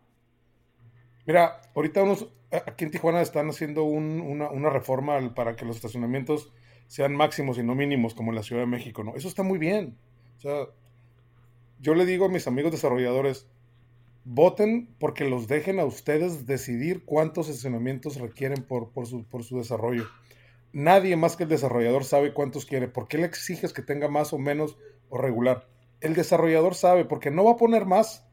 Mira, 1.27 1.61
ahorita 1.75 2.03
unos, 2.03 2.29
aquí 2.51 2.85
en 2.85 2.91
Tijuana 2.91 3.21
están 3.21 3.49
haciendo 3.49 3.85
una, 3.85 4.51
una, 4.51 4.71
reforma 4.71 5.35
para 5.35 5.57
que 5.57 5.65
los 5.65 5.77
estacionamientos 5.77 6.53
sean 6.87 7.15
máximos 7.15 7.59
y 7.59 7.63
no 7.63 7.75
mínimos, 7.75 8.15
como 8.15 8.31
en 8.31 8.37
la 8.37 8.43
Ciudad 8.43 8.63
de 8.63 8.67
México, 8.67 9.05
¿no? 9.05 9.15
Eso 9.15 9.29
está 9.29 9.43
muy 9.43 9.59
bien. 9.59 9.97
O 10.37 10.41
sea, 10.41 10.67
yo 11.81 11.95
le 11.95 12.07
digo 12.07 12.27
a 12.27 12.29
mis 12.29 12.47
amigos 12.47 12.73
desarrolladores, 12.73 13.47
voten 14.25 14.89
porque 14.99 15.25
los 15.25 15.49
dejen 15.49 15.81
a 15.81 15.85
ustedes 15.85 16.47
decidir 16.47 17.05
cuántos 17.05 17.49
estacionamientos 17.49 18.17
requieren 18.17 18.63
por, 18.63 18.91
por, 18.91 19.07
su, 19.07 19.25
por 19.25 19.45
su 19.45 19.59
desarrollo 19.59 20.07
nadie 20.75 21.17
más 21.17 21.37
que 21.37 21.45
el 21.45 21.49
desarrollador 21.49 22.05
sabe 22.05 22.35
cuántos 22.35 22.67
quiere. 22.67 22.89
¿Por 22.89 23.09
qué 23.09 23.17
le 23.17 23.27
exiges 23.27 23.73
que 23.73 23.81
tenga 23.81 24.09
más 24.09 24.35
o 24.35 24.39
menos 24.39 24.77
o 25.09 25.17
regular? 25.17 25.67
El 26.01 26.15
desarrollador 26.15 26.75
sabe 26.75 27.07
porque 27.07 27.31
no 27.31 27.45
va 27.45 27.53
a 27.53 27.57
poner 27.57 27.87
más 27.87 28.27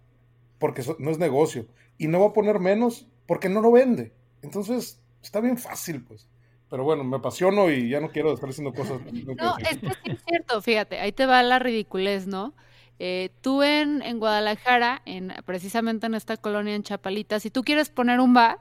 porque 0.59 0.83
no 0.99 1.09
es 1.09 1.17
negocio 1.17 1.67
y 1.97 2.07
no 2.07 2.19
va 2.19 2.27
a 2.27 2.33
poner 2.33 2.59
menos 2.59 3.07
porque 3.27 3.47
no 3.47 3.61
lo 3.61 3.71
vende. 3.71 4.11
Entonces, 4.41 5.01
está 5.23 5.39
bien 5.39 5.57
fácil, 5.57 6.03
pues. 6.03 6.27
Pero 6.69 6.83
bueno, 6.83 7.03
me 7.03 7.17
apasiono 7.17 7.69
y 7.69 7.89
ya 7.89 7.99
no 7.99 8.09
quiero 8.09 8.33
estar 8.33 8.49
haciendo 8.49 8.73
cosas. 8.73 8.99
No, 9.01 9.57
es 9.59 9.77
es 10.05 10.23
cierto, 10.27 10.61
fíjate, 10.61 10.99
ahí 10.99 11.11
te 11.11 11.25
va 11.25 11.43
la 11.43 11.59
ridiculez, 11.59 12.27
¿no? 12.27 12.53
Eh, 13.03 13.31
tú 13.41 13.63
en, 13.63 14.03
en 14.03 14.19
Guadalajara, 14.19 15.01
en, 15.05 15.33
precisamente 15.43 16.05
en 16.05 16.13
esta 16.13 16.37
colonia 16.37 16.75
en 16.75 16.83
Chapalita, 16.83 17.39
si 17.39 17.49
tú 17.49 17.63
quieres 17.63 17.89
poner 17.89 18.19
un 18.19 18.35
bar, 18.35 18.59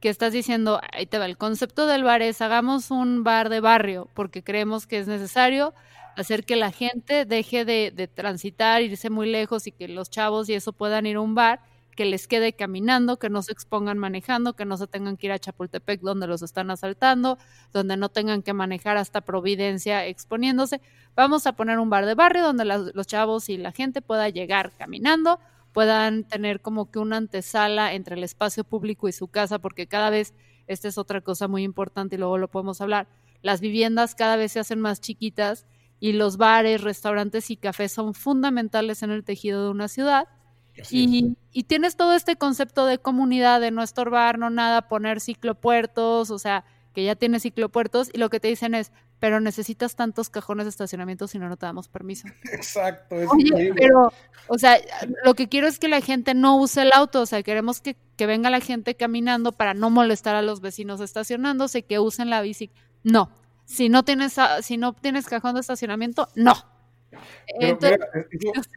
que 0.00 0.08
estás 0.08 0.32
diciendo, 0.32 0.80
ahí 0.90 1.04
te 1.04 1.18
va, 1.18 1.26
el 1.26 1.36
concepto 1.36 1.86
del 1.86 2.02
bar 2.02 2.22
es 2.22 2.40
hagamos 2.40 2.90
un 2.90 3.24
bar 3.24 3.50
de 3.50 3.60
barrio, 3.60 4.08
porque 4.14 4.42
creemos 4.42 4.86
que 4.86 5.00
es 5.00 5.06
necesario 5.06 5.74
hacer 6.16 6.46
que 6.46 6.56
la 6.56 6.72
gente 6.72 7.26
deje 7.26 7.66
de, 7.66 7.92
de, 7.94 8.08
transitar, 8.08 8.80
irse 8.80 9.10
muy 9.10 9.30
lejos 9.30 9.66
y 9.66 9.72
que 9.72 9.86
los 9.86 10.08
chavos 10.08 10.48
y 10.48 10.54
eso 10.54 10.72
puedan 10.72 11.04
ir 11.04 11.16
a 11.16 11.20
un 11.20 11.34
bar, 11.34 11.60
que 11.96 12.04
les 12.04 12.26
quede 12.26 12.54
caminando, 12.54 13.18
que 13.18 13.30
no 13.30 13.42
se 13.42 13.52
expongan 13.52 13.98
manejando, 13.98 14.54
que 14.54 14.64
no 14.64 14.76
se 14.76 14.86
tengan 14.86 15.16
que 15.16 15.26
ir 15.26 15.32
a 15.32 15.38
Chapultepec 15.38 16.00
donde 16.00 16.26
los 16.26 16.42
están 16.42 16.70
asaltando, 16.70 17.38
donde 17.72 17.96
no 17.96 18.08
tengan 18.08 18.42
que 18.42 18.54
manejar 18.54 18.96
hasta 18.96 19.20
Providencia 19.20 20.06
exponiéndose. 20.06 20.80
Vamos 21.14 21.46
a 21.46 21.52
poner 21.52 21.78
un 21.78 21.90
bar 21.90 22.06
de 22.06 22.14
barrio 22.14 22.42
donde 22.42 22.64
los 22.64 23.06
chavos 23.06 23.48
y 23.48 23.58
la 23.58 23.72
gente 23.72 24.02
pueda 24.02 24.28
llegar 24.28 24.72
caminando 24.76 25.38
puedan 25.72 26.24
tener 26.24 26.60
como 26.60 26.90
que 26.90 26.98
una 26.98 27.16
antesala 27.16 27.94
entre 27.94 28.16
el 28.16 28.24
espacio 28.24 28.64
público 28.64 29.08
y 29.08 29.12
su 29.12 29.28
casa, 29.28 29.58
porque 29.58 29.86
cada 29.86 30.10
vez, 30.10 30.34
esta 30.66 30.88
es 30.88 30.98
otra 30.98 31.20
cosa 31.22 31.48
muy 31.48 31.62
importante 31.64 32.16
y 32.16 32.18
luego 32.18 32.38
lo 32.38 32.48
podemos 32.48 32.80
hablar, 32.80 33.08
las 33.42 33.60
viviendas 33.60 34.14
cada 34.14 34.36
vez 34.36 34.52
se 34.52 34.60
hacen 34.60 34.80
más 34.80 35.00
chiquitas 35.00 35.66
y 35.98 36.12
los 36.12 36.36
bares, 36.36 36.82
restaurantes 36.82 37.50
y 37.50 37.56
cafés 37.56 37.92
son 37.92 38.14
fundamentales 38.14 39.02
en 39.02 39.10
el 39.10 39.24
tejido 39.24 39.64
de 39.64 39.70
una 39.70 39.88
ciudad. 39.88 40.28
Y, 40.90 41.36
y, 41.52 41.62
tienes 41.64 41.96
todo 41.96 42.14
este 42.14 42.36
concepto 42.36 42.86
de 42.86 42.98
comunidad, 42.98 43.60
de 43.60 43.70
no 43.70 43.82
estorbar, 43.82 44.38
no 44.38 44.48
nada, 44.48 44.88
poner 44.88 45.20
ciclopuertos, 45.20 46.30
o 46.30 46.38
sea, 46.38 46.64
que 46.94 47.04
ya 47.04 47.14
tiene 47.14 47.40
ciclopuertos 47.40 48.10
y 48.12 48.18
lo 48.18 48.30
que 48.30 48.40
te 48.40 48.48
dicen 48.48 48.74
es, 48.74 48.90
pero 49.18 49.40
necesitas 49.40 49.94
tantos 49.94 50.30
cajones 50.30 50.66
de 50.66 50.70
estacionamiento 50.70 51.28
si 51.28 51.38
no, 51.38 51.48
no 51.48 51.56
te 51.56 51.66
damos 51.66 51.88
permiso. 51.88 52.26
Exacto. 52.52 53.16
Es 53.16 53.28
Oye, 53.30 53.72
pero, 53.74 54.12
o 54.48 54.58
sea, 54.58 54.78
lo 55.24 55.34
que 55.34 55.48
quiero 55.48 55.68
es 55.68 55.78
que 55.78 55.88
la 55.88 56.00
gente 56.00 56.34
no 56.34 56.56
use 56.56 56.82
el 56.82 56.90
auto, 56.92 57.22
o 57.22 57.26
sea, 57.26 57.42
queremos 57.42 57.80
que, 57.80 57.96
que 58.16 58.26
venga 58.26 58.50
la 58.50 58.60
gente 58.60 58.94
caminando 58.94 59.52
para 59.52 59.74
no 59.74 59.90
molestar 59.90 60.34
a 60.34 60.42
los 60.42 60.60
vecinos 60.60 61.00
estacionándose, 61.00 61.82
que 61.82 61.98
usen 61.98 62.30
la 62.30 62.40
bici. 62.40 62.70
No, 63.04 63.30
si 63.64 63.88
no 63.88 64.02
tienes, 64.04 64.36
si 64.62 64.76
no 64.76 64.92
tienes 64.92 65.26
cajón 65.26 65.54
de 65.54 65.60
estacionamiento, 65.60 66.28
no. 66.34 66.54
Entonces, 67.60 67.98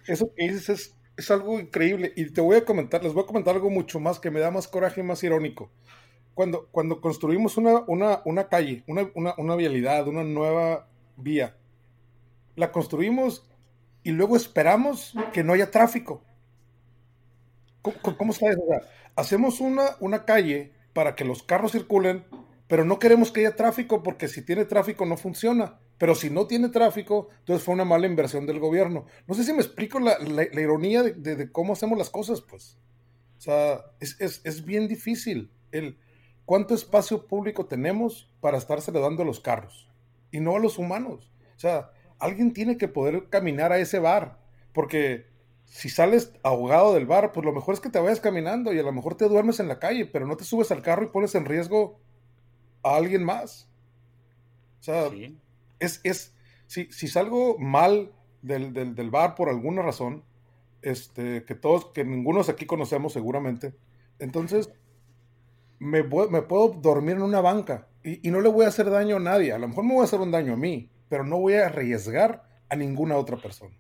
eso, 0.08 0.32
que 0.36 0.50
dices 0.50 0.70
es, 0.70 0.96
es 1.18 1.32
algo 1.32 1.60
increíble 1.60 2.14
y 2.16 2.30
te 2.32 2.42
voy 2.42 2.58
a 2.58 2.66
comentar, 2.66 3.04
les 3.04 3.14
voy 3.14 3.24
a 3.24 3.28
comentar 3.28 3.56
algo 3.56 3.70
mucho 3.70 4.00
más 4.00 4.20
que 4.20 4.32
me 4.32 4.40
da 4.40 4.52
más 4.52 4.68
coraje 4.68 5.02
y 5.02 5.04
más 5.04 5.24
irónico 5.24 5.72
cuando, 6.36 6.68
cuando 6.70 7.02
construimos 7.02 7.58
una, 7.58 7.80
una, 7.88 8.22
una 8.26 8.48
calle, 8.50 8.84
una, 8.88 9.10
una, 9.16 9.34
una, 9.38 9.56
vialidad, 9.56 10.08
una 10.08 10.24
nueva 10.24 10.88
vía, 11.16 11.56
la 12.56 12.72
construimos 12.72 13.50
y 14.04 14.12
luego 14.12 14.36
esperamos 14.36 15.14
que 15.34 15.44
no 15.44 15.54
haya 15.54 15.72
tráfico. 15.72 16.22
¿Cómo, 17.82 18.18
cómo 18.18 18.34
hacemos 19.16 19.62
una, 19.62 19.96
una 20.02 20.26
calle 20.26 20.74
para 20.92 21.16
que 21.16 21.24
los 21.24 21.42
carros 21.42 21.72
circulen, 21.72 22.26
pero 22.68 22.84
no 22.84 23.00
queremos 23.00 23.32
que 23.32 23.40
haya 23.42 23.56
tráfico 23.56 24.04
porque 24.04 24.28
si 24.28 24.42
tiene 24.42 24.66
tráfico 24.66 25.06
no 25.06 25.18
funciona. 25.18 25.80
Pero 25.98 26.14
si 26.16 26.30
no 26.30 26.46
tiene 26.46 26.70
tráfico, 26.70 27.30
entonces 27.40 27.64
fue 27.64 27.74
una 27.74 27.86
mala 27.86 28.08
inversión 28.08 28.46
del 28.46 28.60
gobierno. 28.60 29.06
No 29.28 29.34
sé 29.34 29.44
si 29.44 29.54
me 29.54 29.62
explico 29.62 30.00
la, 30.00 30.18
ironía 30.54 31.04
de, 31.04 31.52
cómo 31.52 31.74
hacemos 31.74 31.98
las 31.98 32.10
cosas, 32.10 32.42
pues. 32.42 32.78
O 33.38 33.42
sea, 33.42 33.86
es, 34.00 34.20
es, 34.20 34.66
bien 34.66 34.88
difícil. 34.88 35.52
El, 35.72 35.98
¿Cuánto 36.46 36.76
espacio 36.76 37.28
público 37.28 37.66
tenemos 37.66 38.30
para 38.42 38.58
estárselo 38.58 39.00
dando 39.00 39.24
a 39.24 39.26
los 39.26 39.40
carros? 39.40 39.90
Y 40.32 40.40
no 40.40 40.56
a 40.56 40.60
los 40.60 40.78
humanos. 40.78 41.32
O 41.56 41.60
sea, 41.60 41.92
alguien 42.20 42.54
tiene 42.54 42.78
que 42.78 42.88
poder 42.88 43.30
caminar 43.30 43.72
a 43.72 43.80
ese 43.80 44.00
bar. 44.00 44.40
Porque 44.74 45.28
si 45.66 45.90
sales 45.90 46.34
ahogado 46.44 46.94
del 46.94 47.06
bar, 47.06 47.32
pues 47.32 47.46
lo 47.46 47.54
mejor 47.54 47.74
es 47.74 47.80
que 47.80 47.90
te 47.90 48.00
vayas 48.00 48.20
caminando 48.20 48.74
y 48.74 48.80
a 48.80 48.84
lo 48.84 48.92
mejor 48.92 49.16
te 49.16 49.28
duermes 49.28 49.60
en 49.60 49.68
la 49.70 49.80
calle, 49.80 50.06
pero 50.06 50.28
no 50.28 50.36
te 50.36 50.44
subes 50.44 50.72
al 50.72 50.82
carro 50.82 51.06
y 51.06 51.10
pones 51.10 51.34
en 51.36 51.46
riesgo 51.46 52.00
a 52.84 52.96
alguien 52.98 53.24
más. 53.24 53.70
O 54.82 54.84
sea, 54.84 55.10
es, 55.80 56.02
es 56.04 56.36
si, 56.68 56.86
si, 56.92 57.08
salgo 57.08 57.58
mal 57.58 58.12
del, 58.42 58.74
del, 58.74 59.10
bar 59.10 59.36
por 59.36 59.50
alguna 59.50 59.82
razón, 59.82 60.24
este, 60.82 61.44
que 61.46 61.56
todos, 61.56 61.88
que 61.88 62.04
ninguno 62.04 62.44
de 62.44 62.52
aquí 62.52 62.66
conocemos 62.66 63.14
seguramente, 63.14 63.76
entonces 64.20 64.72
me, 65.80 66.04
me 66.04 66.42
puedo 66.42 66.70
dormir 66.70 67.16
en 67.16 67.24
una 67.24 67.42
banca 67.42 67.88
y, 68.04 68.28
y 68.28 68.32
no 68.32 68.42
le 68.42 68.50
voy 68.50 68.66
a 68.66 68.70
hacer 68.70 68.90
daño 68.90 69.18
a 69.18 69.20
nadie. 69.20 69.52
A 69.52 69.60
lo 69.60 69.68
mejor 69.68 69.84
me 69.84 69.94
voy 69.94 70.02
a 70.02 70.06
hacer 70.06 70.20
un 70.20 70.32
daño 70.32 70.54
a 70.54 70.58
mí, 70.58 70.90
pero 71.10 71.24
no 71.24 71.40
voy 71.40 71.54
a 71.56 71.68
arriesgar 71.68 72.44
a 72.70 72.76
ninguna 72.76 73.18
otra 73.18 73.38
persona. 73.38 73.76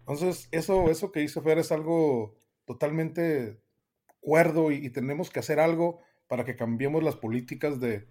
Entonces, 0.00 0.48
eso, 0.50 0.90
eso 0.90 1.12
que 1.12 1.22
hizo 1.22 1.42
Fer 1.42 1.58
es 1.58 1.70
algo 1.70 2.36
totalmente 2.64 3.60
cuerdo 4.20 4.70
y, 4.70 4.90
tenemos 4.90 5.30
que 5.30 5.40
hacer 5.40 5.60
algo 5.60 6.00
para 6.28 6.44
que 6.44 6.56
cambiemos 6.56 7.02
las 7.02 7.16
políticas 7.16 7.80
de, 7.80 8.06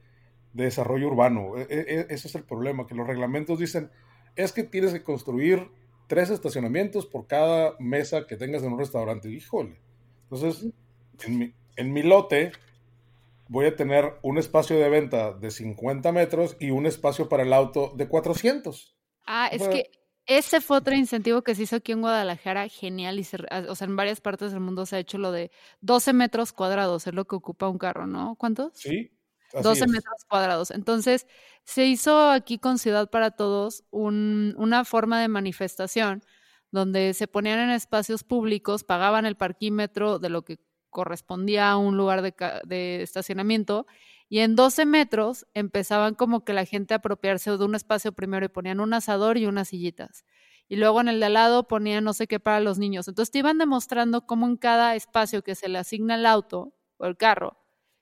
desarrollo 0.54 1.08
urbano. 1.08 1.58
E, 1.58 1.68
e, 1.70 1.80
e, 1.80 2.08
ese 2.10 2.28
es 2.28 2.36
el 2.36 2.44
problema, 2.44 2.88
que 2.88 2.96
los 2.96 3.08
reglamentos 3.08 3.60
dicen, 3.60 3.92
es 4.36 4.52
que 4.52 4.64
tienes 4.64 4.94
que 4.94 5.04
construir 5.04 5.70
tres 6.08 6.30
estacionamientos 6.30 7.06
por 7.06 7.28
cada 7.28 7.76
mesa 7.80 8.26
que 8.28 8.36
tengas 8.36 8.64
en 8.64 8.74
un 8.74 8.80
restaurante. 8.80 9.30
Híjole. 9.30 9.80
Entonces, 10.24 10.72
en 11.26 11.38
mi, 11.38 11.54
en 11.76 11.94
mi 11.94 12.04
lote 12.04 12.52
voy 13.48 13.66
a 13.66 13.76
tener 13.76 14.14
un 14.22 14.38
espacio 14.38 14.78
de 14.78 14.90
venta 14.90 15.34
de 15.34 15.52
50 15.52 16.12
metros 16.12 16.56
y 16.60 16.72
un 16.72 16.86
espacio 16.86 17.28
para 17.28 17.44
el 17.44 17.52
auto 17.52 17.94
de 17.96 18.08
400. 18.08 18.96
Ah, 19.26 19.50
es 19.52 19.68
que 19.68 19.92
ese 20.26 20.62
fue 20.62 20.78
otro 20.78 20.96
incentivo 20.96 21.42
que 21.42 21.56
se 21.56 21.64
hizo 21.64 21.78
aquí 21.78 21.92
en 21.92 22.02
Guadalajara, 22.02 22.68
genial, 22.70 23.20
y 23.20 23.26
ah, 23.50 23.66
o 23.68 23.76
sea, 23.76 23.88
en 23.88 23.96
varias 23.96 24.22
partes 24.22 24.52
del 24.52 24.60
mundo 24.60 24.86
se 24.86 24.96
ha 24.96 25.00
hecho 25.00 25.18
lo 25.18 25.32
de 25.32 25.52
12 25.82 26.14
metros 26.14 26.54
cuadrados, 26.54 27.08
es 27.08 27.14
lo 27.14 27.26
que 27.26 27.36
ocupa 27.36 27.68
un 27.68 27.80
carro, 27.80 28.06
¿no? 28.06 28.36
¿Cuántos? 28.36 28.74
Sí. 28.76 29.12
12 29.54 29.88
metros 29.88 30.26
cuadrados. 30.28 30.72
Entonces, 30.72 31.28
se 31.64 31.86
hizo 31.86 32.30
aquí 32.30 32.60
con 32.60 32.80
Ciudad 32.80 33.10
para 33.10 33.32
Todos 33.32 33.84
una 33.92 34.86
forma 34.86 35.22
de 35.22 35.28
manifestación 35.28 36.24
donde 36.72 37.14
se 37.14 37.28
ponían 37.28 37.60
en 37.60 37.72
espacios 37.72 38.24
públicos, 38.24 38.84
pagaban 38.84 39.26
el 39.26 39.36
parquímetro 39.36 40.20
de 40.20 40.30
lo 40.30 40.44
que 40.44 40.60
correspondía 40.90 41.72
a 41.72 41.78
un 41.78 41.98
lugar 41.98 42.22
de, 42.22 42.34
de 42.66 43.02
estacionamiento 43.02 43.88
y 44.28 44.40
en 44.40 44.56
12 44.56 44.86
metros 44.86 45.48
empezaban 45.56 46.14
como 46.14 46.46
que 46.46 46.54
la 46.54 46.66
gente 46.66 46.94
a 46.94 46.98
apropiarse 46.98 47.50
de 47.58 47.66
un 47.66 47.76
espacio 47.76 48.12
primero 48.12 48.46
y 48.46 48.50
ponían 48.50 48.80
un 48.80 48.94
asador 48.94 49.38
y 49.38 49.48
unas 49.48 49.70
sillitas. 49.70 50.24
Y 50.68 50.76
luego 50.76 51.02
en 51.02 51.08
el 51.08 51.20
de 51.20 51.26
al 51.26 51.34
lado 51.34 51.68
ponían 51.68 52.04
no 52.04 52.14
sé 52.14 52.28
qué 52.28 52.40
para 52.40 52.60
los 52.60 52.78
niños. 52.78 53.08
Entonces 53.08 53.32
te 53.32 53.40
iban 53.40 53.58
demostrando 53.58 54.28
cómo 54.28 54.46
en 54.46 54.56
cada 54.56 54.96
espacio 54.96 55.44
que 55.44 55.56
se 55.56 55.68
le 55.68 55.80
asigna 55.80 56.14
el 56.16 56.28
auto 56.28 56.76
o 56.98 57.08
el 57.08 57.18
carro, 57.18 57.59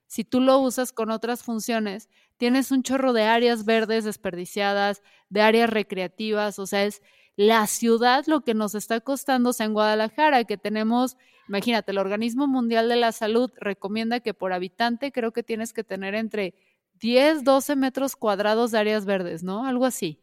si 0.07 0.23
tú 0.23 0.39
lo 0.39 0.57
usas 0.59 0.91
con 0.91 1.11
otras 1.11 1.43
funciones, 1.43 2.09
tienes 2.37 2.71
un 2.71 2.83
chorro 2.83 3.13
de 3.13 3.23
áreas 3.23 3.65
verdes 3.65 4.05
desperdiciadas, 4.05 5.03
de 5.29 5.41
áreas 5.41 5.69
recreativas, 5.69 6.59
o 6.59 6.65
sea, 6.65 6.85
es 6.85 7.01
la 7.35 7.67
ciudad 7.67 8.25
lo 8.25 8.41
que 8.41 8.55
nos 8.55 8.73
está 8.73 8.99
costando, 8.99 9.51
o 9.51 9.53
sea, 9.53 9.67
en 9.67 9.73
Guadalajara, 9.73 10.43
que 10.45 10.57
tenemos, 10.57 11.17
imagínate, 11.47 11.91
el 11.91 11.99
Organismo 11.99 12.47
Mundial 12.47 12.89
de 12.89 12.95
la 12.95 13.11
Salud 13.11 13.51
recomienda 13.57 14.21
que 14.21 14.33
por 14.33 14.53
habitante 14.53 15.11
creo 15.11 15.31
que 15.31 15.43
tienes 15.43 15.71
que 15.71 15.83
tener 15.83 16.15
entre 16.15 16.55
10, 16.99 17.43
12 17.43 17.75
metros 17.75 18.15
cuadrados 18.15 18.71
de 18.71 18.79
áreas 18.79 19.05
verdes, 19.05 19.43
¿no? 19.43 19.65
Algo 19.65 19.85
así. 19.85 20.19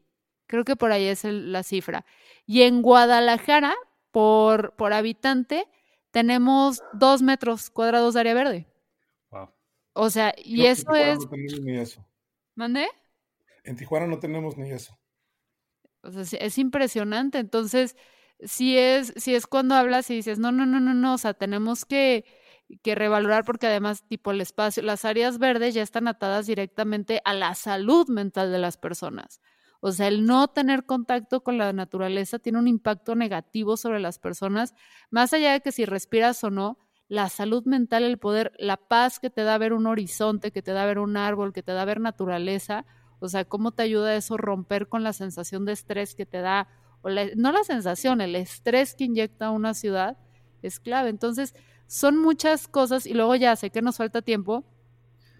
Creo 0.46 0.64
que 0.64 0.76
por 0.76 0.90
ahí 0.92 1.04
es 1.04 1.24
la 1.24 1.62
cifra. 1.62 2.04
Y 2.46 2.62
en 2.62 2.82
Guadalajara, 2.82 3.74
por, 4.10 4.74
por 4.74 4.92
habitante, 4.92 5.68
tenemos 6.10 6.82
2 6.94 7.22
metros 7.22 7.70
cuadrados 7.70 8.14
de 8.14 8.20
área 8.20 8.34
verde. 8.34 8.73
O 9.94 10.10
sea, 10.10 10.34
y 10.36 10.66
eso 10.66 10.94
es... 10.94 11.20
No 11.20 11.30
tenemos 11.30 11.60
ni 11.60 11.78
eso. 11.78 12.06
¿Mande? 12.54 12.88
En 13.64 13.76
Tijuana 13.76 14.06
no 14.06 14.18
tenemos 14.18 14.56
ni 14.58 14.70
eso. 14.70 14.98
O 16.02 16.10
sea, 16.10 16.38
es 16.40 16.58
impresionante. 16.58 17.38
Entonces, 17.38 17.96
si 18.40 18.76
es, 18.76 19.14
si 19.16 19.34
es 19.34 19.46
cuando 19.46 19.74
hablas 19.74 20.10
y 20.10 20.16
dices, 20.16 20.38
no, 20.38 20.52
no, 20.52 20.66
no, 20.66 20.80
no, 20.80 20.94
no, 20.94 21.14
o 21.14 21.18
sea, 21.18 21.32
tenemos 21.32 21.84
que, 21.84 22.24
que 22.82 22.94
revalorar 22.94 23.44
porque 23.44 23.68
además, 23.68 24.06
tipo, 24.06 24.32
el 24.32 24.40
espacio, 24.40 24.82
las 24.82 25.04
áreas 25.04 25.38
verdes 25.38 25.74
ya 25.74 25.82
están 25.82 26.08
atadas 26.08 26.46
directamente 26.46 27.22
a 27.24 27.32
la 27.32 27.54
salud 27.54 28.08
mental 28.08 28.52
de 28.52 28.58
las 28.58 28.76
personas. 28.76 29.40
O 29.80 29.92
sea, 29.92 30.08
el 30.08 30.24
no 30.24 30.48
tener 30.48 30.86
contacto 30.86 31.42
con 31.42 31.58
la 31.58 31.72
naturaleza 31.72 32.38
tiene 32.38 32.58
un 32.58 32.68
impacto 32.68 33.14
negativo 33.14 33.76
sobre 33.76 34.00
las 34.00 34.18
personas, 34.18 34.74
más 35.10 35.32
allá 35.32 35.52
de 35.52 35.60
que 35.60 35.72
si 35.72 35.84
respiras 35.84 36.42
o 36.42 36.50
no, 36.50 36.78
la 37.08 37.28
salud 37.28 37.64
mental, 37.64 38.02
el 38.02 38.18
poder, 38.18 38.52
la 38.58 38.76
paz 38.76 39.20
que 39.20 39.30
te 39.30 39.42
da 39.42 39.58
ver 39.58 39.72
un 39.72 39.86
horizonte, 39.86 40.50
que 40.50 40.62
te 40.62 40.72
da 40.72 40.86
ver 40.86 40.98
un 40.98 41.16
árbol, 41.16 41.52
que 41.52 41.62
te 41.62 41.72
da 41.72 41.84
ver 41.84 42.00
naturaleza, 42.00 42.86
o 43.20 43.28
sea, 43.28 43.44
¿cómo 43.44 43.72
te 43.72 43.82
ayuda 43.82 44.16
eso 44.16 44.36
romper 44.36 44.88
con 44.88 45.02
la 45.02 45.12
sensación 45.12 45.64
de 45.64 45.72
estrés 45.72 46.14
que 46.14 46.26
te 46.26 46.40
da? 46.40 46.68
O 47.02 47.08
no 47.08 47.52
la 47.52 47.64
sensación, 47.64 48.20
el 48.20 48.34
estrés 48.36 48.94
que 48.94 49.04
inyecta 49.04 49.50
una 49.50 49.74
ciudad 49.74 50.18
es 50.62 50.80
clave. 50.80 51.10
Entonces, 51.10 51.54
son 51.86 52.18
muchas 52.18 52.68
cosas 52.68 53.06
y 53.06 53.14
luego 53.14 53.34
ya 53.34 53.56
sé 53.56 53.70
que 53.70 53.82
nos 53.82 53.96
falta 53.96 54.22
tiempo, 54.22 54.64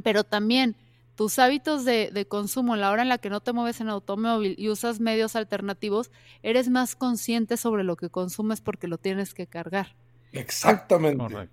pero 0.03 0.25
también 0.25 0.77
tus 1.15 1.39
hábitos 1.39 1.85
de, 1.85 2.11
de, 2.13 2.27
consumo, 2.27 2.77
la 2.77 2.91
hora 2.91 3.03
en 3.03 3.09
la 3.09 3.19
que 3.19 3.31
no 3.31 3.41
te 3.41 3.53
mueves 3.53 3.81
en 3.81 3.89
automóvil 3.89 4.55
y 4.59 4.69
usas 4.69 5.01
medios 5.01 5.37
alternativos, 5.37 6.11
eres 6.43 6.69
más 6.69 6.97
consciente 6.97 7.57
sobre 7.57 7.85
lo 7.85 7.97
que 7.97 8.11
consumes 8.11 8.61
porque 8.61 8.89
lo 8.89 8.99
tienes 8.99 9.33
que 9.33 9.47
cargar. 9.47 9.95
Exactamente. 10.35 11.49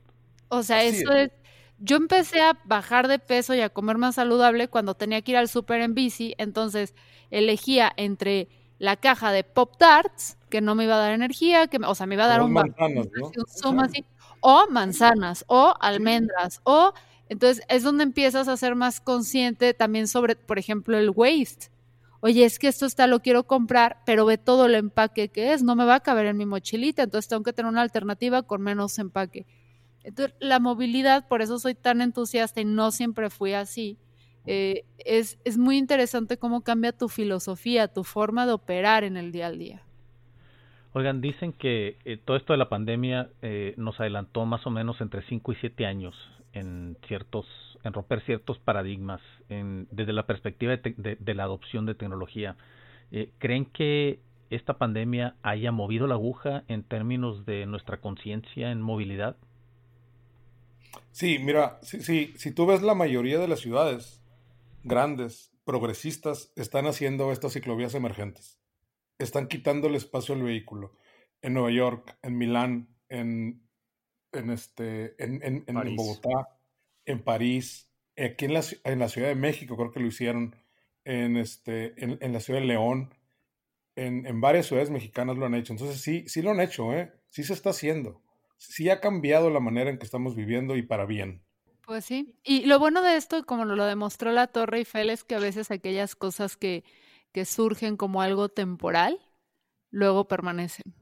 O 0.49 0.63
sea, 0.63 0.83
eso 0.83 1.11
es 1.13 1.31
yo 1.83 1.97
empecé 1.97 2.41
a 2.41 2.59
bajar 2.63 3.07
de 3.07 3.17
peso 3.17 3.55
y 3.55 3.61
a 3.61 3.69
comer 3.69 3.97
más 3.97 4.15
saludable 4.15 4.67
cuando 4.67 4.93
tenía 4.93 5.21
que 5.21 5.31
ir 5.31 5.37
al 5.37 5.49
súper 5.49 5.81
en 5.81 5.95
bici, 5.95 6.35
entonces 6.37 6.93
elegía 7.31 7.91
entre 7.97 8.47
la 8.77 8.97
caja 8.97 9.31
de 9.31 9.43
Pop 9.43 9.77
Tarts, 9.77 10.37
que 10.49 10.61
no 10.61 10.75
me 10.75 10.83
iba 10.83 10.95
a 10.95 10.99
dar 10.99 11.13
energía, 11.13 11.67
que, 11.67 11.77
o 11.77 11.95
sea, 11.95 12.05
me 12.05 12.15
iba 12.15 12.25
a 12.25 12.27
dar 12.27 12.41
un, 12.41 12.53
manzanas, 12.53 13.07
o 14.41 14.67
manzanas, 14.69 15.45
o 15.47 15.73
almendras, 15.79 16.61
o 16.63 16.93
entonces 17.29 17.63
es 17.67 17.83
donde 17.83 18.03
empiezas 18.03 18.47
a 18.47 18.57
ser 18.57 18.75
más 18.75 18.99
consciente 19.01 19.73
también 19.73 20.07
sobre, 20.07 20.35
por 20.35 20.59
ejemplo, 20.59 20.97
el 20.97 21.09
waste. 21.09 21.71
Oye, 22.21 22.45
es 22.45 22.59
que 22.59 22.67
esto 22.67 22.85
está, 22.85 23.07
lo 23.07 23.21
quiero 23.21 23.43
comprar, 23.45 23.97
pero 24.05 24.25
ve 24.25 24.37
todo 24.37 24.67
el 24.67 24.75
empaque 24.75 25.29
que 25.29 25.53
es, 25.53 25.63
no 25.63 25.75
me 25.75 25.85
va 25.85 25.95
a 25.95 25.99
caber 25.99 26.27
en 26.27 26.37
mi 26.37 26.45
mochilita, 26.45 27.03
entonces 27.03 27.27
tengo 27.27 27.43
que 27.43 27.53
tener 27.53 27.69
una 27.69 27.81
alternativa 27.81 28.43
con 28.43 28.61
menos 28.61 28.97
empaque. 28.99 29.47
Entonces, 30.03 30.35
la 30.39 30.59
movilidad, 30.59 31.27
por 31.27 31.41
eso 31.41 31.59
soy 31.59 31.75
tan 31.75 32.01
entusiasta 32.01 32.61
y 32.61 32.65
no 32.65 32.91
siempre 32.91 33.29
fui 33.29 33.53
así. 33.53 33.97
Eh, 34.45 34.85
es, 34.97 35.39
es, 35.43 35.57
muy 35.57 35.77
interesante 35.77 36.37
cómo 36.37 36.61
cambia 36.61 36.91
tu 36.91 37.09
filosofía, 37.09 37.87
tu 37.87 38.03
forma 38.03 38.47
de 38.47 38.53
operar 38.53 39.03
en 39.03 39.17
el 39.17 39.31
día 39.31 39.47
al 39.47 39.59
día. 39.59 39.83
Oigan, 40.93 41.21
dicen 41.21 41.53
que 41.53 41.97
eh, 42.05 42.17
todo 42.17 42.37
esto 42.37 42.53
de 42.53 42.57
la 42.57 42.67
pandemia 42.67 43.29
eh, 43.41 43.75
nos 43.77 43.99
adelantó 43.99 44.45
más 44.45 44.65
o 44.65 44.71
menos 44.71 44.99
entre 44.99 45.21
5 45.23 45.51
y 45.53 45.55
7 45.55 45.85
años 45.85 46.15
en 46.53 46.97
ciertos, 47.07 47.45
en 47.83 47.93
romper 47.93 48.21
ciertos 48.21 48.59
paradigmas 48.59 49.21
en, 49.49 49.87
desde 49.91 50.13
la 50.13 50.25
perspectiva 50.25 50.75
de, 50.77 51.17
de, 51.19 51.33
la 51.33 51.43
adopción 51.43 51.85
de 51.85 51.95
tecnología. 51.95 52.55
¿Creen 53.39 53.65
que 53.65 54.19
esta 54.49 54.77
pandemia 54.77 55.35
haya 55.41 55.71
movido 55.71 56.07
la 56.07 56.15
aguja 56.15 56.63
en 56.67 56.83
términos 56.83 57.45
de 57.45 57.65
nuestra 57.65 57.97
conciencia 57.99 58.71
en 58.71 58.81
movilidad? 58.81 59.35
Sí, 61.11 61.39
mira, 61.39 61.79
si, 61.81 61.99
si 62.37 62.51
tú 62.51 62.65
ves 62.65 62.81
la 62.81 62.95
mayoría 62.95 63.39
de 63.39 63.47
las 63.47 63.59
ciudades 63.59 64.21
grandes, 64.83 65.51
progresistas, 65.63 66.51
están 66.55 66.85
haciendo 66.85 67.31
estas 67.31 67.53
ciclovías 67.53 67.95
emergentes. 67.95 68.59
Están 69.17 69.47
quitando 69.47 69.87
el 69.87 69.95
espacio 69.95 70.35
al 70.35 70.43
vehículo. 70.43 70.93
En 71.41 71.53
Nueva 71.53 71.71
York, 71.71 72.17
en 72.21 72.37
Milán, 72.37 72.95
en, 73.09 73.67
en, 74.31 74.49
este, 74.49 75.15
en, 75.23 75.41
en, 75.65 75.95
Bogotá, 75.95 76.59
en 77.11 77.23
París, 77.23 77.89
aquí 78.17 78.45
en 78.45 78.53
la, 78.53 78.63
en 78.83 78.99
la 78.99 79.09
Ciudad 79.09 79.27
de 79.27 79.35
México 79.35 79.77
creo 79.77 79.91
que 79.91 79.99
lo 79.99 80.07
hicieron, 80.07 80.55
en, 81.03 81.37
este, 81.37 81.93
en, 81.97 82.33
la 82.33 82.39
Ciudad 82.39 82.59
de 82.59 82.67
León, 82.67 83.13
en, 83.95 84.41
varias 84.41 84.67
ciudades 84.67 84.89
mexicanas 84.89 85.37
lo 85.37 85.45
han 85.45 85.55
hecho. 85.55 85.73
Entonces 85.73 86.01
sí, 86.01 86.25
sí 86.27 86.41
lo 86.41 86.51
han 86.51 86.59
hecho, 86.59 86.93
¿eh? 86.93 87.13
sí 87.29 87.43
se 87.43 87.53
está 87.53 87.71
haciendo. 87.71 88.21
sí 88.57 88.89
ha 88.89 88.99
cambiado 88.99 89.49
la 89.49 89.59
manera 89.59 89.89
en 89.89 89.97
que 89.97 90.05
estamos 90.05 90.35
viviendo 90.35 90.75
y 90.75 90.83
para 90.83 91.05
bien. 91.05 91.43
Pues 91.85 92.05
sí. 92.05 92.35
Y 92.43 92.65
lo 92.65 92.79
bueno 92.79 93.01
de 93.01 93.17
esto, 93.17 93.43
como 93.45 93.65
lo 93.65 93.85
demostró 93.85 94.31
la 94.31 94.47
Torre 94.47 94.79
Eiffel, 94.79 95.09
es 95.09 95.23
que 95.23 95.35
a 95.35 95.39
veces 95.39 95.71
aquellas 95.71 96.15
cosas 96.15 96.55
que, 96.55 96.83
que 97.31 97.45
surgen 97.45 97.97
como 97.97 98.21
algo 98.21 98.49
temporal, 98.49 99.19
luego 99.89 100.27
permanecen. 100.27 100.93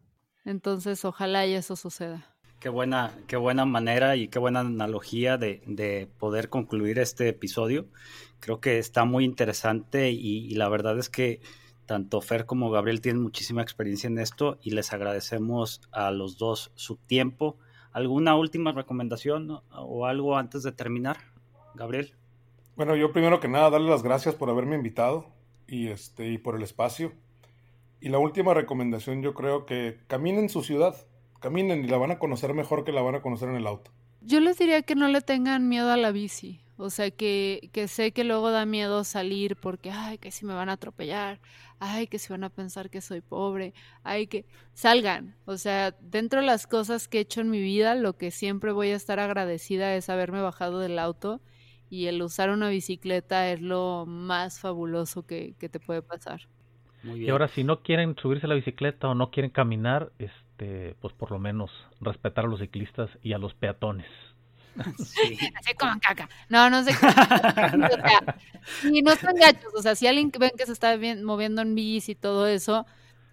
Entonces, 0.45 1.03
ojalá 1.05 1.45
y 1.45 1.53
eso 1.53 1.75
suceda. 1.75 2.28
Qué 2.59 2.69
buena, 2.69 3.13
qué 3.27 3.37
buena 3.37 3.65
manera 3.65 4.15
y 4.15 4.27
qué 4.27 4.37
buena 4.37 4.59
analogía 4.59 5.37
de, 5.37 5.61
de 5.65 6.09
poder 6.19 6.49
concluir 6.49 6.99
este 6.99 7.29
episodio. 7.29 7.87
Creo 8.39 8.59
que 8.59 8.79
está 8.79 9.05
muy 9.05 9.23
interesante 9.23 10.11
y, 10.11 10.49
la 10.55 10.69
verdad 10.69 10.97
es 10.99 11.09
que 11.09 11.41
tanto 11.85 12.21
Fer 12.21 12.45
como 12.45 12.69
Gabriel 12.69 13.01
tienen 13.01 13.21
muchísima 13.21 13.61
experiencia 13.61 14.07
en 14.07 14.19
esto 14.19 14.59
y 14.61 14.71
les 14.71 14.93
agradecemos 14.93 15.81
a 15.91 16.11
los 16.11 16.37
dos 16.37 16.71
su 16.75 16.97
tiempo 16.97 17.57
¿Alguna 17.91 18.35
última 18.35 18.71
recomendación 18.71 19.61
o 19.71 20.05
algo 20.05 20.37
antes 20.37 20.61
de 20.61 20.71
terminar, 20.71 21.17
Gabriel? 21.73 22.13
Bueno, 22.75 22.95
yo 22.95 23.11
primero 23.11 23.39
que 23.39 23.47
nada 23.47 23.71
darle 23.71 23.89
las 23.89 24.03
gracias 24.03 24.35
por 24.35 24.49
haberme 24.49 24.75
invitado 24.75 25.25
y 25.67 25.87
este 25.87 26.29
y 26.29 26.37
por 26.37 26.55
el 26.55 26.61
espacio. 26.61 27.13
Y 27.99 28.09
la 28.09 28.19
última 28.19 28.53
recomendación 28.53 29.23
yo 29.23 29.33
creo 29.33 29.65
que 29.65 29.97
caminen 30.07 30.49
su 30.49 30.61
ciudad, 30.61 30.95
caminen 31.39 31.83
y 31.83 31.87
la 31.87 31.97
van 31.97 32.11
a 32.11 32.19
conocer 32.19 32.53
mejor 32.53 32.83
que 32.83 32.91
la 32.91 33.01
van 33.01 33.15
a 33.15 33.21
conocer 33.21 33.49
en 33.49 33.55
el 33.55 33.67
auto. 33.67 33.91
Yo 34.21 34.39
les 34.39 34.57
diría 34.57 34.81
que 34.81 34.95
no 34.95 35.07
le 35.07 35.21
tengan 35.21 35.67
miedo 35.67 35.91
a 35.91 35.97
la 35.97 36.11
bici. 36.11 36.61
O 36.81 36.89
sea, 36.89 37.11
que, 37.11 37.69
que 37.73 37.89
sé 37.89 38.13
que 38.13 38.23
luego 38.23 38.51
da 38.51 38.65
miedo 38.65 39.03
salir 39.03 39.57
porque, 39.57 39.91
ay, 39.91 40.17
que 40.17 40.31
si 40.31 40.45
me 40.45 40.53
van 40.53 40.69
a 40.69 40.73
atropellar, 40.73 41.41
ay, 41.79 42.07
que 42.07 42.19
si 42.19 42.31
van 42.31 42.45
a 42.45 42.49
pensar 42.49 42.89
que 42.89 43.01
soy 43.01 43.19
pobre, 43.19 43.73
ay, 44.03 44.27
que 44.27 44.45
salgan. 44.73 45.35
O 45.43 45.57
sea, 45.57 45.91
dentro 45.99 46.39
de 46.39 46.45
las 46.45 46.67
cosas 46.67 47.09
que 47.09 47.17
he 47.17 47.21
hecho 47.21 47.41
en 47.41 47.49
mi 47.49 47.59
vida, 47.59 47.95
lo 47.95 48.15
que 48.15 48.31
siempre 48.31 48.71
voy 48.71 48.91
a 48.91 48.95
estar 48.95 49.19
agradecida 49.19 49.93
es 49.95 50.09
haberme 50.09 50.41
bajado 50.41 50.79
del 50.79 50.99
auto 50.99 51.41
y 51.89 52.05
el 52.05 52.21
usar 52.21 52.49
una 52.49 52.69
bicicleta 52.69 53.51
es 53.51 53.59
lo 53.59 54.05
más 54.05 54.61
fabuloso 54.61 55.25
que, 55.25 55.55
que 55.59 55.67
te 55.67 55.81
puede 55.81 56.01
pasar. 56.01 56.47
Y 57.03 57.29
ahora, 57.29 57.49
si 57.49 57.65
no 57.65 57.81
quieren 57.81 58.15
subirse 58.15 58.45
a 58.45 58.49
la 58.49 58.55
bicicleta 58.55 59.09
o 59.09 59.15
no 59.15 59.31
quieren 59.31 59.51
caminar, 59.51 60.13
este, 60.19 60.48
pues 60.99 61.13
por 61.13 61.31
lo 61.31 61.39
menos 61.39 61.71
respetar 62.01 62.45
a 62.45 62.47
los 62.47 62.59
ciclistas 62.59 63.09
y 63.21 63.33
a 63.33 63.37
los 63.37 63.53
peatones. 63.53 64.07
Así 64.79 65.73
como 65.77 65.99
caca. 65.99 66.29
No, 66.47 66.69
no 66.69 66.83
sé. 66.83 66.91
y 68.91 69.01
no 69.03 69.11
están 69.11 69.35
gachos. 69.35 69.73
O 69.75 69.81
sea, 69.81 69.95
si 69.95 70.07
alguien 70.07 70.31
ven 70.39 70.51
que 70.57 70.65
se 70.65 70.71
está 70.71 70.97
moviendo 71.23 71.61
en 71.61 71.75
bici 71.75 72.13
y 72.13 72.15
todo 72.15 72.47
eso, 72.47 72.85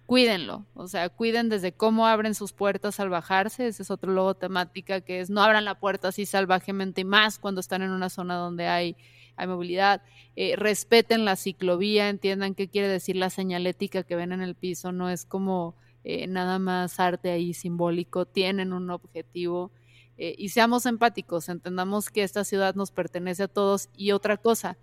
cuídenlo. 0.05 0.65
O 0.73 0.87
sea, 0.87 1.09
cuiden 1.09 1.49
desde 1.49 1.71
cómo 1.73 2.07
abren 2.07 2.35
sus 2.35 2.53
puertas 2.53 2.99
al 2.99 3.09
bajarse. 3.09 3.67
Ese 3.67 3.83
es 3.83 3.91
otro 3.91 4.11
logo 4.11 4.33
temática 4.35 5.01
que 5.01 5.19
es 5.19 5.29
no 5.29 5.41
abran 5.41 5.65
la 5.65 5.79
puerta 5.79 6.09
así 6.09 6.25
salvajemente 6.25 7.01
y 7.01 7.05
más 7.05 7.39
cuando 7.39 7.61
están 7.61 7.81
en 7.81 7.91
una 7.91 8.09
zona 8.09 8.35
donde 8.35 8.67
hay, 8.67 8.95
hay 9.35 9.47
movilidad. 9.47 10.01
Eh, 10.35 10.55
respeten 10.57 11.25
la 11.25 11.35
ciclovía, 11.35 12.09
entiendan 12.09 12.55
qué 12.55 12.67
quiere 12.67 12.87
decir 12.87 13.15
la 13.15 13.29
señalética 13.29 14.03
que 14.03 14.15
ven 14.15 14.31
en 14.31 14.41
el 14.41 14.55
piso. 14.55 14.91
No 14.91 15.09
es 15.09 15.25
como 15.25 15.75
eh, 16.09 16.25
nada 16.25 16.57
más 16.57 17.01
arte 17.01 17.31
ahí 17.31 17.53
simbólico. 17.53 18.25
Tienen 18.25 18.71
un 18.71 18.89
objetivo. 18.91 19.71
Eh, 20.17 20.35
y 20.37 20.49
seamos 20.49 20.85
empáticos, 20.85 21.49
entendamos 21.49 22.09
que 22.09 22.23
esta 22.23 22.45
ciudad 22.45 22.75
nos 22.75 22.91
pertenece 22.91 23.43
a 23.43 23.47
todos 23.47 23.89
y 23.95 24.13
otra 24.13 24.37
cosa, 24.37 24.77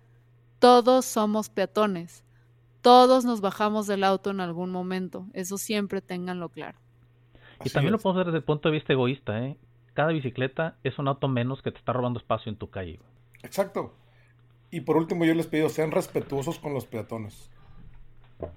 todos 0.59 1.03
somos 1.03 1.49
peatones, 1.49 2.23
todos 2.81 3.25
nos 3.25 3.41
bajamos 3.41 3.85
del 3.85 4.05
auto 4.05 4.29
en 4.29 4.39
algún 4.39 4.71
momento, 4.71 5.25
eso 5.33 5.57
siempre 5.57 5.99
tenganlo 5.99 6.47
claro. 6.47 6.77
Y 7.65 7.69
también 7.69 7.91
lo 7.91 7.99
podemos 7.99 8.17
ver 8.17 8.27
desde 8.27 8.37
el 8.37 8.43
punto 8.45 8.69
de 8.69 8.75
vista 8.75 8.93
egoísta, 8.93 9.43
¿eh? 9.43 9.57
Cada 9.93 10.13
bicicleta 10.13 10.77
es 10.85 10.99
un 10.99 11.09
auto 11.09 11.27
menos 11.27 11.61
que 11.61 11.71
te 11.71 11.79
está 11.79 11.91
robando 11.91 12.19
espacio 12.19 12.49
en 12.49 12.57
tu 12.57 12.69
calle. 12.69 13.01
Exacto. 13.43 13.93
Y 14.71 14.81
por 14.81 14.95
último 14.95 15.25
yo 15.25 15.33
les 15.33 15.47
pido, 15.47 15.67
sean 15.67 15.91
respetuosos 15.91 16.59
con 16.59 16.73
los 16.73 16.85
peatones. 16.85 17.49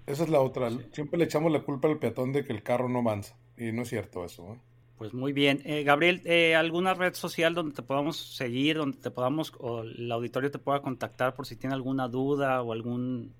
Esa 0.06 0.24
es 0.24 0.28
la 0.28 0.40
otra. 0.40 0.70
Siempre 0.92 1.18
le 1.18 1.24
echamos 1.24 1.52
la 1.52 1.60
culpa 1.60 1.88
al 1.88 1.98
peatón 1.98 2.32
de 2.32 2.44
que 2.44 2.52
el 2.52 2.62
carro 2.62 2.88
no 2.88 3.00
avanza. 3.00 3.36
Y 3.56 3.72
no 3.72 3.82
es 3.82 3.88
cierto 3.88 4.24
eso. 4.24 4.54
¿eh? 4.54 4.58
Pues 4.98 5.14
muy 5.14 5.32
bien. 5.32 5.62
Eh, 5.64 5.84
Gabriel, 5.84 6.22
eh, 6.24 6.56
¿alguna 6.56 6.94
red 6.94 7.14
social 7.14 7.54
donde 7.54 7.74
te 7.74 7.82
podamos 7.82 8.16
seguir, 8.16 8.76
donde 8.78 8.98
te 8.98 9.12
podamos, 9.12 9.52
o 9.60 9.82
el 9.82 10.10
auditorio 10.10 10.50
te 10.50 10.58
pueda 10.58 10.82
contactar 10.82 11.34
por 11.34 11.46
si 11.46 11.54
tiene 11.54 11.74
alguna 11.74 12.08
duda 12.08 12.62
o 12.62 12.72
alguna 12.72 13.30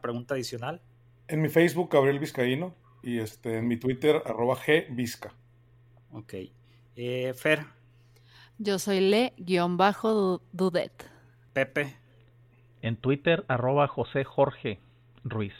pregunta 0.00 0.34
adicional? 0.34 0.80
En 1.26 1.42
mi 1.42 1.48
Facebook, 1.48 1.90
Gabriel 1.92 2.20
Vizcaíno, 2.20 2.74
y 3.02 3.18
este, 3.18 3.58
en 3.58 3.66
mi 3.66 3.76
Twitter, 3.76 4.22
arroba 4.24 4.56
gvizca. 4.90 5.34
Ok. 6.12 6.34
Eh, 6.94 7.34
Fer. 7.34 7.64
Yo 8.58 8.78
soy 8.78 9.00
le-dudet. 9.00 9.32
Pepe. 11.52 11.96
En 12.82 12.96
Twitter, 12.96 13.44
arroba 13.48 13.88
José 13.88 14.22
Jorge 14.22 14.78
Ruiz. 15.24 15.54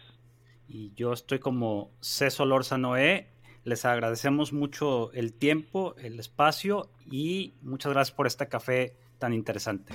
Y 0.73 0.93
yo 0.95 1.13
estoy 1.13 1.41
como 1.41 1.91
C. 2.01 2.31
Solorza 2.31 2.79
Noé 2.79 3.27
les 3.65 3.85
agradecemos 3.85 4.53
mucho 4.53 5.13
el 5.13 5.35
tiempo, 5.35 5.95
el 5.99 6.19
espacio 6.19 6.91
y 7.11 7.55
muchas 7.61 7.93
gracias 7.93 8.17
por 8.17 8.27
este 8.27 8.49
café 8.49 8.97
tan 9.19 9.35
interesante. 9.35 9.93